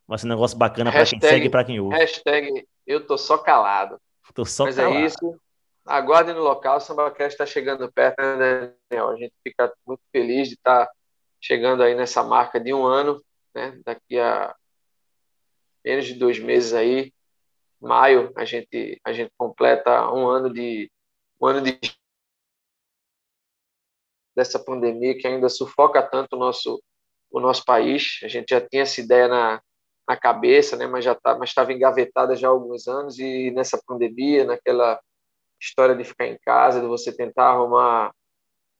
vai 0.04 0.18
ser 0.18 0.26
um 0.26 0.30
negócio 0.30 0.58
bacana 0.58 0.90
para 0.90 1.06
quem 1.06 1.20
segue 1.20 1.46
e 1.46 1.50
para 1.50 1.64
quem 1.64 1.78
ouve. 1.78 1.96
Hashtag 1.96 2.66
eu 2.84 3.06
tô 3.06 3.16
só 3.16 3.38
calado. 3.38 4.00
Tô 4.34 4.44
só 4.44 4.64
Mas 4.64 4.74
calado. 4.74 4.96
é 4.96 5.06
isso. 5.06 5.40
Aguardem 5.86 6.34
no 6.34 6.42
local, 6.42 6.76
o 6.76 6.80
SambaCast 6.80 7.34
está 7.34 7.46
chegando 7.46 7.90
perto, 7.92 8.20
né, 8.20 8.74
Daniel? 8.90 9.10
A 9.10 9.16
gente 9.16 9.32
fica 9.42 9.72
muito 9.86 10.02
feliz 10.12 10.48
de 10.48 10.54
estar 10.54 10.86
tá 10.86 10.92
chegando 11.40 11.82
aí 11.82 11.94
nessa 11.94 12.22
marca 12.22 12.58
de 12.60 12.74
um 12.74 12.84
ano, 12.84 13.22
né? 13.54 13.80
Daqui 13.84 14.18
a 14.18 14.54
menos 15.84 16.06
de 16.06 16.14
dois 16.14 16.38
meses 16.38 16.74
aí, 16.74 17.12
maio, 17.80 18.32
a 18.36 18.44
gente, 18.44 19.00
a 19.04 19.12
gente 19.12 19.32
completa 19.38 20.12
um 20.12 20.28
ano 20.28 20.52
de 20.52 20.90
um 21.40 21.46
ano 21.46 21.62
de 21.62 21.78
dessa 24.34 24.58
pandemia 24.58 25.16
que 25.16 25.26
ainda 25.26 25.48
sufoca 25.48 26.02
tanto 26.02 26.34
o 26.34 26.38
nosso 26.38 26.80
o 27.30 27.40
nosso 27.40 27.64
país. 27.64 28.18
A 28.22 28.28
gente 28.28 28.50
já 28.50 28.60
tinha 28.60 28.82
essa 28.82 29.00
ideia 29.00 29.28
na, 29.28 29.62
na 30.08 30.16
cabeça, 30.16 30.76
né? 30.76 30.86
Mas 30.86 31.04
já 31.04 31.14
tá, 31.14 31.36
mas 31.38 31.50
estava 31.50 31.72
engavetada 31.72 32.36
já 32.36 32.48
há 32.48 32.50
alguns 32.50 32.88
anos 32.88 33.18
e 33.18 33.50
nessa 33.52 33.80
pandemia, 33.86 34.44
naquela 34.44 35.00
história 35.60 35.94
de 35.94 36.04
ficar 36.04 36.26
em 36.26 36.38
casa, 36.44 36.80
de 36.80 36.86
você 36.86 37.12
tentar 37.12 37.50
arrumar 37.50 38.12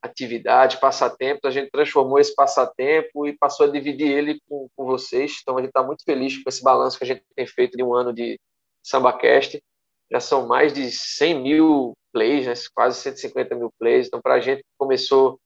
atividade, 0.02 0.80
passatempo, 0.80 1.46
a 1.46 1.50
gente 1.50 1.70
transformou 1.70 2.18
esse 2.18 2.34
passatempo 2.34 3.26
e 3.26 3.36
passou 3.36 3.66
a 3.66 3.70
dividir 3.70 4.08
ele 4.08 4.40
com, 4.48 4.68
com 4.74 4.84
vocês. 4.86 5.38
Então 5.42 5.56
a 5.56 5.60
gente 5.60 5.68
está 5.68 5.82
muito 5.82 6.02
feliz 6.04 6.42
com 6.42 6.48
esse 6.48 6.62
balanço 6.62 6.98
que 6.98 7.04
a 7.04 7.06
gente 7.06 7.22
tem 7.36 7.46
feito 7.46 7.76
de 7.76 7.82
um 7.82 7.94
ano 7.94 8.12
de 8.12 8.40
SambaCast. 8.82 9.62
Já 10.10 10.20
são 10.20 10.46
mais 10.46 10.72
de 10.72 10.90
100 10.90 11.42
mil 11.42 11.92
plays, 12.12 12.46
né? 12.46 12.54
quase 12.74 12.98
150 13.00 13.54
mil 13.54 13.70
plays. 13.78 14.06
Então 14.06 14.20
para 14.22 14.34
a 14.34 14.40
gente 14.40 14.64
começou 14.78 15.38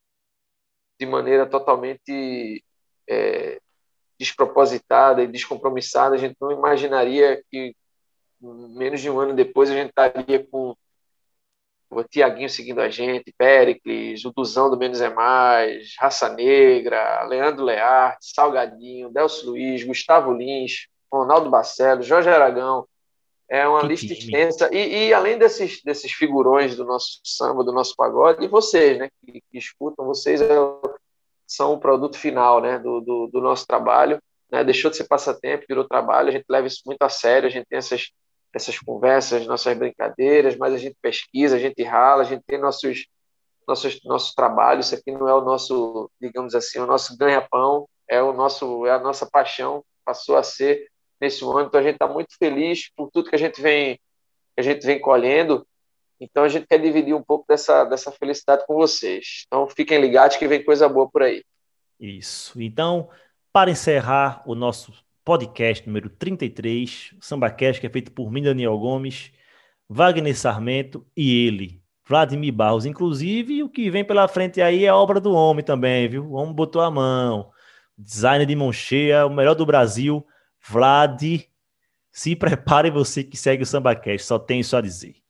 de 1.01 1.07
maneira 1.07 1.47
totalmente 1.47 2.63
é, 3.09 3.61
despropositada 4.19 5.23
e 5.23 5.27
descompromissada. 5.27 6.15
A 6.15 6.19
gente 6.19 6.37
não 6.41 6.53
imaginaria 6.53 7.43
que 7.51 7.75
menos 8.41 9.01
de 9.01 9.11
um 9.11 9.19
ano 9.19 9.35
depois 9.35 9.71
a 9.71 9.75
gente 9.75 9.89
estaria 9.91 10.47
com 10.47 10.77
o 11.91 12.03
Tiaguinho 12.03 12.51
seguindo 12.51 12.81
a 12.81 12.89
gente, 12.89 13.33
Pericles, 13.39 14.25
o 14.25 14.33
Duzão 14.33 14.69
do 14.69 14.77
Menos 14.77 15.01
é 15.01 15.09
Mais, 15.09 15.95
Raça 15.99 16.29
Negra, 16.29 17.23
Leandro 17.25 17.65
Learte, 17.65 18.33
Salgadinho, 18.35 19.11
Delcio 19.11 19.51
Luiz, 19.51 19.85
Gustavo 19.85 20.33
Lins, 20.33 20.89
Ronaldo 21.13 21.49
Barcelos, 21.51 22.07
Jorge 22.07 22.29
Aragão. 22.29 22.87
É 23.49 23.69
uma 23.69 23.83
Que 23.83 23.87
lista 23.89 24.07
time. 24.09 24.19
extensa. 24.19 24.71
E, 24.75 25.09
e 25.09 25.15
além 25.15 25.39
desses, 25.39 25.81
desses 25.85 26.11
figurões 26.13 26.75
do 26.75 26.85
nosso 26.85 27.21
samba, 27.23 27.63
do 27.63 27.73
nosso 27.73 27.95
pagode, 27.95 28.45
e 28.45 28.49
vocês, 28.49 28.99
né, 28.99 29.09
que, 29.25 29.41
que 29.41 29.59
escutam, 29.59 30.05
vocês 30.05 30.41
é 30.41 30.59
o- 30.59 30.81
são 31.47 31.75
o 31.75 31.81
produto 31.81 32.19
final 32.19 32.61
né, 32.61 32.79
do, 32.79 33.01
do, 33.01 33.27
do 33.29 33.41
nosso 33.41 33.67
trabalho. 33.67 34.21
Né? 34.51 34.65
Deixou 34.65 34.91
de 34.91 34.97
ser 34.97 35.05
passatempo, 35.05 35.65
virou 35.69 35.87
trabalho. 35.87 36.29
A 36.29 36.33
gente 36.33 36.47
leva 36.49 36.67
isso 36.67 36.83
muito 36.87 37.03
a 37.03 37.09
sério, 37.09 37.49
a 37.49 37.51
gente 37.51 37.67
tem 37.67 37.79
essas 37.79 38.11
essas 38.55 38.79
conversas, 38.79 39.47
nossas 39.47 39.77
brincadeiras, 39.77 40.57
mas 40.57 40.73
a 40.73 40.79
gente 40.79 40.97
pesquisa, 41.03 41.57
a 41.57 41.59
gente 41.59 41.83
rala, 41.83 42.23
a 42.23 42.25
gente 42.25 42.45
tem 42.47 42.57
nossos 42.57 43.07
nossos 43.67 43.99
nossos 44.05 44.33
trabalhos. 44.35 44.87
Isso 44.87 44.95
aqui 44.95 45.11
não 45.11 45.29
é 45.29 45.35
o 45.35 45.41
nosso, 45.41 46.11
digamos 46.21 46.55
assim, 46.55 46.79
o 46.79 46.87
nosso 46.87 47.17
ganha-pão, 47.17 47.89
é 48.09 48.23
o 48.23 48.33
nosso 48.33 48.87
é 48.87 48.93
a 48.93 48.99
nossa 48.99 49.29
paixão, 49.29 49.85
passou 50.05 50.37
a 50.37 50.43
ser 50.43 50.89
nesse 51.21 51.45
ano. 51.45 51.63
Então 51.63 51.81
a 51.81 51.83
gente 51.83 51.95
está 51.95 52.07
muito 52.07 52.37
feliz 52.39 52.91
por 52.95 53.11
tudo 53.11 53.29
que 53.29 53.35
a 53.35 53.39
gente 53.39 53.61
vem 53.61 53.97
que 54.55 54.61
a 54.61 54.63
gente 54.63 54.87
vem 54.87 55.01
colhendo. 55.01 55.67
Então 56.25 56.45
a 56.45 56.49
gente 56.49 56.67
quer 56.67 56.79
dividir 56.79 57.15
um 57.15 57.23
pouco 57.23 57.45
dessa 57.49 57.85
dessa 57.85 58.11
felicidade 58.11 58.67
com 58.67 58.75
vocês. 58.75 59.45
Então 59.47 59.69
fiquem 59.69 60.01
ligados 60.01 60.37
que 60.37 60.49
vem 60.49 60.65
coisa 60.65 60.89
boa 60.89 61.09
por 61.09 61.23
aí. 61.23 61.45
Isso. 61.99 62.61
Então, 62.61 63.09
para 63.53 63.71
encerrar 63.71 64.43
o 64.47 64.55
nosso 64.55 64.93
podcast 65.25 65.87
número 65.87 66.11
33, 66.11 67.15
o 67.19 67.25
SambaCast, 67.25 67.81
que 67.81 67.87
é 67.87 67.91
feito 67.91 68.13
por 68.13 68.31
mim, 68.31 68.43
Daniel 68.43 68.79
Gomes, 68.79 69.33
Wagner 69.89 70.37
Sarmento 70.37 71.07
e 71.17 71.47
ele, 71.47 71.81
Vladimir 72.07 72.53
Barros. 72.53 72.85
Inclusive, 72.85 73.63
o 73.63 73.69
que 73.69 73.91
vem 73.91 74.05
pela 74.05 74.29
frente 74.29 74.61
aí 74.61 74.85
é 74.85 74.93
obra 74.93 75.21
do 75.21 75.33
homem 75.33 75.65
também, 75.65 76.09
viu? 76.09 76.27
O 76.27 76.33
homem 76.35 76.55
botou 76.55 76.83
a 76.83 76.91
mão. 76.91 77.51
Designer 77.97 78.47
de 78.47 78.57
mão 78.57 78.73
cheia, 78.73 79.25
o 79.25 79.31
melhor 79.31 79.55
do 79.55 79.65
Brasil, 79.65 80.27
Vlad. 80.61 81.23
Se 82.11 82.37
prepare 82.37 82.91
você 82.91 83.25
que 83.25 83.37
segue 83.37 83.63
o 83.63 83.67
SambaCast, 83.67 84.27
só 84.27 84.39
tem 84.39 84.61
isso 84.61 84.77
a 84.77 84.81
dizer. 84.81 85.24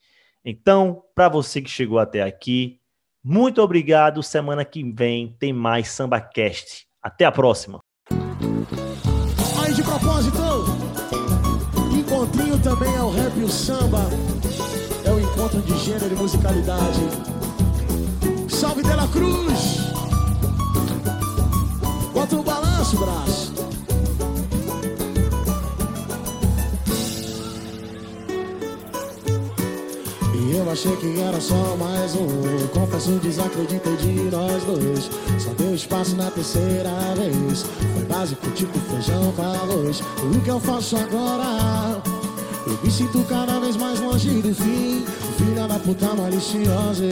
Então, 0.44 1.02
para 1.14 1.28
você 1.28 1.62
que 1.62 1.70
chegou 1.70 1.98
até 1.98 2.22
aqui, 2.22 2.78
muito 3.22 3.62
obrigado. 3.62 4.22
Semana 4.22 4.64
que 4.64 4.84
vem 4.92 5.34
tem 5.38 5.52
mais 5.52 5.88
SambaCast. 5.88 6.86
Até 7.02 7.24
a 7.24 7.32
próxima. 7.32 7.80
Aí 9.62 9.72
de 9.72 9.82
propósito, 9.82 10.38
encontrinho 11.98 12.58
também 12.62 12.94
é 12.94 13.00
o 13.00 13.10
rap 13.10 13.34
e 13.38 13.44
o 13.44 13.48
samba. 13.48 14.00
É 15.06 15.10
o 15.10 15.18
encontro 15.18 15.62
de 15.62 15.76
gênero 15.78 16.14
e 16.14 16.18
musicalidade. 16.18 17.00
Salve 18.48 18.82
de 18.82 18.94
la 18.94 19.08
Cruz! 19.08 19.78
Bota 22.12 22.36
no 22.36 22.42
balanço, 22.42 22.98
braço. 22.98 23.73
Eu 30.56 30.70
achei 30.70 30.96
que 30.96 31.20
era 31.20 31.40
só 31.40 31.76
mais 31.76 32.14
um. 32.14 32.66
Confesso, 32.68 33.10
desacreditei 33.22 33.96
de 33.96 34.12
nós 34.30 34.62
dois. 34.64 35.10
Só 35.38 35.52
deu 35.54 35.74
espaço 35.74 36.14
na 36.16 36.30
terceira 36.30 36.90
vez. 37.16 37.64
Foi 37.94 38.04
básico, 38.04 38.50
tipo 38.50 38.78
feijão 38.78 39.32
com 39.32 39.42
arroz. 39.42 40.00
O 40.00 40.40
que 40.40 40.48
eu 40.48 40.60
faço 40.60 40.96
agora? 40.96 42.02
Eu 42.66 42.78
me 42.82 42.90
sinto 42.90 43.22
cada 43.28 43.58
vez 43.60 43.76
mais 43.76 44.00
longe 44.00 44.40
do 44.40 44.54
fim. 44.54 45.04
Filha 45.36 45.66
da 45.66 45.78
puta 45.78 46.14
maliciosa. 46.14 47.04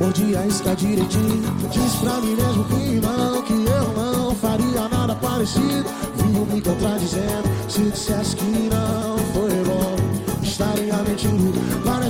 Mordi 0.00 0.36
a 0.36 0.46
isca 0.46 0.74
direitinho. 0.74 1.42
Diz 1.70 1.94
pra 1.96 2.20
mim 2.20 2.34
mesmo 2.34 2.64
que 2.64 3.00
não, 3.00 3.42
que 3.42 3.52
eu 3.52 3.92
não 3.94 4.34
faria 4.34 4.88
nada 4.88 5.14
parecido. 5.14 5.84
Vinho 6.16 6.46
me 6.46 6.60
contradizendo. 6.60 7.48
Se 7.68 7.82
dissesse 7.82 8.36
que 8.36 8.44
não 8.44 9.18
foi 9.32 9.50
bom 9.64 10.00
estaria 10.60 10.96
mentindo. 10.96 11.52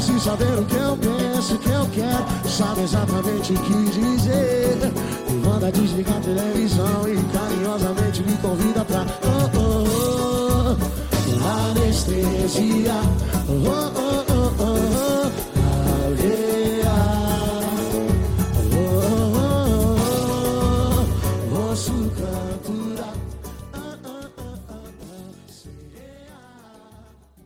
Parece 0.00 0.24
saber 0.24 0.58
o 0.58 0.64
que 0.64 0.76
eu 0.76 0.96
penso, 0.96 1.56
o 1.56 1.58
que 1.58 1.68
eu 1.68 1.86
quero, 1.92 2.48
sabe 2.48 2.80
exatamente 2.84 3.52
o 3.52 3.56
que 3.58 3.90
dizer. 3.90 4.92
Me 5.28 5.46
manda 5.46 5.70
desligar 5.70 6.16
a 6.16 6.20
televisão 6.20 7.06
e 7.06 7.22
carinhosamente 7.30 8.22
me 8.22 8.34
convida 8.38 8.82
pra 8.82 9.04
oh, 9.22 9.50
oh, 9.58 10.76
oh. 11.38 11.70
anestesia. 11.70 12.94
Oh, 13.46 14.29